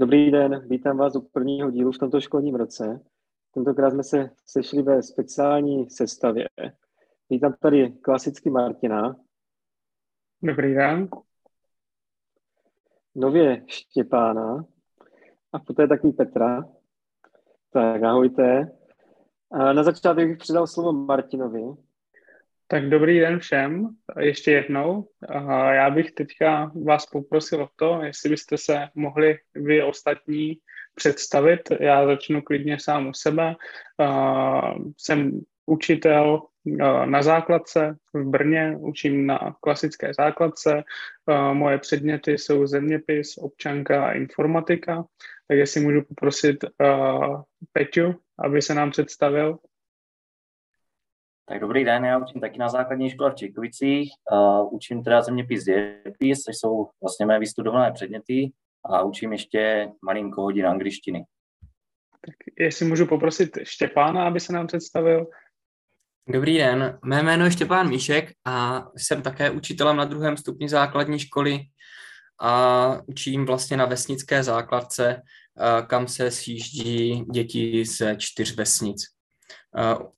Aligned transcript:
Dobrý 0.00 0.30
den, 0.30 0.68
vítám 0.68 0.96
vás 0.96 1.16
u 1.16 1.20
prvního 1.20 1.70
dílu 1.70 1.92
v 1.92 1.98
tomto 1.98 2.20
školním 2.20 2.54
roce. 2.54 3.00
Tentokrát 3.54 3.90
jsme 3.90 4.04
se 4.04 4.30
sešli 4.46 4.82
ve 4.82 5.02
speciální 5.02 5.90
sestavě. 5.90 6.48
Vítám 7.30 7.54
tady 7.60 7.90
klasicky 7.90 8.50
Martina. 8.50 9.16
Dobrý 10.42 10.74
den. 10.74 11.08
Nově 13.14 13.64
Štěpána 13.66 14.64
a 15.52 15.58
poté 15.58 15.88
taky 15.88 16.12
Petra. 16.12 16.64
Tak 17.70 18.02
ahojte. 18.02 18.72
A 19.50 19.72
na 19.72 19.82
začátek 19.82 20.28
bych 20.28 20.38
předal 20.38 20.66
slovo 20.66 20.92
Martinovi. 20.92 21.62
Tak 22.70 22.88
dobrý 22.88 23.20
den 23.20 23.38
všem, 23.38 23.88
ještě 24.18 24.52
jednou. 24.52 25.08
Já 25.72 25.90
bych 25.90 26.12
teďka 26.12 26.72
vás 26.84 27.06
poprosil 27.06 27.62
o 27.62 27.68
to, 27.76 28.00
jestli 28.02 28.30
byste 28.30 28.58
se 28.58 28.88
mohli 28.94 29.38
vy 29.54 29.82
ostatní 29.82 30.58
představit. 30.94 31.60
Já 31.80 32.06
začnu 32.06 32.42
klidně 32.42 32.80
sám 32.80 33.08
u 33.08 33.12
sebe. 33.12 33.54
Jsem 34.96 35.40
učitel 35.66 36.42
na 37.04 37.22
základce 37.22 37.96
v 38.14 38.24
Brně, 38.24 38.76
učím 38.78 39.26
na 39.26 39.56
klasické 39.60 40.12
základce. 40.18 40.82
Moje 41.52 41.78
předměty 41.78 42.32
jsou 42.32 42.66
zeměpis, 42.66 43.38
občanka 43.38 44.06
a 44.06 44.12
informatika. 44.12 45.04
Tak 45.48 45.58
jestli 45.58 45.80
můžu 45.80 46.02
poprosit 46.02 46.64
Peťu, 47.72 48.14
aby 48.38 48.62
se 48.62 48.74
nám 48.74 48.90
představil. 48.90 49.58
Tak 51.50 51.60
dobrý 51.60 51.84
den, 51.84 52.04
já 52.04 52.18
učím 52.18 52.40
taky 52.40 52.58
na 52.58 52.68
základní 52.68 53.10
škole 53.10 53.30
v 53.30 53.34
Čekovicích. 53.34 54.12
Uh, 54.32 54.74
učím 54.74 55.04
teda 55.04 55.22
zeměpis 55.22 55.64
dějepis, 55.64 56.42
což 56.42 56.56
jsou 56.56 56.88
vlastně 57.02 57.26
mé 57.26 57.38
vystudované 57.38 57.92
předměty 57.92 58.52
a 58.84 59.02
učím 59.02 59.32
ještě 59.32 59.88
malinko 60.04 60.42
hodin 60.42 60.66
angličtiny. 60.66 61.24
Tak 62.26 62.34
jestli 62.58 62.86
můžu 62.86 63.06
poprosit 63.06 63.58
Štěpána, 63.62 64.26
aby 64.26 64.40
se 64.40 64.52
nám 64.52 64.66
představil. 64.66 65.26
Dobrý 66.28 66.58
den, 66.58 66.98
mé 67.04 67.22
jméno 67.22 67.44
je 67.44 67.50
Štěpán 67.50 67.88
Míšek 67.88 68.32
a 68.46 68.86
jsem 68.96 69.22
také 69.22 69.50
učitelem 69.50 69.96
na 69.96 70.04
druhém 70.04 70.36
stupni 70.36 70.68
základní 70.68 71.18
školy 71.18 71.60
a 72.40 73.00
učím 73.06 73.46
vlastně 73.46 73.76
na 73.76 73.84
vesnické 73.84 74.42
základce, 74.42 75.22
kam 75.86 76.08
se 76.08 76.30
sjíždí 76.30 77.24
děti 77.32 77.84
ze 77.84 78.16
čtyř 78.16 78.56
vesnic. 78.56 79.19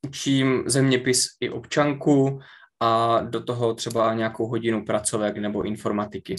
Učím 0.07 0.65
zeměpis 0.67 1.27
i 1.41 1.51
občanku 1.51 2.41
a 2.81 3.21
do 3.21 3.45
toho 3.45 3.75
třeba 3.75 4.15
nějakou 4.15 4.47
hodinu 4.47 4.85
pracovek 4.85 5.37
nebo 5.37 5.63
informatiky. 5.63 6.37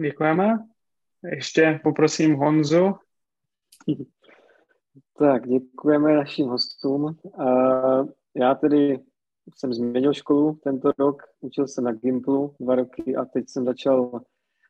Děkujeme. 0.00 0.58
Ještě 1.24 1.80
poprosím 1.82 2.34
Honzu. 2.34 2.94
Tak, 5.18 5.48
děkujeme 5.48 6.16
našim 6.16 6.46
hostům. 6.46 7.16
Já 8.34 8.54
tedy 8.54 8.98
jsem 9.56 9.72
změnil 9.72 10.14
školu 10.14 10.58
tento 10.64 10.92
rok, 10.98 11.22
učil 11.40 11.68
jsem 11.68 11.84
na 11.84 11.92
Gimplu 11.92 12.54
dva 12.60 12.74
roky 12.74 13.16
a 13.16 13.24
teď 13.24 13.48
jsem 13.48 13.64
začal 13.64 14.20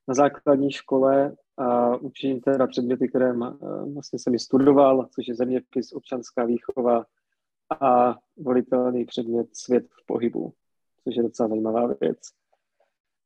na 0.09 0.15
základní 0.15 0.73
škole 0.73 1.37
a 1.59 1.97
učím 1.97 2.41
teda 2.41 2.67
předměty, 2.67 3.09
které 3.09 3.33
vlastně 3.95 4.19
jsem 4.19 4.39
studoval, 4.39 5.09
což 5.15 5.29
je 5.29 5.35
zeměpis, 5.35 5.93
občanská 5.93 6.45
výchova 6.45 7.05
a 7.81 8.17
volitelný 8.37 9.05
předmět 9.05 9.47
svět 9.53 9.87
v 10.03 10.07
pohybu, 10.07 10.53
což 11.05 11.17
je 11.17 11.23
docela 11.23 11.49
zajímavá 11.49 11.87
věc. 12.01 12.19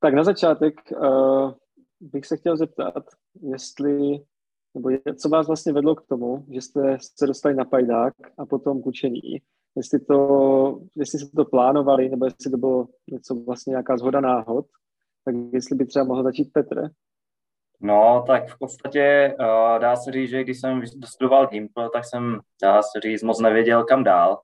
Tak 0.00 0.14
na 0.14 0.24
začátek 0.24 0.74
uh, 0.92 1.52
bych 2.00 2.26
se 2.26 2.36
chtěl 2.36 2.56
zeptat, 2.56 3.04
jestli, 3.42 4.24
nebo 4.74 4.90
je, 4.90 5.00
co 5.16 5.28
vás 5.28 5.46
vlastně 5.46 5.72
vedlo 5.72 5.94
k 5.94 6.06
tomu, 6.06 6.44
že 6.50 6.60
jste 6.60 6.98
se 7.16 7.26
dostali 7.26 7.54
na 7.54 7.64
pajdák 7.64 8.14
a 8.38 8.46
potom 8.46 8.82
k 8.82 8.86
učení. 8.86 9.42
Jestli, 9.76 10.00
to, 10.00 10.80
jestli 10.96 11.18
jste 11.18 11.36
to 11.36 11.44
plánovali, 11.44 12.08
nebo 12.08 12.24
jestli 12.24 12.50
to 12.50 12.56
bylo 12.56 12.88
něco 13.10 13.34
vlastně 13.34 13.70
nějaká 13.70 13.96
zhoda 13.96 14.20
náhod, 14.20 14.66
tak 15.24 15.34
jestli 15.52 15.76
by 15.76 15.86
třeba 15.86 16.04
mohl 16.04 16.22
začít 16.22 16.52
Petr. 16.52 16.90
No, 17.84 18.24
tak 18.26 18.48
v 18.48 18.58
podstatě 18.58 19.34
uh, 19.40 19.78
dá 19.78 19.96
se 19.96 20.12
říct, 20.12 20.30
že 20.30 20.44
když 20.44 20.60
jsem 20.60 20.82
studoval 21.04 21.46
Gimpl, 21.46 21.88
tak 21.88 22.04
jsem, 22.04 22.40
dá 22.62 22.82
se 22.82 23.00
říct, 23.00 23.22
moc 23.22 23.40
nevěděl, 23.40 23.84
kam 23.84 24.04
dál. 24.04 24.40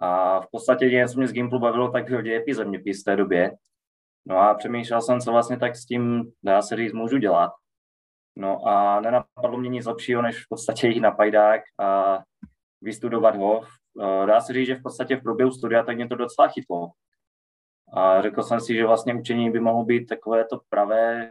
A 0.00 0.40
v 0.40 0.46
podstatě 0.50 0.84
jediné, 0.84 1.08
co 1.08 1.18
mě 1.18 1.28
z 1.28 1.32
Gimplu 1.32 1.58
bavilo, 1.58 1.90
tak 1.90 2.08
byl 2.08 2.22
dějepis 2.22 2.56
zeměpis 2.56 3.00
v 3.00 3.04
té 3.04 3.16
době. 3.16 3.56
No 4.26 4.38
a 4.38 4.54
přemýšlel 4.54 5.02
jsem, 5.02 5.20
co 5.20 5.32
vlastně 5.32 5.58
tak 5.58 5.76
s 5.76 5.86
tím, 5.86 6.32
dá 6.42 6.62
se 6.62 6.76
říct, 6.76 6.92
můžu 6.92 7.18
dělat. 7.18 7.50
No 8.36 8.66
a 8.66 9.00
nenapadlo 9.00 9.58
mě 9.58 9.68
nic 9.68 9.86
lepšího, 9.86 10.22
než 10.22 10.44
v 10.44 10.48
podstatě 10.48 10.88
jít 10.88 11.00
na 11.00 11.10
pajdák 11.10 11.60
a 11.80 12.18
vystudovat 12.80 13.36
ho. 13.36 13.58
Uh, 13.58 14.26
dá 14.26 14.40
se 14.40 14.52
říct, 14.52 14.66
že 14.66 14.74
v 14.74 14.82
podstatě 14.82 15.16
v 15.16 15.22
průběhu 15.22 15.50
studia 15.50 15.82
tak 15.82 15.96
mě 15.96 16.08
to 16.08 16.14
docela 16.14 16.48
chytlo. 16.48 16.90
A 17.92 18.22
řekl 18.22 18.42
jsem 18.42 18.60
si, 18.60 18.74
že 18.74 18.86
vlastně 18.86 19.14
učení 19.14 19.50
by 19.50 19.60
mohlo 19.60 19.84
být 19.84 20.06
takové 20.06 20.44
to 20.44 20.60
pravé, 20.68 21.30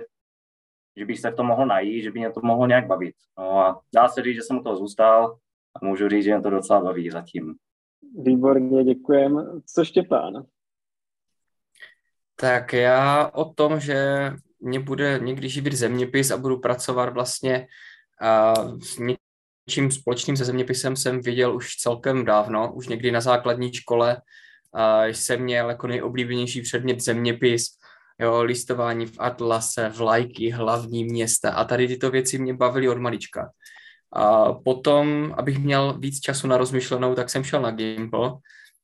že 0.97 1.05
bych 1.05 1.19
se 1.19 1.31
v 1.31 1.35
tom 1.35 1.45
mohl 1.45 1.65
najít, 1.65 2.03
že 2.03 2.11
by 2.11 2.19
mě 2.19 2.31
to 2.31 2.41
mohlo 2.43 2.67
nějak 2.67 2.87
bavit. 2.87 3.15
No 3.37 3.59
a 3.59 3.81
dá 3.95 4.07
se 4.07 4.21
říct, 4.21 4.35
že 4.35 4.41
jsem 4.41 4.57
u 4.57 4.63
toho 4.63 4.77
zůstal 4.77 5.37
a 5.75 5.85
můžu 5.85 6.09
říct, 6.09 6.23
že 6.23 6.33
mě 6.33 6.41
to 6.41 6.49
docela 6.49 6.81
baví 6.81 7.09
zatím. 7.09 7.55
Výborně, 8.17 8.83
děkujem. 8.83 9.61
Co 9.65 9.85
Štěpán? 9.85 10.45
Tak 12.35 12.73
já 12.73 13.31
o 13.33 13.45
tom, 13.45 13.79
že 13.79 14.31
mě 14.59 14.79
bude 14.79 15.19
někdy 15.23 15.49
živit 15.49 15.73
zeměpis 15.73 16.31
a 16.31 16.37
budu 16.37 16.59
pracovat 16.59 17.13
vlastně 17.13 17.67
a 18.21 18.53
s 18.79 18.99
něčím 18.99 19.91
společným 19.91 20.37
se 20.37 20.45
zeměpisem 20.45 20.95
jsem 20.95 21.21
viděl 21.21 21.55
už 21.55 21.75
celkem 21.75 22.25
dávno, 22.25 22.73
už 22.73 22.87
někdy 22.87 23.11
na 23.11 23.21
základní 23.21 23.73
škole 23.73 24.21
a 24.73 25.05
jsem 25.05 25.41
měl 25.41 25.69
jako 25.69 25.87
nejoblíbenější 25.87 26.61
předmět 26.61 26.99
zeměpis, 26.99 27.67
jo, 28.19 28.43
listování 28.43 29.05
v 29.05 29.15
atlase, 29.19 29.89
vlajky, 29.89 30.49
hlavní 30.49 31.03
města 31.03 31.51
a 31.51 31.63
tady 31.63 31.87
tyto 31.87 32.11
věci 32.11 32.37
mě 32.37 32.53
bavily 32.53 32.89
od 32.89 32.97
malička. 32.97 33.51
A 34.13 34.53
potom, 34.53 35.35
abych 35.37 35.59
měl 35.59 35.99
víc 35.99 36.19
času 36.19 36.47
na 36.47 36.57
rozmyšlenou, 36.57 37.15
tak 37.15 37.29
jsem 37.29 37.43
šel 37.43 37.61
na 37.61 37.71
Gimple. 37.71 38.31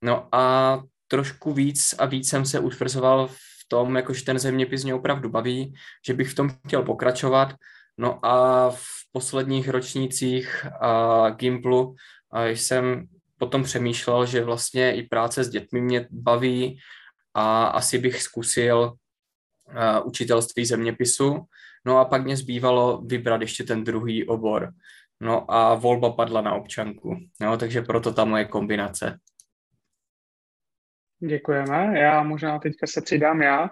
No 0.01 0.27
a 0.31 0.81
trošku 1.07 1.53
víc 1.53 1.95
a 1.97 2.05
víc 2.05 2.29
jsem 2.29 2.45
se 2.45 2.59
utvrzoval 2.59 3.27
v 3.27 3.67
tom, 3.67 3.95
jakože 3.95 4.25
ten 4.25 4.39
zeměpis 4.39 4.83
mě 4.83 4.94
opravdu 4.94 5.29
baví, 5.29 5.73
že 6.05 6.13
bych 6.13 6.29
v 6.29 6.35
tom 6.35 6.50
chtěl 6.67 6.83
pokračovat. 6.83 7.53
No 7.97 8.25
a 8.25 8.69
v 8.69 8.85
posledních 9.11 9.69
ročnících 9.69 10.65
a 10.81 11.29
Gimplu 11.29 11.95
a 12.31 12.45
jsem 12.45 13.05
potom 13.38 13.63
přemýšlel, 13.63 14.25
že 14.25 14.44
vlastně 14.44 14.95
i 14.95 15.03
práce 15.03 15.44
s 15.44 15.50
dětmi 15.50 15.81
mě 15.81 16.07
baví 16.11 16.79
a 17.33 17.65
asi 17.65 17.97
bych 17.97 18.21
zkusil 18.21 18.94
uh, 19.68 20.07
učitelství 20.07 20.66
zeměpisu. 20.66 21.46
No 21.85 21.97
a 21.97 22.06
pak 22.06 22.24
mě 22.24 22.38
zbývalo 22.38 23.01
vybrat 23.01 23.41
ještě 23.41 23.63
ten 23.63 23.84
druhý 23.84 24.28
obor. 24.28 24.74
No 25.22 25.51
a 25.51 25.75
volba 25.75 26.12
padla 26.12 26.41
na 26.41 26.53
občanku. 26.53 27.18
No, 27.41 27.57
takže 27.57 27.81
proto 27.81 28.13
ta 28.13 28.25
moje 28.25 28.46
kombinace. 28.46 29.19
Děkujeme. 31.19 32.00
Já 32.00 32.24
možná 32.24 32.59
teďka 32.59 32.88
se 32.88 33.01
přidám 33.01 33.41
já. 33.41 33.69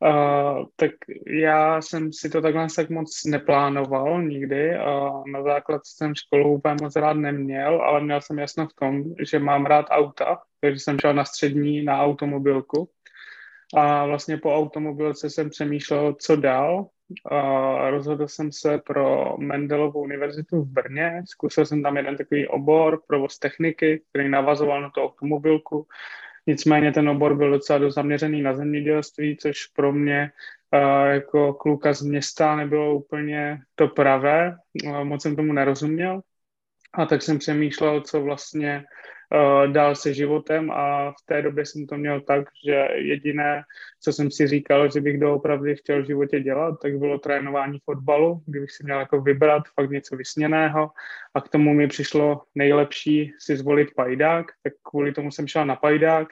Uh, 0.00 0.64
tak 0.76 0.90
já 1.26 1.82
jsem 1.82 2.12
si 2.12 2.30
to 2.30 2.42
takhle 2.42 2.66
tak 2.76 2.90
moc 2.90 3.24
neplánoval 3.24 4.22
nikdy. 4.22 4.70
Uh, 4.70 5.22
na 5.32 5.42
základ 5.42 5.80
jsem 5.84 6.14
školu 6.14 6.54
úplně 6.54 6.76
moc 6.82 6.96
rád 6.96 7.12
neměl, 7.12 7.82
ale 7.82 8.00
měl 8.00 8.20
jsem 8.20 8.38
jasno 8.38 8.68
v 8.68 8.74
tom, 8.74 9.02
že 9.30 9.38
mám 9.38 9.66
rád 9.66 9.86
auta, 9.90 10.38
takže 10.60 10.78
jsem 10.78 10.98
šel 10.98 11.14
na 11.14 11.24
střední 11.24 11.82
na 11.82 12.02
automobilku. 12.02 12.90
A 13.74 14.06
vlastně 14.06 14.36
po 14.36 14.56
automobilce 14.56 15.30
jsem 15.30 15.50
přemýšlel, 15.50 16.14
co 16.20 16.36
dál. 16.36 16.86
A 17.30 17.90
rozhodl 17.90 18.28
jsem 18.28 18.52
se 18.52 18.78
pro 18.78 19.36
Mendelovu 19.38 20.00
univerzitu 20.00 20.62
v 20.62 20.68
Brně. 20.68 21.22
Zkusil 21.28 21.66
jsem 21.66 21.82
tam 21.82 21.96
jeden 21.96 22.16
takový 22.16 22.48
obor, 22.48 23.02
provoz 23.06 23.38
techniky, 23.38 24.02
který 24.10 24.28
navazoval 24.28 24.82
na 24.82 24.90
tu 24.90 25.00
automobilku. 25.00 25.86
Nicméně 26.46 26.92
ten 26.92 27.08
obor 27.08 27.36
byl 27.36 27.50
docela 27.50 27.90
zaměřený 27.90 28.42
na 28.42 28.54
zemědělství, 28.54 29.36
což 29.36 29.66
pro 29.66 29.92
mě 29.92 30.32
uh, 30.72 31.06
jako 31.06 31.54
kluka 31.54 31.92
z 31.92 32.02
města 32.02 32.56
nebylo 32.56 32.94
úplně 32.94 33.60
to 33.74 33.88
pravé. 33.88 34.56
Uh, 34.84 35.04
moc 35.04 35.22
jsem 35.22 35.36
tomu 35.36 35.52
nerozuměl. 35.52 36.20
A 36.94 37.06
tak 37.06 37.22
jsem 37.22 37.38
přemýšlel, 37.38 38.00
co 38.00 38.20
vlastně 38.20 38.84
uh, 39.34 39.72
dál 39.72 39.94
se 39.94 40.14
životem 40.14 40.70
a 40.70 41.10
v 41.10 41.26
té 41.26 41.42
době 41.42 41.66
jsem 41.66 41.86
to 41.86 41.96
měl 41.96 42.20
tak, 42.20 42.44
že 42.66 42.88
jediné, 42.94 43.62
co 44.00 44.12
jsem 44.12 44.30
si 44.30 44.46
říkal, 44.46 44.90
že 44.90 45.00
bych 45.00 45.20
doopravdy 45.20 45.76
chtěl 45.76 46.02
v 46.02 46.06
životě 46.06 46.40
dělat, 46.40 46.74
tak 46.82 46.98
bylo 46.98 47.18
trénování 47.18 47.78
fotbalu, 47.84 48.42
kdybych 48.46 48.70
si 48.70 48.84
měl 48.84 49.00
jako 49.00 49.20
vybrat 49.20 49.62
fakt 49.74 49.90
něco 49.90 50.16
vysněného 50.16 50.90
a 51.34 51.40
k 51.40 51.48
tomu 51.48 51.74
mi 51.74 51.88
přišlo 51.88 52.42
nejlepší 52.54 53.32
si 53.38 53.56
zvolit 53.56 53.88
pajdák, 53.96 54.46
tak 54.62 54.72
kvůli 54.90 55.12
tomu 55.12 55.30
jsem 55.30 55.46
šel 55.46 55.66
na 55.66 55.76
pajdák 55.76 56.28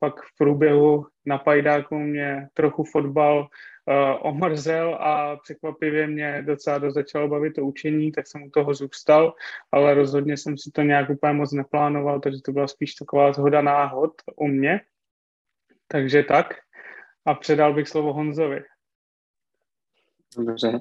pak 0.00 0.22
v 0.22 0.36
průběhu 0.38 1.06
na 1.26 1.38
pajdáku 1.38 1.98
mě 1.98 2.48
trochu 2.54 2.84
fotbal 2.84 3.48
uh, 3.86 4.26
omrzel 4.26 4.94
a 4.94 5.36
překvapivě 5.36 6.06
mě 6.06 6.42
docela 6.46 6.78
dost 6.78 6.94
začalo 6.94 7.28
bavit 7.28 7.50
to 7.50 7.62
učení, 7.62 8.12
tak 8.12 8.26
jsem 8.26 8.42
u 8.42 8.50
toho 8.50 8.74
zůstal, 8.74 9.34
ale 9.72 9.94
rozhodně 9.94 10.36
jsem 10.36 10.58
si 10.58 10.70
to 10.70 10.82
nějak 10.82 11.10
úplně 11.10 11.32
moc 11.32 11.52
neplánoval, 11.52 12.20
takže 12.20 12.38
to 12.44 12.52
byla 12.52 12.68
spíš 12.68 12.94
taková 12.94 13.32
zhoda 13.32 13.62
náhod 13.62 14.12
u 14.36 14.46
mě. 14.46 14.80
Takže 15.88 16.22
tak. 16.22 16.46
A 17.26 17.34
předal 17.34 17.74
bych 17.74 17.88
slovo 17.88 18.12
Honzovi. 18.12 18.62
Dobře. 20.36 20.80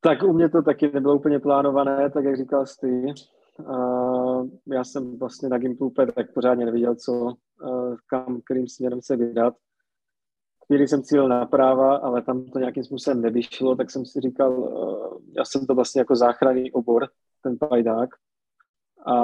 Tak 0.00 0.22
u 0.22 0.32
mě 0.32 0.48
to 0.48 0.62
taky 0.62 0.90
nebylo 0.92 1.14
úplně 1.14 1.38
plánované, 1.38 2.10
tak 2.10 2.24
jak 2.24 2.36
říkal 2.36 2.64
ty. 2.80 3.14
Uh, 3.58 4.48
já 4.66 4.84
jsem 4.84 5.18
vlastně 5.18 5.48
na 5.48 5.58
Gimplu 5.58 5.92
tak 6.14 6.32
pořádně 6.34 6.66
neviděl, 6.66 6.94
co, 6.94 7.12
uh, 7.12 7.96
kam, 8.06 8.40
kterým 8.44 8.68
směrem 8.68 9.02
se 9.02 9.16
vydat. 9.16 9.54
Chvíli 10.66 10.88
jsem 10.88 11.02
cílil 11.02 11.28
na 11.28 11.46
práva, 11.46 11.96
ale 11.96 12.22
tam 12.22 12.44
to 12.44 12.58
nějakým 12.58 12.84
způsobem 12.84 13.20
nevyšlo, 13.20 13.76
tak 13.76 13.90
jsem 13.90 14.06
si 14.06 14.20
říkal, 14.20 14.58
uh, 14.60 15.18
já 15.36 15.44
jsem 15.44 15.66
to 15.66 15.74
vlastně 15.74 16.00
jako 16.00 16.16
záchranný 16.16 16.72
obor, 16.72 17.08
ten 17.42 17.58
pajdák. 17.58 18.10
A 19.06 19.14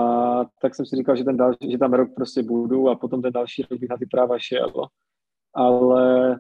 tak 0.63 0.75
jsem 0.75 0.87
si 0.87 0.97
říkal, 0.97 1.17
že, 1.17 1.25
ten 1.25 1.37
dal, 1.37 1.55
že 1.71 1.79
tam 1.79 1.93
rok 1.93 2.15
prostě 2.15 2.43
budu 2.43 2.89
a 2.89 2.97
potom 2.97 3.23
ten 3.23 3.33
další 3.33 3.63
rok 3.63 3.81
bych 3.81 3.91
na 3.91 3.97
ty 3.97 4.07
práva 4.07 4.39
šel. 4.39 4.73
Ale 5.55 6.37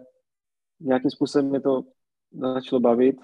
nějakým 0.80 1.10
způsobem 1.10 1.48
mě 1.48 1.60
to 1.60 1.82
začalo 2.32 2.80
bavit. 2.80 3.16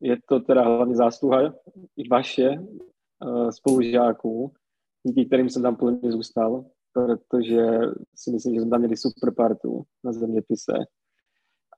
Je 0.00 0.16
to 0.28 0.40
teda 0.40 0.62
hlavně 0.62 0.96
zásluha 0.96 1.54
i 1.96 2.08
vaše, 2.08 2.50
uh, 2.50 3.50
spolužáků, 3.50 4.52
díky 5.02 5.26
kterým 5.26 5.50
jsem 5.50 5.62
tam 5.62 5.76
plně 5.76 6.12
zůstal, 6.12 6.64
protože 6.92 7.66
si 8.14 8.30
myslím, 8.30 8.54
že 8.54 8.60
jsme 8.60 8.70
tam 8.70 8.80
měli 8.80 8.96
super 8.96 9.34
partu 9.34 9.82
na 10.04 10.12
zeměpise. 10.12 10.72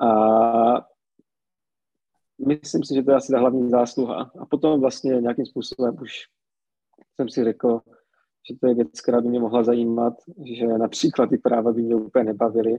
A 0.01 0.89
myslím 2.47 2.85
si, 2.85 2.95
že 2.95 3.03
to 3.03 3.11
je 3.11 3.17
asi 3.17 3.33
ta 3.33 3.39
hlavní 3.39 3.71
zásluha. 3.71 4.31
A 4.39 4.47
potom 4.47 4.81
vlastně 4.81 5.13
nějakým 5.13 5.47
způsobem 5.47 5.97
už 6.03 6.13
jsem 7.17 7.29
si 7.29 7.45
řekl, 7.45 7.81
že 8.51 8.59
to 8.61 8.67
je 8.67 8.75
věc, 8.75 9.01
která 9.01 9.21
by 9.21 9.29
mě 9.29 9.41
mohla 9.41 9.65
zajímat, 9.65 10.15
že 10.59 10.67
například 10.67 11.27
ty 11.27 11.39
práva 11.39 11.73
by 11.73 11.83
mě 11.83 11.97
úplně 11.97 12.25
nebavily, 12.25 12.79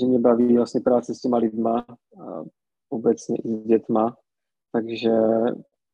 že 0.00 0.06
mě 0.06 0.18
baví 0.18 0.56
vlastně 0.56 0.80
práce 0.80 1.14
s 1.14 1.20
těma 1.20 1.38
lidma, 1.38 1.86
a 2.22 2.42
obecně 2.88 3.36
i 3.36 3.48
s 3.48 3.66
dětma, 3.66 4.16
takže 4.72 5.10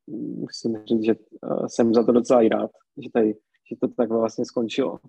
musím 0.07 0.85
říct, 0.85 1.03
že 1.03 1.15
jsem 1.67 1.93
za 1.93 2.03
to 2.03 2.11
docela 2.11 2.41
i 2.41 2.49
rád, 2.49 2.71
že, 3.03 3.09
tady, 3.13 3.33
že 3.69 3.75
to 3.81 3.87
tak 3.87 4.09
vlastně 4.09 4.45
skončilo. 4.45 4.99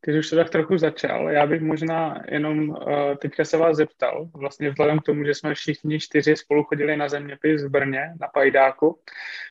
Ty 0.00 0.18
už 0.18 0.30
to 0.30 0.36
tak 0.36 0.50
trochu 0.50 0.78
začal. 0.78 1.30
Já 1.30 1.46
bych 1.46 1.62
možná 1.62 2.22
jenom 2.28 2.68
uh, 2.68 2.76
teďka 3.22 3.44
se 3.44 3.56
vás 3.56 3.76
zeptal, 3.76 4.30
vlastně 4.34 4.70
vzhledem 4.70 4.98
k 4.98 5.02
tomu, 5.02 5.24
že 5.24 5.34
jsme 5.34 5.54
všichni 5.54 6.00
čtyři 6.00 6.36
spolu 6.36 6.64
chodili 6.64 6.96
na 6.96 7.08
zeměpis 7.08 7.64
v 7.64 7.68
Brně, 7.68 8.14
na 8.20 8.28
Pajdáku, 8.28 9.00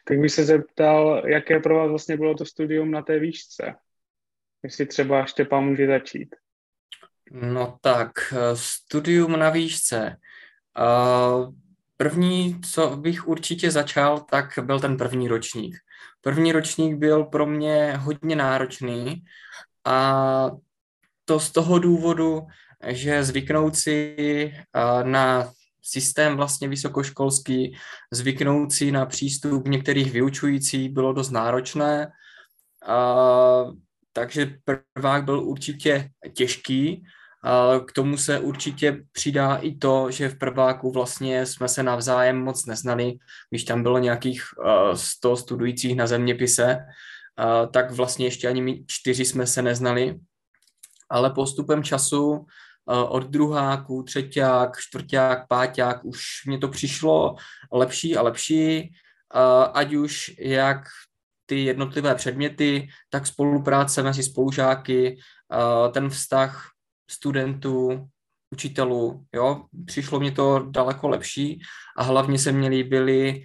tak 0.05 0.19
bych 0.19 0.31
se 0.31 0.43
zeptal, 0.43 1.23
jaké 1.25 1.59
pro 1.59 1.75
vás 1.75 1.89
vlastně 1.89 2.17
bylo 2.17 2.35
to 2.35 2.45
studium 2.45 2.91
na 2.91 3.01
té 3.01 3.19
výšce. 3.19 3.75
Jestli 4.63 4.85
třeba 4.85 5.25
Štěpán 5.25 5.65
může 5.65 5.87
začít. 5.87 6.35
No 7.31 7.77
tak, 7.81 8.11
eh, 8.33 8.55
studium 8.55 9.39
na 9.39 9.49
výšce. 9.49 10.17
Uh, 10.79 11.53
první, 11.97 12.61
co 12.61 12.97
bych 12.97 13.27
určitě 13.27 13.71
začal, 13.71 14.19
tak 14.19 14.59
byl 14.61 14.79
ten 14.79 14.97
první 14.97 15.27
ročník. 15.27 15.75
První 16.21 16.51
ročník 16.51 16.95
byl 16.95 17.23
pro 17.23 17.45
mě 17.45 17.93
hodně 17.97 18.35
náročný, 18.35 19.23
a 19.85 20.51
to 21.25 21.39
z 21.39 21.51
toho 21.51 21.79
důvodu, 21.79 22.47
že 22.87 23.23
zvyknout 23.23 23.75
si 23.75 24.53
na 25.03 25.51
systém 25.81 26.35
vlastně 26.35 26.67
vysokoškolský, 26.67 27.77
zvyknout 28.11 28.71
si 28.71 28.91
na 28.91 29.05
přístup 29.05 29.67
některých 29.67 30.11
vyučujících 30.11 30.89
bylo 30.89 31.13
dost 31.13 31.29
náročné, 31.29 32.11
a, 32.87 33.65
takže 34.13 34.57
prvák 34.95 35.25
byl 35.25 35.39
určitě 35.39 36.09
těžký. 36.33 37.03
A 37.43 37.79
k 37.79 37.91
tomu 37.91 38.17
se 38.17 38.39
určitě 38.39 39.03
přidá 39.11 39.55
i 39.55 39.75
to, 39.75 40.11
že 40.11 40.29
v 40.29 40.37
prváku 40.37 40.91
vlastně 40.91 41.45
jsme 41.45 41.67
se 41.67 41.83
navzájem 41.83 42.43
moc 42.43 42.65
neznali, 42.65 43.13
když 43.49 43.63
tam 43.63 43.83
bylo 43.83 43.99
nějakých 43.99 44.43
uh, 44.57 44.93
100 44.93 45.35
studujících 45.35 45.95
na 45.95 46.07
zeměpise, 46.07 46.77
tak 47.71 47.91
vlastně 47.91 48.25
ještě 48.25 48.47
ani 48.47 48.61
my 48.61 48.83
čtyři 48.87 49.25
jsme 49.25 49.47
se 49.47 49.61
neznali, 49.61 50.19
ale 51.09 51.29
postupem 51.29 51.83
času 51.83 52.45
od 52.85 53.23
druháku, 53.23 54.03
třetíák, 54.03 54.77
čtvrták, 54.77 55.47
páťák 55.47 56.05
už 56.05 56.45
mě 56.45 56.57
to 56.57 56.67
přišlo 56.67 57.35
lepší 57.71 58.17
a 58.17 58.21
lepší, 58.21 58.93
ať 59.73 59.93
už 59.93 60.31
jak 60.39 60.87
ty 61.45 61.63
jednotlivé 61.65 62.15
předměty, 62.15 62.87
tak 63.09 63.27
spolupráce 63.27 64.03
mezi 64.03 64.23
spolužáky, 64.23 65.17
ten 65.91 66.09
vztah 66.09 66.69
studentů, 67.11 68.07
učitelů, 68.53 69.25
jo, 69.33 69.65
přišlo 69.85 70.19
mě 70.19 70.31
to 70.31 70.59
daleko 70.69 71.07
lepší 71.07 71.61
a 71.97 72.03
hlavně 72.03 72.39
se 72.39 72.51
mě 72.51 72.69
líbily 72.69 73.43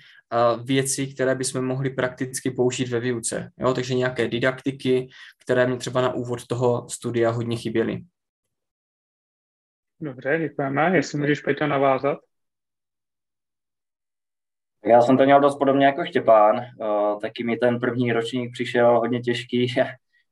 věci, 0.65 1.07
které 1.07 1.35
bychom 1.35 1.65
mohli 1.65 1.91
prakticky 1.91 2.51
použít 2.51 2.89
ve 2.89 3.01
výuce. 3.01 3.51
Jo? 3.59 3.75
Takže 3.75 3.95
nějaké 3.95 4.29
didaktiky, 4.29 5.09
které 5.43 5.67
mě 5.67 5.77
třeba 5.77 6.01
na 6.01 6.15
úvod 6.15 6.47
toho 6.47 6.89
studia 6.89 7.31
hodně 7.31 7.57
chyběly. 7.57 8.01
Dobře, 10.01 10.39
děkujeme. 10.39 10.97
Jestli 10.97 11.19
můžeš 11.19 11.41
Peťa 11.41 11.67
navázat. 11.67 12.19
Já 14.85 15.03
jsem 15.03 15.19
to 15.19 15.25
měl 15.25 15.41
dost 15.41 15.59
podobně 15.59 15.87
jako 15.87 16.05
Štěpán. 16.05 16.57
Uh, 16.57 17.21
taky 17.21 17.45
mi 17.45 17.57
ten 17.57 17.81
první 17.81 18.13
ročník 18.13 18.53
přišel 18.53 18.99
hodně 18.99 19.21
těžký. 19.21 19.67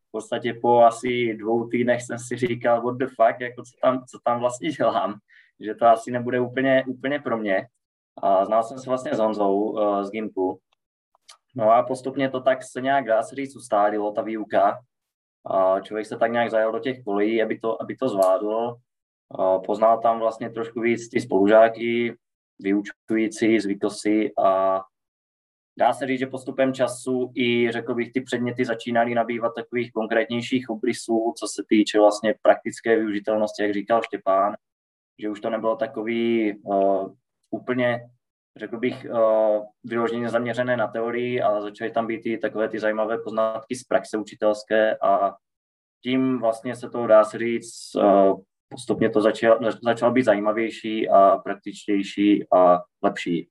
v 0.09 0.11
podstatě 0.11 0.55
po 0.63 0.83
asi 0.83 1.35
dvou 1.35 1.69
týdnech 1.69 2.03
jsem 2.03 2.19
si 2.19 2.37
říkal, 2.37 2.83
what 2.83 2.97
the 2.97 3.07
fuck, 3.07 3.41
jako 3.41 3.63
co 3.63 3.73
tam, 3.83 4.05
co 4.11 4.19
tam 4.25 4.41
vlastně 4.41 4.71
dělám, 4.71 5.19
že 5.61 5.75
to 5.75 5.87
asi 5.87 6.11
nebude 6.11 6.41
úplně, 6.41 6.85
úplně 6.87 7.21
pro 7.21 7.39
mě. 7.39 7.67
A 8.23 8.45
znal 8.45 8.63
jsem 8.63 8.79
se 8.79 8.91
vlastně 8.91 9.15
s 9.15 9.19
Honzou 9.19 9.61
uh, 9.61 10.03
z 10.03 10.11
Gimplu. 10.11 10.59
No 11.57 11.71
a 11.71 11.83
postupně 11.83 12.31
to 12.31 12.41
tak 12.41 12.63
se 12.63 12.81
nějak, 12.81 13.05
dá 13.05 13.23
se 13.23 13.35
říct, 13.35 13.57
ustálilo, 13.57 14.13
ta 14.13 14.23
výuka. 14.23 14.79
A 15.47 15.81
člověk 15.81 16.07
se 16.07 16.17
tak 16.17 16.33
nějak 16.33 16.51
zajel 16.51 16.73
do 16.73 16.79
těch 16.79 17.05
kolejí, 17.05 17.43
aby 17.43 17.59
to, 17.59 17.83
aby 17.83 17.97
to 17.97 18.09
zvládl. 18.09 18.77
A 19.31 19.59
poznal 19.59 20.01
tam 20.01 20.19
vlastně 20.19 20.51
trošku 20.51 20.81
víc 20.81 21.09
ty 21.09 21.21
spolužáky, 21.21 22.17
vyučující, 22.59 23.61
zvykl 23.61 23.89
a 24.45 24.81
dá 25.79 25.93
se 25.93 26.07
říct, 26.07 26.19
že 26.19 26.27
postupem 26.27 26.75
času 26.75 27.33
i, 27.35 27.73
řekl 27.73 27.95
bych, 27.95 28.13
ty 28.13 28.21
předměty 28.21 28.65
začínaly 28.65 29.15
nabývat 29.15 29.53
takových 29.55 29.93
konkrétnějších 29.93 30.71
obrysů, 30.71 31.35
co 31.39 31.47
se 31.49 31.63
týče 31.69 31.99
vlastně 31.99 32.35
praktické 32.43 32.97
využitelnosti, 32.97 33.63
jak 33.63 33.73
říkal 33.73 34.03
Štěpán, 34.03 34.55
že 35.19 35.31
už 35.31 35.41
to 35.41 35.51
nebylo 35.51 35.77
takový 35.77 36.55
uh, 36.63 37.13
úplně, 37.51 38.01
řekl 38.59 38.79
bych, 38.79 39.07
uh, 39.11 39.65
vyloženě 39.85 40.29
zaměřené 40.29 40.77
na 40.77 40.87
teorii 40.87 41.43
a 41.43 41.61
začaly 41.61 41.91
tam 41.91 42.07
být 42.07 42.27
i 42.27 42.39
takové 42.39 42.69
ty 42.69 42.79
zajímavé 42.79 43.19
poznatky 43.19 43.77
z 43.77 43.85
praxe 43.85 44.19
učitelské 44.19 44.97
a 44.97 45.35
tím 46.03 46.39
vlastně 46.39 46.77
se 46.77 46.91
to 46.91 47.07
dá 47.07 47.25
se 47.25 47.39
říct, 47.39 47.95
uh, 47.97 48.41
postupně 48.69 49.11
to 49.11 49.21
začalo, 49.21 49.59
začalo 49.83 50.13
být 50.13 50.25
zajímavější 50.25 51.09
a 51.09 51.39
praktičtější 51.39 52.47
a 52.57 52.81
lepší. 53.03 53.49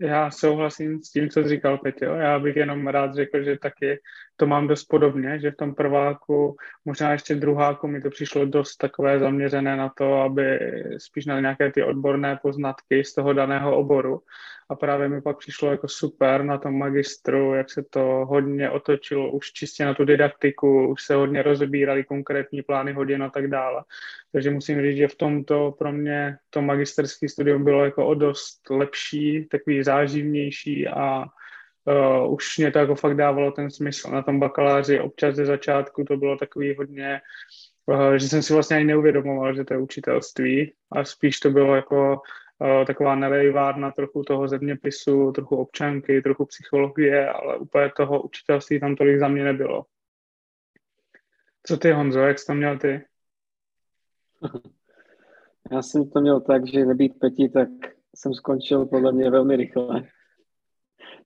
Já 0.00 0.30
souhlasím 0.30 1.02
s 1.02 1.10
tím, 1.10 1.30
co 1.30 1.48
říkal 1.48 1.78
Petě. 1.78 2.04
Já 2.04 2.38
bych 2.38 2.56
jenom 2.56 2.86
rád 2.86 3.14
řekl, 3.14 3.42
že 3.42 3.58
taky 3.58 3.98
to 4.36 4.46
mám 4.46 4.68
dost 4.68 4.84
podobně, 4.84 5.38
že 5.38 5.50
v 5.50 5.56
tom 5.56 5.74
prváku, 5.74 6.56
možná 6.84 7.12
ještě 7.12 7.34
druháku 7.34 7.88
mi 7.88 8.00
to 8.00 8.10
přišlo 8.10 8.44
dost 8.44 8.76
takové 8.76 9.18
zaměřené 9.18 9.76
na 9.76 9.88
to, 9.88 10.20
aby 10.20 10.58
spíš 10.98 11.26
na 11.26 11.40
nějaké 11.40 11.72
ty 11.72 11.82
odborné 11.82 12.38
poznatky 12.42 13.04
z 13.04 13.14
toho 13.14 13.32
daného 13.32 13.76
oboru. 13.76 14.20
A 14.68 14.74
právě 14.74 15.08
mi 15.08 15.22
pak 15.22 15.38
přišlo 15.38 15.70
jako 15.70 15.88
super 15.88 16.44
na 16.44 16.58
tom 16.58 16.78
magistru, 16.78 17.54
jak 17.54 17.70
se 17.70 17.82
to 17.90 18.00
hodně 18.28 18.70
otočilo 18.70 19.30
už 19.30 19.52
čistě 19.52 19.84
na 19.84 19.94
tu 19.94 20.04
didaktiku, 20.04 20.88
už 20.88 21.02
se 21.02 21.14
hodně 21.14 21.42
rozbírali 21.42 22.04
konkrétní 22.04 22.62
plány 22.62 22.92
hodin 22.92 23.22
a 23.22 23.30
tak 23.30 23.48
dále. 23.48 23.84
Takže 24.32 24.50
musím 24.50 24.82
říct, 24.82 24.96
že 24.96 25.08
v 25.08 25.14
tomto 25.14 25.74
pro 25.78 25.92
mě 25.92 26.36
to 26.50 26.62
magisterské 26.62 27.28
studium 27.28 27.64
bylo 27.64 27.84
jako 27.84 28.06
o 28.06 28.14
dost 28.14 28.70
lepší, 28.70 29.46
takový 29.50 29.82
záživnější 29.82 30.88
a 30.88 31.24
uh, 31.86 32.34
už 32.34 32.58
mě 32.58 32.70
to 32.70 32.78
jako 32.78 32.94
fakt 32.94 33.16
dávalo 33.16 33.52
ten 33.52 33.70
smysl. 33.70 34.10
Na 34.10 34.22
tom 34.22 34.40
bakaláři 34.40 35.00
občas 35.00 35.34
ze 35.34 35.46
začátku 35.46 36.04
to 36.04 36.16
bylo 36.16 36.36
takový 36.36 36.76
hodně, 36.76 37.20
uh, 37.86 38.14
že 38.14 38.28
jsem 38.28 38.42
si 38.42 38.52
vlastně 38.52 38.76
ani 38.76 38.86
neuvědomoval, 38.86 39.54
že 39.54 39.64
to 39.64 39.74
je 39.74 39.80
učitelství 39.80 40.74
a 40.92 41.04
spíš 41.04 41.40
to 41.40 41.50
bylo 41.50 41.76
jako 41.76 42.20
uh, 42.58 42.84
taková 42.84 43.14
nelejvárna 43.14 43.90
trochu 43.90 44.22
toho 44.22 44.48
zeměpisu, 44.48 45.32
trochu 45.32 45.56
občanky, 45.56 46.22
trochu 46.22 46.46
psychologie, 46.46 47.28
ale 47.30 47.58
úplně 47.58 47.90
toho 47.96 48.22
učitelství 48.22 48.80
tam 48.80 48.96
tolik 48.96 49.18
za 49.18 49.28
mě 49.28 49.44
nebylo. 49.44 49.84
Co 51.62 51.76
ty, 51.76 51.92
Honzo, 51.92 52.20
jak 52.20 52.38
jsi 52.38 52.46
to 52.46 52.54
měl 52.54 52.78
ty? 52.78 53.04
Já 55.70 55.82
jsem 55.82 56.10
to 56.10 56.20
měl 56.20 56.40
tak, 56.40 56.66
že 56.66 56.84
nebýt 56.84 57.18
pěti, 57.18 57.48
tak 57.48 57.68
jsem 58.16 58.34
skončil 58.34 58.86
podle 58.86 59.12
mě 59.12 59.30
velmi 59.30 59.56
rychle. 59.56 60.02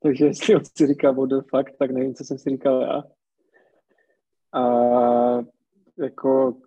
Takže 0.03 0.25
jestli 0.25 0.57
on 0.57 0.65
si 0.65 0.87
říká 0.87 1.11
what 1.11 1.29
the 1.29 1.37
fuck, 1.37 1.79
tak 1.79 1.91
nevím, 1.91 2.15
co 2.15 2.25
jsem 2.25 2.39
si 2.39 2.51
říkal 2.51 2.81
já. 2.81 3.03
A 4.53 4.65
jako 5.99 6.61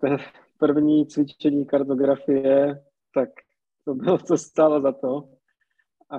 první 0.58 1.08
cvičení 1.08 1.66
kartografie, 1.66 2.84
tak 3.14 3.30
to 3.86 3.94
bylo, 3.94 4.18
co 4.18 4.38
stálo 4.38 4.82
za 4.82 4.92
to. 4.92 5.30
A 6.10 6.18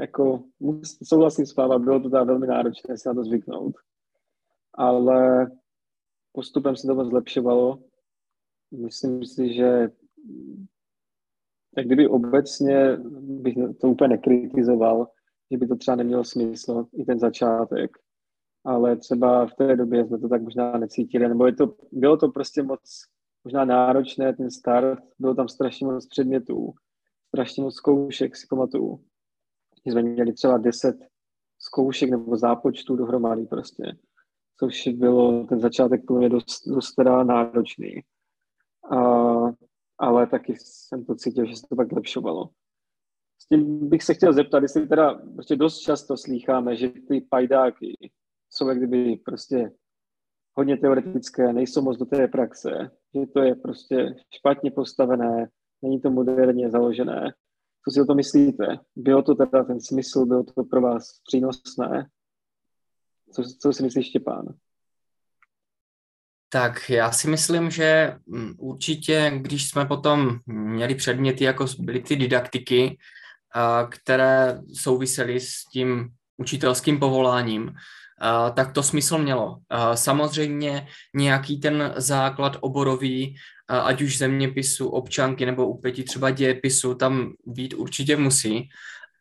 jako 0.00 0.42
souhlasím 1.04 1.46
s 1.46 1.56
váma, 1.56 1.78
bylo 1.78 2.00
to 2.00 2.10
teda 2.10 2.24
velmi 2.24 2.46
náročné 2.46 2.98
se 2.98 3.08
na 3.08 3.14
to 3.14 3.24
zvyknout. 3.24 3.74
Ale 4.74 5.50
postupem 6.32 6.76
se 6.76 6.86
to 6.86 6.94
moc 6.94 7.08
zlepšovalo. 7.08 7.78
Myslím 8.70 9.24
si, 9.24 9.54
že 9.54 9.88
tak 11.74 11.86
kdyby 11.86 12.08
obecně 12.08 12.96
bych 13.20 13.54
to 13.80 13.88
úplně 13.88 14.08
nekritizoval, 14.08 15.08
že 15.50 15.58
by 15.58 15.66
to 15.66 15.76
třeba 15.76 15.96
nemělo 15.96 16.24
smysl, 16.24 16.86
i 16.92 17.04
ten 17.04 17.18
začátek. 17.18 17.90
Ale 18.64 18.96
třeba 18.96 19.46
v 19.46 19.54
té 19.54 19.76
době 19.76 20.06
jsme 20.06 20.18
to 20.18 20.28
tak 20.28 20.42
možná 20.42 20.78
necítili, 20.78 21.28
nebo 21.28 21.46
je 21.46 21.52
to, 21.52 21.74
bylo 21.92 22.16
to 22.16 22.28
prostě 22.28 22.62
moc 22.62 22.80
možná 23.44 23.64
náročné, 23.64 24.36
ten 24.36 24.50
start, 24.50 24.98
bylo 25.18 25.34
tam 25.34 25.48
strašně 25.48 25.86
moc 25.86 26.06
předmětů, 26.06 26.72
strašně 27.28 27.62
moc 27.62 27.74
zkoušek, 27.74 28.36
si 28.36 28.46
pamatuju. 28.50 29.04
Jsme 29.86 30.02
měli 30.02 30.32
třeba 30.32 30.58
10 30.58 30.96
zkoušek 31.58 32.10
nebo 32.10 32.36
zápočtů 32.36 32.96
dohromady 32.96 33.46
prostě, 33.46 33.84
což 34.58 34.88
bylo 34.88 35.46
ten 35.46 35.60
začátek 35.60 36.06
pro 36.06 36.16
mě 36.16 36.28
dost, 36.28 36.68
dost 36.68 36.94
teda 36.94 37.24
náročný. 37.24 37.94
A, 38.90 38.98
ale 39.98 40.26
taky 40.26 40.54
jsem 40.56 41.04
to 41.04 41.14
cítil, 41.14 41.46
že 41.46 41.56
se 41.56 41.66
to 41.68 41.76
pak 41.76 41.88
zlepšovalo. 41.88 42.48
S 43.42 43.46
tím 43.48 43.88
bych 43.88 44.02
se 44.02 44.14
chtěl 44.14 44.32
zeptat, 44.32 44.62
jestli 44.62 44.88
teda 44.88 45.14
prostě 45.34 45.56
dost 45.56 45.78
často 45.78 46.16
slýcháme, 46.16 46.76
že 46.76 46.88
ty 46.88 47.20
pajdáky 47.30 48.10
jsou 48.50 48.68
jak 48.68 48.78
kdyby 48.78 49.16
prostě 49.24 49.70
hodně 50.54 50.76
teoretické, 50.76 51.52
nejsou 51.52 51.82
moc 51.82 51.98
do 51.98 52.04
té 52.04 52.28
praxe, 52.28 52.90
že 53.14 53.26
to 53.26 53.40
je 53.40 53.54
prostě 53.54 54.14
špatně 54.36 54.70
postavené, 54.70 55.48
není 55.82 56.00
to 56.00 56.10
moderně 56.10 56.70
založené. 56.70 57.32
Co 57.84 57.90
si 57.90 58.00
o 58.00 58.04
to 58.04 58.14
myslíte? 58.14 58.66
Bylo 58.96 59.22
to 59.22 59.34
teda 59.34 59.64
ten 59.64 59.80
smysl, 59.80 60.26
bylo 60.26 60.44
to 60.44 60.64
pro 60.64 60.80
vás 60.80 61.20
přínosné? 61.26 62.08
Co, 63.32 63.42
co 63.60 63.72
si 63.72 63.82
myslíš, 63.82 64.06
Štěpán? 64.06 64.54
Tak 66.48 66.90
já 66.90 67.12
si 67.12 67.28
myslím, 67.28 67.70
že 67.70 68.18
mm, 68.26 68.54
určitě, 68.58 69.32
když 69.36 69.68
jsme 69.68 69.86
potom 69.86 70.38
měli 70.46 70.94
předměty, 70.94 71.44
jako 71.44 71.66
byly 71.78 72.00
ty 72.00 72.16
didaktiky, 72.16 72.98
které 73.88 74.60
souvisely 74.74 75.40
s 75.40 75.64
tím 75.72 76.08
učitelským 76.36 76.98
povoláním, 76.98 77.74
tak 78.54 78.72
to 78.72 78.82
smysl 78.82 79.18
mělo. 79.18 79.58
Samozřejmě 79.94 80.86
nějaký 81.14 81.60
ten 81.60 81.92
základ 81.96 82.56
oborový, 82.60 83.36
ať 83.68 84.02
už 84.02 84.18
zeměpisu, 84.18 84.88
občanky 84.88 85.46
nebo 85.46 85.66
u 85.66 85.80
pěti 85.80 86.02
třeba 86.02 86.30
dějepisu, 86.30 86.94
tam 86.94 87.32
být 87.46 87.74
určitě 87.74 88.16
musí, 88.16 88.68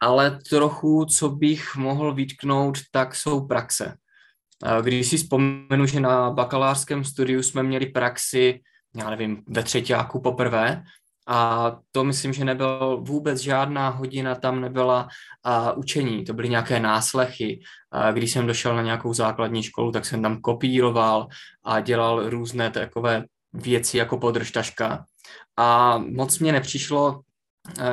ale 0.02 0.40
trochu, 0.50 1.06
co 1.06 1.30
bych 1.30 1.76
mohl 1.76 2.14
vytknout, 2.14 2.78
tak 2.92 3.16
jsou 3.16 3.48
praxe. 3.48 3.94
Když 4.82 5.08
si 5.08 5.18
vzpomenu, 5.18 5.86
že 5.86 6.00
na 6.00 6.32
bakalářském 6.32 7.04
studiu 7.04 7.44
jsme 7.44 7.64
měli 7.64 7.86
praxi, 7.86 8.62
já 8.96 9.10
nevím, 9.10 9.44
ve 9.48 9.64
třetíku 9.64 10.22
poprvé, 10.22 10.84
a 11.30 11.72
to 11.92 12.04
myslím, 12.04 12.34
že 12.34 12.46
nebyl 12.46 13.02
vůbec 13.02 13.40
žádná 13.40 13.90
hodina, 13.90 14.36
tam 14.36 14.62
nebyla 14.62 15.08
a, 15.44 15.72
učení, 15.72 16.26
to 16.26 16.34
byly 16.34 16.50
nějaké 16.50 16.80
náslechy. 16.80 17.60
A, 17.92 18.12
když 18.12 18.32
jsem 18.32 18.48
došel 18.48 18.76
na 18.76 18.82
nějakou 18.82 19.14
základní 19.14 19.64
školu, 19.64 19.92
tak 19.92 20.06
jsem 20.06 20.22
tam 20.22 20.42
kopíroval 20.42 21.28
a 21.66 21.80
dělal 21.80 22.30
různé 22.30 22.72
takové 22.72 23.24
věci 23.54 23.98
jako 23.98 24.18
podržtaška. 24.18 25.06
A 25.58 25.98
moc 25.98 26.40
mě 26.40 26.52
nepřišlo, 26.52 27.22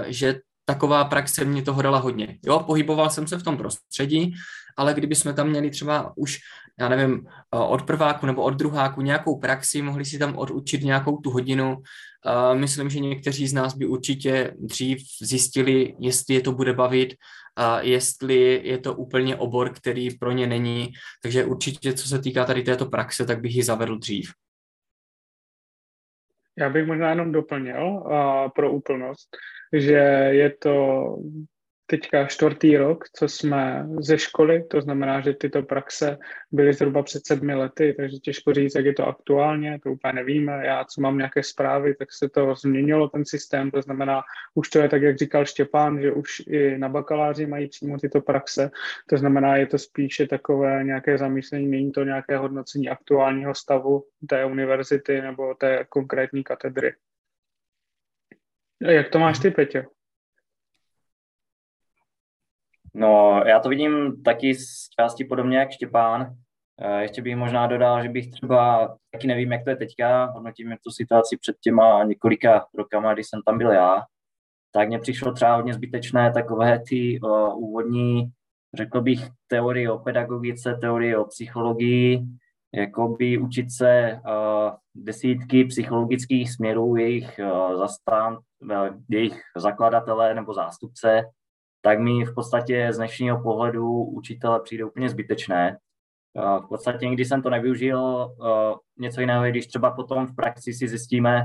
že 0.07 0.41
taková 0.65 1.05
praxe 1.05 1.45
mě 1.45 1.63
toho 1.63 1.83
dala 1.83 1.99
hodně. 1.99 2.39
Jo, 2.45 2.61
pohyboval 2.61 3.11
jsem 3.11 3.27
se 3.27 3.39
v 3.39 3.43
tom 3.43 3.57
prostředí, 3.57 4.35
ale 4.77 4.95
kdyby 4.95 5.15
jsme 5.15 5.35
tam 5.35 5.49
měli 5.49 5.71
třeba 5.71 6.13
už, 6.17 6.39
já 6.81 6.89
nevím, 6.89 7.27
od 7.51 7.83
prváku 7.83 8.27
nebo 8.27 8.43
od 8.43 8.55
druháku 8.55 9.01
nějakou 9.01 9.39
praxi, 9.39 9.83
mohli 9.83 10.05
si 10.05 10.19
tam 10.19 10.39
odučit 10.39 10.83
nějakou 10.83 11.17
tu 11.17 11.31
hodinu, 11.31 11.77
myslím, 12.55 12.91
že 12.91 13.01
někteří 13.01 13.49
z 13.49 13.53
nás 13.53 13.75
by 13.75 13.87
určitě 13.87 14.55
dřív 14.59 14.99
zjistili, 15.23 15.95
jestli 15.99 16.35
je 16.35 16.41
to 16.41 16.53
bude 16.53 16.73
bavit, 16.73 17.15
a 17.57 17.81
jestli 17.81 18.61
je 18.65 18.79
to 18.79 18.95
úplně 18.95 19.37
obor, 19.37 19.73
který 19.73 20.19
pro 20.19 20.33
ně 20.33 20.47
není. 20.47 20.93
Takže 21.23 21.45
určitě, 21.45 21.93
co 21.93 22.09
se 22.09 22.19
týká 22.19 22.45
tady 22.45 22.63
této 22.63 22.87
praxe, 22.87 23.27
tak 23.27 23.41
bych 23.41 23.57
ji 23.57 23.63
zavedl 23.63 23.99
dřív. 23.99 24.31
Já 26.59 26.71
bych 26.71 26.87
možná 26.87 27.11
jenom 27.11 27.33
doplnil 27.33 27.87
uh, 27.87 28.13
pro 28.55 28.73
úplnost, 28.73 29.29
že 29.73 29.93
je 30.31 30.51
to 30.51 31.05
teďka 31.87 32.27
čtvrtý 32.27 32.77
rok, 32.77 33.05
co 33.09 33.29
jsme 33.29 33.87
ze 34.01 34.19
školy, 34.19 34.65
to 34.65 34.81
znamená, 34.81 35.21
že 35.21 35.35
tyto 35.35 35.63
praxe 35.63 36.19
byly 36.53 36.73
zhruba 36.73 37.03
před 37.03 37.27
sedmi 37.27 37.55
lety, 37.55 37.95
takže 37.97 38.17
těžko 38.17 38.53
říct, 38.53 38.75
jak 38.75 38.85
je 38.85 38.95
to 38.95 39.07
aktuálně, 39.07 39.79
to 39.83 39.93
úplně 39.93 40.13
nevíme. 40.13 40.67
Já, 40.67 40.85
co 40.85 41.01
mám 41.01 41.19
nějaké 41.19 41.43
zprávy, 41.43 41.95
tak 41.95 42.13
se 42.13 42.29
to 42.29 42.55
změnilo, 42.55 43.09
ten 43.09 43.25
systém, 43.25 43.71
to 43.71 43.83
znamená, 43.83 44.23
už 44.55 44.71
to 44.71 44.79
je 44.79 44.89
tak, 44.89 45.03
jak 45.03 45.19
říkal 45.19 45.45
Štěpán, 45.45 46.01
že 46.01 46.13
už 46.13 46.43
i 46.47 46.79
na 46.79 46.89
bakaláři 46.89 47.47
mají 47.47 47.69
přímo 47.69 47.99
tyto 47.99 48.21
praxe, 48.21 48.71
to 49.07 49.17
znamená, 49.17 49.57
je 49.57 49.67
to 49.67 49.79
spíše 49.79 50.27
takové 50.27 50.85
nějaké 50.85 51.19
zamýšlení, 51.19 51.67
není 51.67 51.93
to 51.93 52.05
nějaké 52.05 52.37
hodnocení 52.37 52.89
aktuálního 52.89 53.55
stavu 53.55 54.05
té 54.29 54.45
univerzity 54.45 55.21
nebo 55.21 55.55
té 55.55 55.85
konkrétní 55.89 56.45
katedry. 56.45 56.95
Jak 58.81 59.09
to 59.09 59.19
máš 59.19 59.39
ty, 59.39 59.51
Petě? 59.51 59.87
No, 62.99 63.43
já 63.47 63.61
to 63.61 63.69
vidím 63.69 64.23
taky 64.23 64.55
z 64.55 64.89
části 65.01 65.25
podobně 65.25 65.59
jak 65.59 65.71
Štěpán. 65.71 66.35
Eh, 66.81 67.03
ještě 67.03 67.23
bych 67.23 67.37
možná 67.37 67.67
dodal, 67.67 68.03
že 68.03 68.09
bych 68.09 68.31
třeba, 68.31 68.95
taky 69.13 69.27
nevím, 69.27 69.53
jak 69.53 69.65
to 69.65 69.71
je 69.71 69.77
teďka, 69.77 70.25
hodnotím 70.25 70.77
tu 70.85 70.91
situaci 70.91 71.37
před 71.37 71.57
těma 71.61 72.05
několika 72.05 72.67
rokama, 72.75 73.15
když 73.15 73.27
jsem 73.29 73.43
tam 73.43 73.59
byl 73.59 73.71
já, 73.71 74.03
tak 74.73 74.89
mně 74.89 74.99
přišlo 74.99 75.33
třeba 75.33 75.57
hodně 75.57 75.75
zbytečné 75.75 76.33
takové 76.33 76.83
ty 76.89 77.21
uh, 77.21 77.65
úvodní, 77.65 78.31
řekl 78.75 79.01
bych, 79.01 79.21
teorie 79.47 79.93
o 79.93 79.99
pedagogice, 79.99 80.79
teorie 80.81 81.19
o 81.19 81.25
psychologii, 81.25 82.23
jakoby 82.75 83.39
učit 83.39 83.67
se 83.71 84.21
uh, 84.27 84.75
desítky 84.95 85.65
psychologických 85.65 86.53
směrů 86.53 86.97
jejich 86.97 87.41
uh, 87.43 87.79
zastán, 87.79 88.39
jejich 89.09 89.41
zakladatele 89.57 90.35
nebo 90.35 90.55
zástupce, 90.55 91.25
tak 91.87 92.01
mi 92.01 92.25
v 92.25 92.35
podstatě 92.35 92.93
z 92.93 92.97
dnešního 92.97 93.43
pohledu 93.43 94.05
učitele 94.05 94.61
přijde 94.61 94.85
úplně 94.85 95.09
zbytečné. 95.09 95.79
Eh, 96.37 96.61
v 96.65 96.69
podstatě 96.69 97.07
nikdy 97.07 97.25
jsem 97.25 97.43
to 97.43 97.51
nevyužil. 97.51 98.31
Eh, 98.31 98.75
něco 98.99 99.21
jiného 99.21 99.45
je, 99.45 99.51
když 99.51 99.67
třeba 99.67 99.91
potom 99.91 100.27
v 100.27 100.35
praxi 100.35 100.73
si 100.73 100.89
zjistíme 100.89 101.45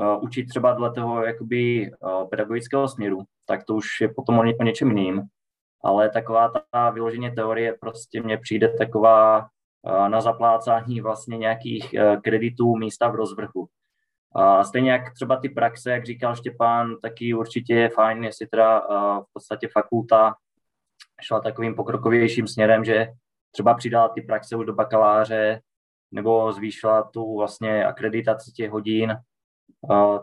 eh, 0.00 0.16
učit 0.20 0.44
třeba 0.44 0.72
dle 0.72 0.92
toho 0.92 1.24
jakoby 1.24 1.90
pedagogického 2.30 2.88
směru, 2.88 3.22
tak 3.46 3.64
to 3.64 3.74
už 3.74 4.00
je 4.00 4.08
potom 4.08 4.38
o, 4.38 4.42
o 4.60 4.62
něčem 4.62 4.88
jiným. 4.88 5.22
Ale 5.84 6.10
taková 6.10 6.52
ta 6.70 6.90
vyloženě 6.90 7.30
teorie 7.32 7.76
prostě 7.80 8.22
mně 8.22 8.38
přijde 8.38 8.68
taková 8.68 9.46
na 10.08 10.20
zaplácání 10.20 11.00
vlastně 11.00 11.38
nějakých 11.38 11.94
kreditů 12.22 12.76
místa 12.76 13.08
v 13.08 13.14
rozvrhu. 13.14 13.68
A 14.34 14.64
stejně 14.64 14.90
jak 14.90 15.12
třeba 15.12 15.36
ty 15.36 15.48
praxe, 15.48 15.90
jak 15.90 16.06
říkal 16.06 16.36
Štěpán, 16.36 16.96
taky 17.02 17.34
určitě 17.34 17.74
je 17.74 17.88
fajn, 17.88 18.24
jestli 18.24 18.46
teda 18.46 18.80
v 19.20 19.32
podstatě 19.32 19.68
fakulta 19.72 20.34
šla 21.20 21.40
takovým 21.40 21.74
pokrokovějším 21.74 22.46
směrem, 22.46 22.84
že 22.84 23.08
třeba 23.50 23.74
přidala 23.74 24.08
ty 24.08 24.22
praxe 24.22 24.56
už 24.56 24.66
do 24.66 24.74
bakaláře 24.74 25.60
nebo 26.12 26.52
zvýšila 26.52 27.02
tu 27.02 27.36
vlastně 27.36 27.84
akreditaci 27.84 28.52
těch 28.52 28.70
hodin, 28.70 29.16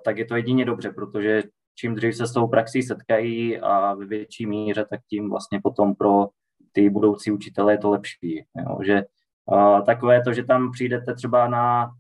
tak 0.06 0.18
je 0.18 0.26
to 0.26 0.36
jedině 0.36 0.66
dobře, 0.66 0.92
protože 0.92 1.44
čím 1.76 1.96
dřív 1.96 2.16
se 2.16 2.28
s 2.28 2.34
tou 2.34 2.48
praxí 2.48 2.84
setkají 2.84 3.60
a 3.60 3.94
ve 3.94 4.06
větší 4.06 4.46
míře, 4.46 4.86
tak 4.90 5.00
tím 5.10 5.30
vlastně 5.30 5.60
potom 5.64 5.96
pro 5.96 6.28
ty 6.72 6.90
budoucí 6.90 7.32
učitele 7.32 7.74
je 7.74 7.78
to 7.78 7.90
lepší. 7.90 8.46
Jo? 8.58 8.78
Že 8.86 9.04
takové 9.86 10.24
to, 10.24 10.34
že 10.34 10.44
tam 10.44 10.72
přijdete 10.72 11.14
třeba 11.14 11.48
na 11.48 11.92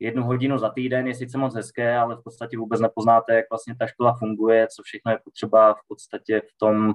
jednu 0.00 0.24
hodinu 0.24 0.58
za 0.58 0.70
týden 0.70 1.06
je 1.06 1.14
sice 1.14 1.38
moc 1.38 1.54
hezké, 1.54 1.96
ale 1.96 2.16
v 2.16 2.22
podstatě 2.24 2.58
vůbec 2.58 2.80
nepoznáte, 2.80 3.34
jak 3.34 3.46
vlastně 3.50 3.76
ta 3.76 3.86
škola 3.86 4.14
funguje, 4.18 4.66
co 4.76 4.82
všechno 4.82 5.12
je 5.12 5.18
potřeba 5.24 5.74
v 5.74 5.80
podstatě 5.88 6.40
v 6.40 6.58
tom, 6.58 6.92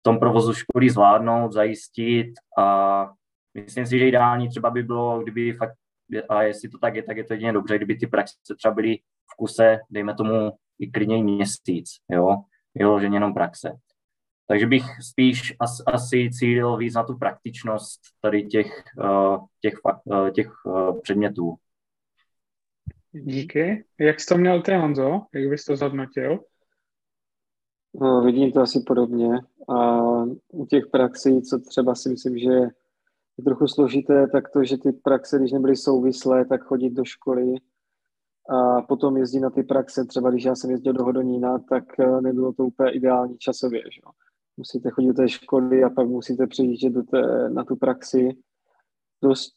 v 0.00 0.02
tom 0.02 0.18
provozu 0.18 0.54
školy 0.54 0.90
zvládnout, 0.90 1.52
zajistit 1.52 2.32
a 2.58 3.08
myslím 3.54 3.86
si, 3.86 3.98
že 3.98 4.08
ideální 4.08 4.48
třeba 4.48 4.70
by 4.70 4.82
bylo, 4.82 5.22
kdyby 5.22 5.52
fakt 5.52 5.74
a 6.28 6.42
jestli 6.42 6.68
to 6.68 6.78
tak 6.78 6.94
je, 6.94 7.02
tak 7.02 7.16
je 7.16 7.24
to 7.24 7.32
jedině 7.32 7.52
dobře, 7.52 7.76
kdyby 7.76 7.96
ty 7.96 8.06
praxe 8.06 8.34
třeba 8.58 8.74
byly 8.74 8.96
v 9.32 9.36
kuse, 9.36 9.78
dejme 9.90 10.14
tomu 10.14 10.52
i 10.78 10.90
klidně 10.90 11.24
měsíc, 11.24 11.90
jo, 12.10 12.36
vyloženě 12.74 13.16
jenom 13.16 13.34
praxe. 13.34 13.76
Takže 14.48 14.66
bych 14.66 14.84
spíš 15.10 15.54
as, 15.60 15.82
asi 15.86 16.30
cílil 16.30 16.76
víc 16.76 16.94
na 16.94 17.02
tu 17.02 17.18
praktičnost 17.18 18.00
tady 18.20 18.46
těch, 18.46 18.84
uh, 18.98 19.46
těch, 19.60 19.74
uh, 20.04 20.30
těch 20.30 20.52
uh, 20.64 21.00
předmětů. 21.00 21.56
Díky. 23.22 23.84
Jak 24.00 24.20
jsi 24.20 24.26
to 24.26 24.38
měl 24.38 24.62
ty, 24.62 24.74
Honzo? 24.74 25.20
Jak 25.34 25.48
bys 25.48 25.64
to 25.64 25.76
zhodnotil? 25.76 26.38
No, 27.94 28.22
vidím 28.22 28.52
to 28.52 28.60
asi 28.60 28.80
podobně. 28.86 29.40
A 29.68 30.02
u 30.52 30.66
těch 30.66 30.86
praxí, 30.86 31.42
co 31.42 31.58
třeba 31.58 31.94
si 31.94 32.08
myslím, 32.08 32.38
že 32.38 32.50
je 33.38 33.44
trochu 33.44 33.68
složité, 33.68 34.26
tak 34.32 34.50
to, 34.50 34.64
že 34.64 34.78
ty 34.78 34.92
praxe, 34.92 35.38
když 35.38 35.52
nebyly 35.52 35.76
souvislé, 35.76 36.44
tak 36.44 36.62
chodit 36.62 36.90
do 36.90 37.04
školy 37.04 37.54
a 38.48 38.82
potom 38.82 39.16
jezdit 39.16 39.40
na 39.40 39.50
ty 39.50 39.62
praxe, 39.62 40.04
třeba 40.04 40.30
když 40.30 40.44
já 40.44 40.54
jsem 40.54 40.70
jezdil 40.70 40.92
do 40.92 41.04
Hodonína, 41.04 41.58
tak 41.58 41.84
nebylo 42.20 42.52
to 42.52 42.64
úplně 42.64 42.90
ideální 42.90 43.38
časově. 43.38 43.82
Že? 43.82 44.00
musíte 44.56 44.90
chodit 44.90 45.08
do 45.08 45.14
té 45.14 45.28
školy 45.28 45.84
a 45.84 45.90
pak 45.90 46.08
musíte 46.08 46.46
přijíždět 46.46 46.92
do 46.92 47.02
té, 47.02 47.50
na 47.50 47.64
tu 47.64 47.76
praxi. 47.76 48.28
Dost, 49.22 49.55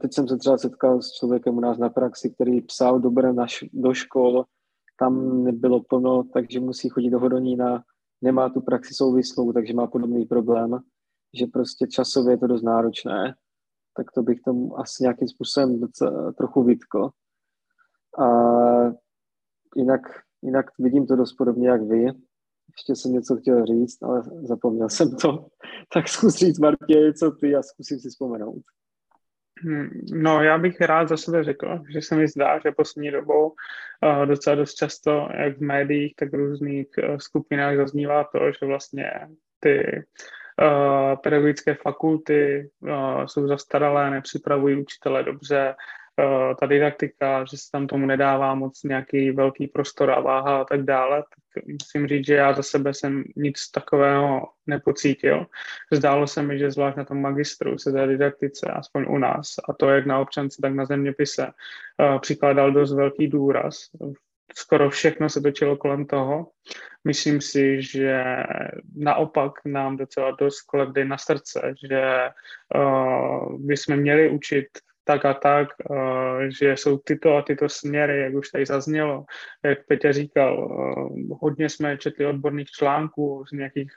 teď 0.00 0.14
jsem 0.14 0.28
se 0.28 0.36
třeba 0.36 0.58
setkal 0.58 1.02
s 1.02 1.12
člověkem 1.12 1.56
u 1.56 1.60
nás 1.60 1.78
na 1.78 1.88
praxi, 1.88 2.30
který 2.30 2.60
psal 2.60 3.00
dobré 3.00 3.32
na, 3.32 3.46
do 3.72 3.94
škol, 3.94 4.44
tam 4.98 5.44
nebylo 5.44 5.82
plno, 5.82 6.24
takže 6.32 6.60
musí 6.60 6.88
chodit 6.88 7.10
do 7.10 7.18
Hodonína, 7.18 7.82
nemá 8.22 8.48
tu 8.48 8.60
praxi 8.60 8.94
souvislou, 8.94 9.52
takže 9.52 9.74
má 9.74 9.86
podobný 9.86 10.26
problém, 10.26 10.78
že 11.34 11.46
prostě 11.46 11.86
časově 11.86 12.32
je 12.32 12.38
to 12.38 12.46
dost 12.46 12.62
náročné, 12.62 13.34
tak 13.96 14.12
to 14.12 14.22
bych 14.22 14.40
tomu 14.40 14.78
asi 14.78 15.02
nějakým 15.02 15.28
způsobem 15.28 15.80
docela, 15.80 16.32
trochu 16.32 16.62
vytkl. 16.62 17.10
A 18.18 18.26
jinak, 19.76 20.00
jinak 20.42 20.66
vidím 20.78 21.06
to 21.06 21.16
dost 21.16 21.32
podobně 21.32 21.68
jak 21.68 21.82
vy, 21.82 22.04
ještě 22.68 22.96
jsem 22.96 23.12
něco 23.12 23.36
chtěl 23.36 23.66
říct, 23.66 24.02
ale 24.02 24.22
zapomněl 24.42 24.88
jsem 24.88 25.16
to. 25.16 25.46
Tak 25.94 26.08
zkus 26.08 26.34
říct, 26.34 26.58
Martě, 26.58 27.12
co 27.12 27.30
ty 27.30 27.54
a 27.54 27.62
zkusím 27.62 27.98
si 27.98 28.08
vzpomenout. 28.08 28.62
Hmm, 29.62 29.90
no, 30.12 30.42
já 30.42 30.58
bych 30.58 30.80
rád 30.80 31.08
za 31.08 31.16
sebe 31.16 31.44
řekl, 31.44 31.80
že 31.92 32.02
se 32.02 32.16
mi 32.16 32.28
zdá, 32.28 32.58
že 32.58 32.72
poslední 32.72 33.10
dobou 33.10 33.48
uh, 33.48 34.26
docela 34.26 34.56
dost 34.56 34.74
často, 34.74 35.28
jak 35.38 35.58
v 35.58 35.60
médiích, 35.60 36.14
tak 36.16 36.30
v 36.32 36.34
různých 36.34 36.88
uh, 36.98 37.16
skupinách 37.16 37.76
zaznívá 37.76 38.24
to, 38.24 38.52
že 38.52 38.66
vlastně 38.66 39.10
ty 39.60 40.04
uh, 40.62 41.16
pedagogické 41.16 41.74
fakulty 41.74 42.70
jsou 43.26 43.48
zastaralé, 43.48 44.10
nepřipravují 44.10 44.76
učitele 44.80 45.22
dobře, 45.22 45.74
Eh, 46.20 46.54
ta 46.60 46.66
didaktika, 46.66 47.44
že 47.44 47.56
se 47.56 47.70
tam 47.72 47.86
tomu 47.86 48.06
nedává 48.06 48.54
moc 48.54 48.82
nějaký 48.82 49.30
velký 49.30 49.66
prostor 49.66 50.10
a 50.10 50.20
váha 50.20 50.60
a 50.60 50.64
tak 50.64 50.82
dále, 50.82 51.16
tak 51.16 51.43
musím 51.66 52.06
říct, 52.06 52.26
že 52.26 52.34
já 52.34 52.52
za 52.52 52.62
sebe 52.62 52.94
jsem 52.94 53.24
nic 53.36 53.70
takového 53.70 54.48
nepocítil. 54.66 55.46
Zdálo 55.92 56.26
se 56.26 56.42
mi, 56.42 56.58
že 56.58 56.70
zvlášť 56.70 56.96
na 56.96 57.04
tom 57.04 57.20
magistru 57.20 57.78
se 57.78 57.92
té 57.92 58.06
didaktice, 58.06 58.66
aspoň 58.70 59.06
u 59.08 59.18
nás, 59.18 59.54
a 59.68 59.72
to 59.72 59.90
jak 59.90 60.06
na 60.06 60.18
občance, 60.18 60.58
tak 60.62 60.74
na 60.74 60.84
zeměpise, 60.84 61.46
eh, 61.46 62.18
přikládal 62.18 62.72
dost 62.72 62.94
velký 62.94 63.28
důraz. 63.28 63.90
Skoro 64.56 64.90
všechno 64.90 65.28
se 65.28 65.40
točilo 65.40 65.76
kolem 65.76 66.06
toho. 66.06 66.50
Myslím 67.04 67.40
si, 67.40 67.82
že 67.82 68.24
naopak 68.96 69.52
nám 69.64 69.96
docela 69.96 70.30
dost 70.30 70.62
kladli 70.62 71.04
na 71.04 71.18
srdce, 71.18 71.74
že 71.88 72.28
uh, 72.74 73.60
bychom 73.60 73.96
měli 73.96 74.30
učit 74.30 74.66
tak 75.04 75.24
a 75.24 75.34
tak, 75.34 75.68
že 76.60 76.72
jsou 76.72 76.98
tyto 76.98 77.36
a 77.36 77.42
tyto 77.42 77.68
směry, 77.68 78.20
jak 78.20 78.34
už 78.34 78.48
tady 78.48 78.66
zaznělo, 78.66 79.24
jak 79.64 79.86
Petě 79.86 80.12
říkal, 80.12 80.68
hodně 81.40 81.68
jsme 81.68 81.98
četli 81.98 82.26
odborných 82.26 82.70
článků 82.70 83.44
z 83.48 83.52
nějakých 83.52 83.92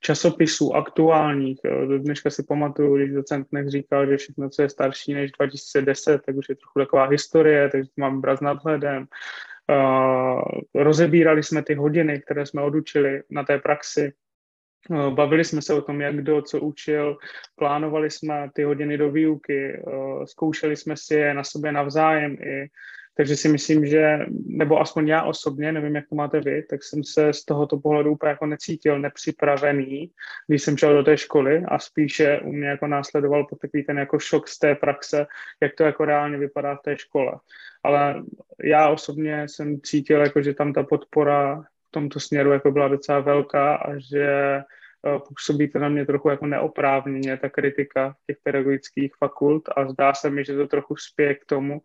časopisů 0.00 0.74
aktuálních. 0.74 1.60
Dneška 1.98 2.30
si 2.30 2.42
pamatuju, 2.42 2.96
když 2.96 3.12
docent 3.12 3.46
Nech 3.52 3.68
říkal, 3.68 4.06
že 4.06 4.16
všechno, 4.16 4.48
co 4.50 4.62
je 4.62 4.68
starší 4.68 5.14
než 5.14 5.32
2010, 5.32 6.22
tak 6.26 6.36
už 6.36 6.48
je 6.48 6.54
trochu 6.54 6.78
taková 6.78 7.06
historie, 7.06 7.68
takže 7.68 7.88
to 7.88 8.00
mám 8.00 8.20
brát 8.20 8.36
s 8.36 8.40
nadhledem. 8.40 9.06
Rozebírali 10.74 11.42
jsme 11.42 11.62
ty 11.62 11.74
hodiny, 11.74 12.20
které 12.20 12.46
jsme 12.46 12.62
odučili 12.62 13.22
na 13.30 13.44
té 13.44 13.58
praxi, 13.58 14.12
Eh, 14.12 14.29
bavili 15.10 15.44
jsme 15.44 15.62
se 15.62 15.74
o 15.74 15.82
tom, 15.82 16.00
jak 16.00 16.16
kdo 16.16 16.42
co 16.42 16.60
učil, 16.60 17.16
plánovali 17.56 18.10
jsme 18.10 18.50
ty 18.54 18.62
hodiny 18.62 18.98
do 18.98 19.10
výuky, 19.10 19.72
eh, 19.72 20.26
zkoušeli 20.26 20.76
jsme 20.76 20.96
si 20.96 21.14
je 21.14 21.34
na 21.34 21.44
sobě 21.44 21.72
navzájem 21.72 22.32
i 22.32 22.68
takže 23.20 23.36
si 23.36 23.48
myslím, 23.48 23.86
že, 23.86 24.18
nebo 24.46 24.80
aspoň 24.80 25.08
já 25.08 25.22
osobně, 25.22 25.72
nevím, 25.72 25.94
jak 25.94 26.08
to 26.08 26.14
máte 26.14 26.40
vy, 26.40 26.62
tak 26.62 26.84
jsem 26.84 27.04
se 27.04 27.32
z 27.32 27.44
tohoto 27.44 27.78
pohledu 27.78 28.12
úplně 28.12 28.30
jako 28.30 28.46
necítil 28.46 28.98
nepřipravený, 28.98 30.10
když 30.46 30.62
jsem 30.62 30.76
šel 30.76 30.94
do 30.94 31.02
té 31.02 31.16
školy 31.16 31.62
a 31.68 31.78
spíše 31.78 32.40
u 32.40 32.52
mě 32.52 32.68
jako 32.68 32.86
následoval 32.86 33.46
po 33.46 33.56
takový 33.56 33.84
ten 33.84 33.98
jako 33.98 34.18
šok 34.18 34.48
z 34.48 34.58
té 34.58 34.74
praxe, 34.74 35.26
jak 35.62 35.74
to 35.74 35.84
jako 35.84 36.04
reálně 36.04 36.38
vypadá 36.38 36.76
v 36.76 36.82
té 36.82 36.98
škole. 36.98 37.32
Ale 37.82 38.22
já 38.64 38.88
osobně 38.88 39.48
jsem 39.48 39.80
cítil, 39.80 40.20
jako, 40.20 40.42
že 40.42 40.54
tam 40.54 40.72
ta 40.72 40.82
podpora 40.82 41.64
tomto 41.90 42.20
směru 42.20 42.52
jako 42.52 42.70
byla 42.70 42.88
docela 42.88 43.20
velká 43.20 43.74
a 43.74 43.98
že 43.98 44.24
eh, 44.24 45.18
působí 45.28 45.70
to 45.70 45.78
na 45.78 45.88
mě 45.88 46.06
trochu 46.06 46.28
jako 46.28 46.46
neoprávněně, 46.46 47.36
ta 47.36 47.48
kritika 47.48 48.14
těch 48.26 48.36
pedagogických 48.42 49.12
fakult. 49.18 49.68
A 49.76 49.88
zdá 49.88 50.14
se 50.14 50.30
mi, 50.30 50.44
že 50.44 50.56
to 50.56 50.66
trochu 50.66 50.96
spěje 50.96 51.34
k 51.34 51.44
tomu, 51.44 51.80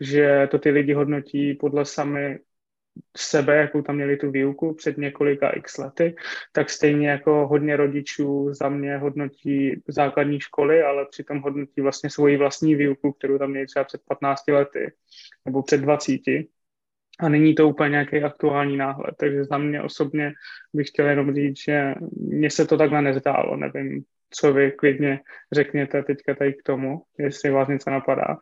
že 0.00 0.48
to 0.50 0.58
ty 0.58 0.70
lidi 0.70 0.92
hodnotí 0.92 1.54
podle 1.54 1.84
sami 1.84 2.38
sebe, 3.16 3.56
jakou 3.56 3.82
tam 3.82 3.96
měli 3.96 4.16
tu 4.16 4.30
výuku 4.30 4.74
před 4.74 4.98
několika 4.98 5.50
x 5.50 5.78
lety, 5.78 6.16
tak 6.52 6.70
stejně 6.70 7.08
jako 7.08 7.46
hodně 7.46 7.76
rodičů 7.76 8.54
za 8.54 8.68
mě 8.68 8.96
hodnotí 8.96 9.82
základní 9.88 10.40
školy, 10.40 10.82
ale 10.82 11.06
přitom 11.10 11.40
hodnotí 11.40 11.80
vlastně 11.80 12.10
svoji 12.10 12.36
vlastní 12.36 12.74
výuku, 12.74 13.12
kterou 13.12 13.38
tam 13.38 13.50
měli 13.50 13.66
třeba 13.66 13.84
před 13.84 14.00
15 14.08 14.48
lety 14.48 14.92
nebo 15.44 15.62
před 15.62 15.80
20 15.80 16.20
a 17.20 17.28
není 17.28 17.54
to 17.54 17.68
úplně 17.68 17.90
nějaký 17.90 18.22
aktuální 18.22 18.76
náhled. 18.76 19.14
Takže 19.18 19.44
za 19.44 19.58
mě 19.58 19.82
osobně 19.82 20.32
bych 20.74 20.88
chtěl 20.88 21.06
jenom 21.06 21.34
říct, 21.34 21.58
že 21.58 21.94
mně 22.16 22.50
se 22.50 22.66
to 22.66 22.76
takhle 22.76 23.02
nezdálo. 23.02 23.56
Nevím, 23.56 24.04
co 24.30 24.52
vy 24.52 24.72
klidně 24.72 25.20
řekněte 25.52 26.02
teďka 26.02 26.34
tady 26.34 26.52
k 26.52 26.62
tomu, 26.62 27.02
jestli 27.18 27.50
vás 27.50 27.68
něco 27.68 27.90
napadá. 27.90 28.36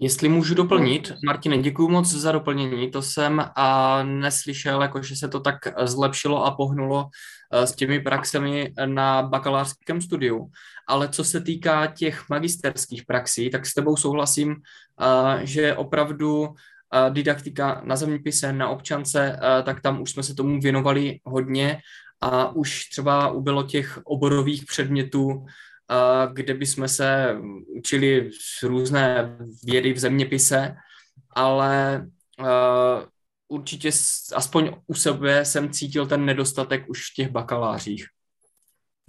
Jestli 0.00 0.28
můžu 0.28 0.54
doplnit, 0.54 1.12
Martine, 1.26 1.58
děkuji 1.58 1.88
moc 1.88 2.08
za 2.08 2.32
doplnění, 2.32 2.90
to 2.90 3.02
jsem 3.02 3.44
a 3.56 4.02
neslyšel, 4.02 4.82
jako 4.82 5.02
že 5.02 5.16
se 5.16 5.28
to 5.28 5.40
tak 5.40 5.56
zlepšilo 5.82 6.44
a 6.44 6.50
pohnulo 6.50 7.08
eh, 7.52 7.66
s 7.66 7.74
těmi 7.74 8.00
praxemi 8.00 8.72
na 8.84 9.22
bakalářském 9.22 10.00
studiu. 10.00 10.50
Ale 10.88 11.08
co 11.08 11.24
se 11.24 11.40
týká 11.40 11.86
těch 11.86 12.28
magisterských 12.28 13.04
praxí, 13.04 13.50
tak 13.50 13.66
s 13.66 13.74
tebou 13.74 13.96
souhlasím, 13.96 14.56
eh, 15.00 15.46
že 15.46 15.74
opravdu 15.74 16.48
didaktika 17.10 17.82
na 17.84 17.96
zeměpise, 17.96 18.52
na 18.52 18.68
občance, 18.68 19.40
tak 19.64 19.80
tam 19.80 20.02
už 20.02 20.10
jsme 20.10 20.22
se 20.22 20.34
tomu 20.34 20.60
věnovali 20.60 21.20
hodně 21.24 21.80
a 22.20 22.48
už 22.48 22.88
třeba 22.88 23.30
ubylo 23.30 23.62
těch 23.62 24.00
oborových 24.04 24.64
předmětů, 24.64 25.46
kde 26.32 26.54
bychom 26.54 26.88
se 26.88 27.36
učili 27.66 28.30
různé 28.62 29.36
vědy 29.64 29.92
v 29.92 29.98
zeměpise, 29.98 30.76
ale 31.30 32.06
určitě 33.48 33.90
aspoň 34.34 34.76
u 34.86 34.94
sebe 34.94 35.44
jsem 35.44 35.70
cítil 35.70 36.06
ten 36.06 36.24
nedostatek 36.24 36.84
už 36.88 37.10
v 37.10 37.14
těch 37.14 37.30
bakalářích. 37.30 38.06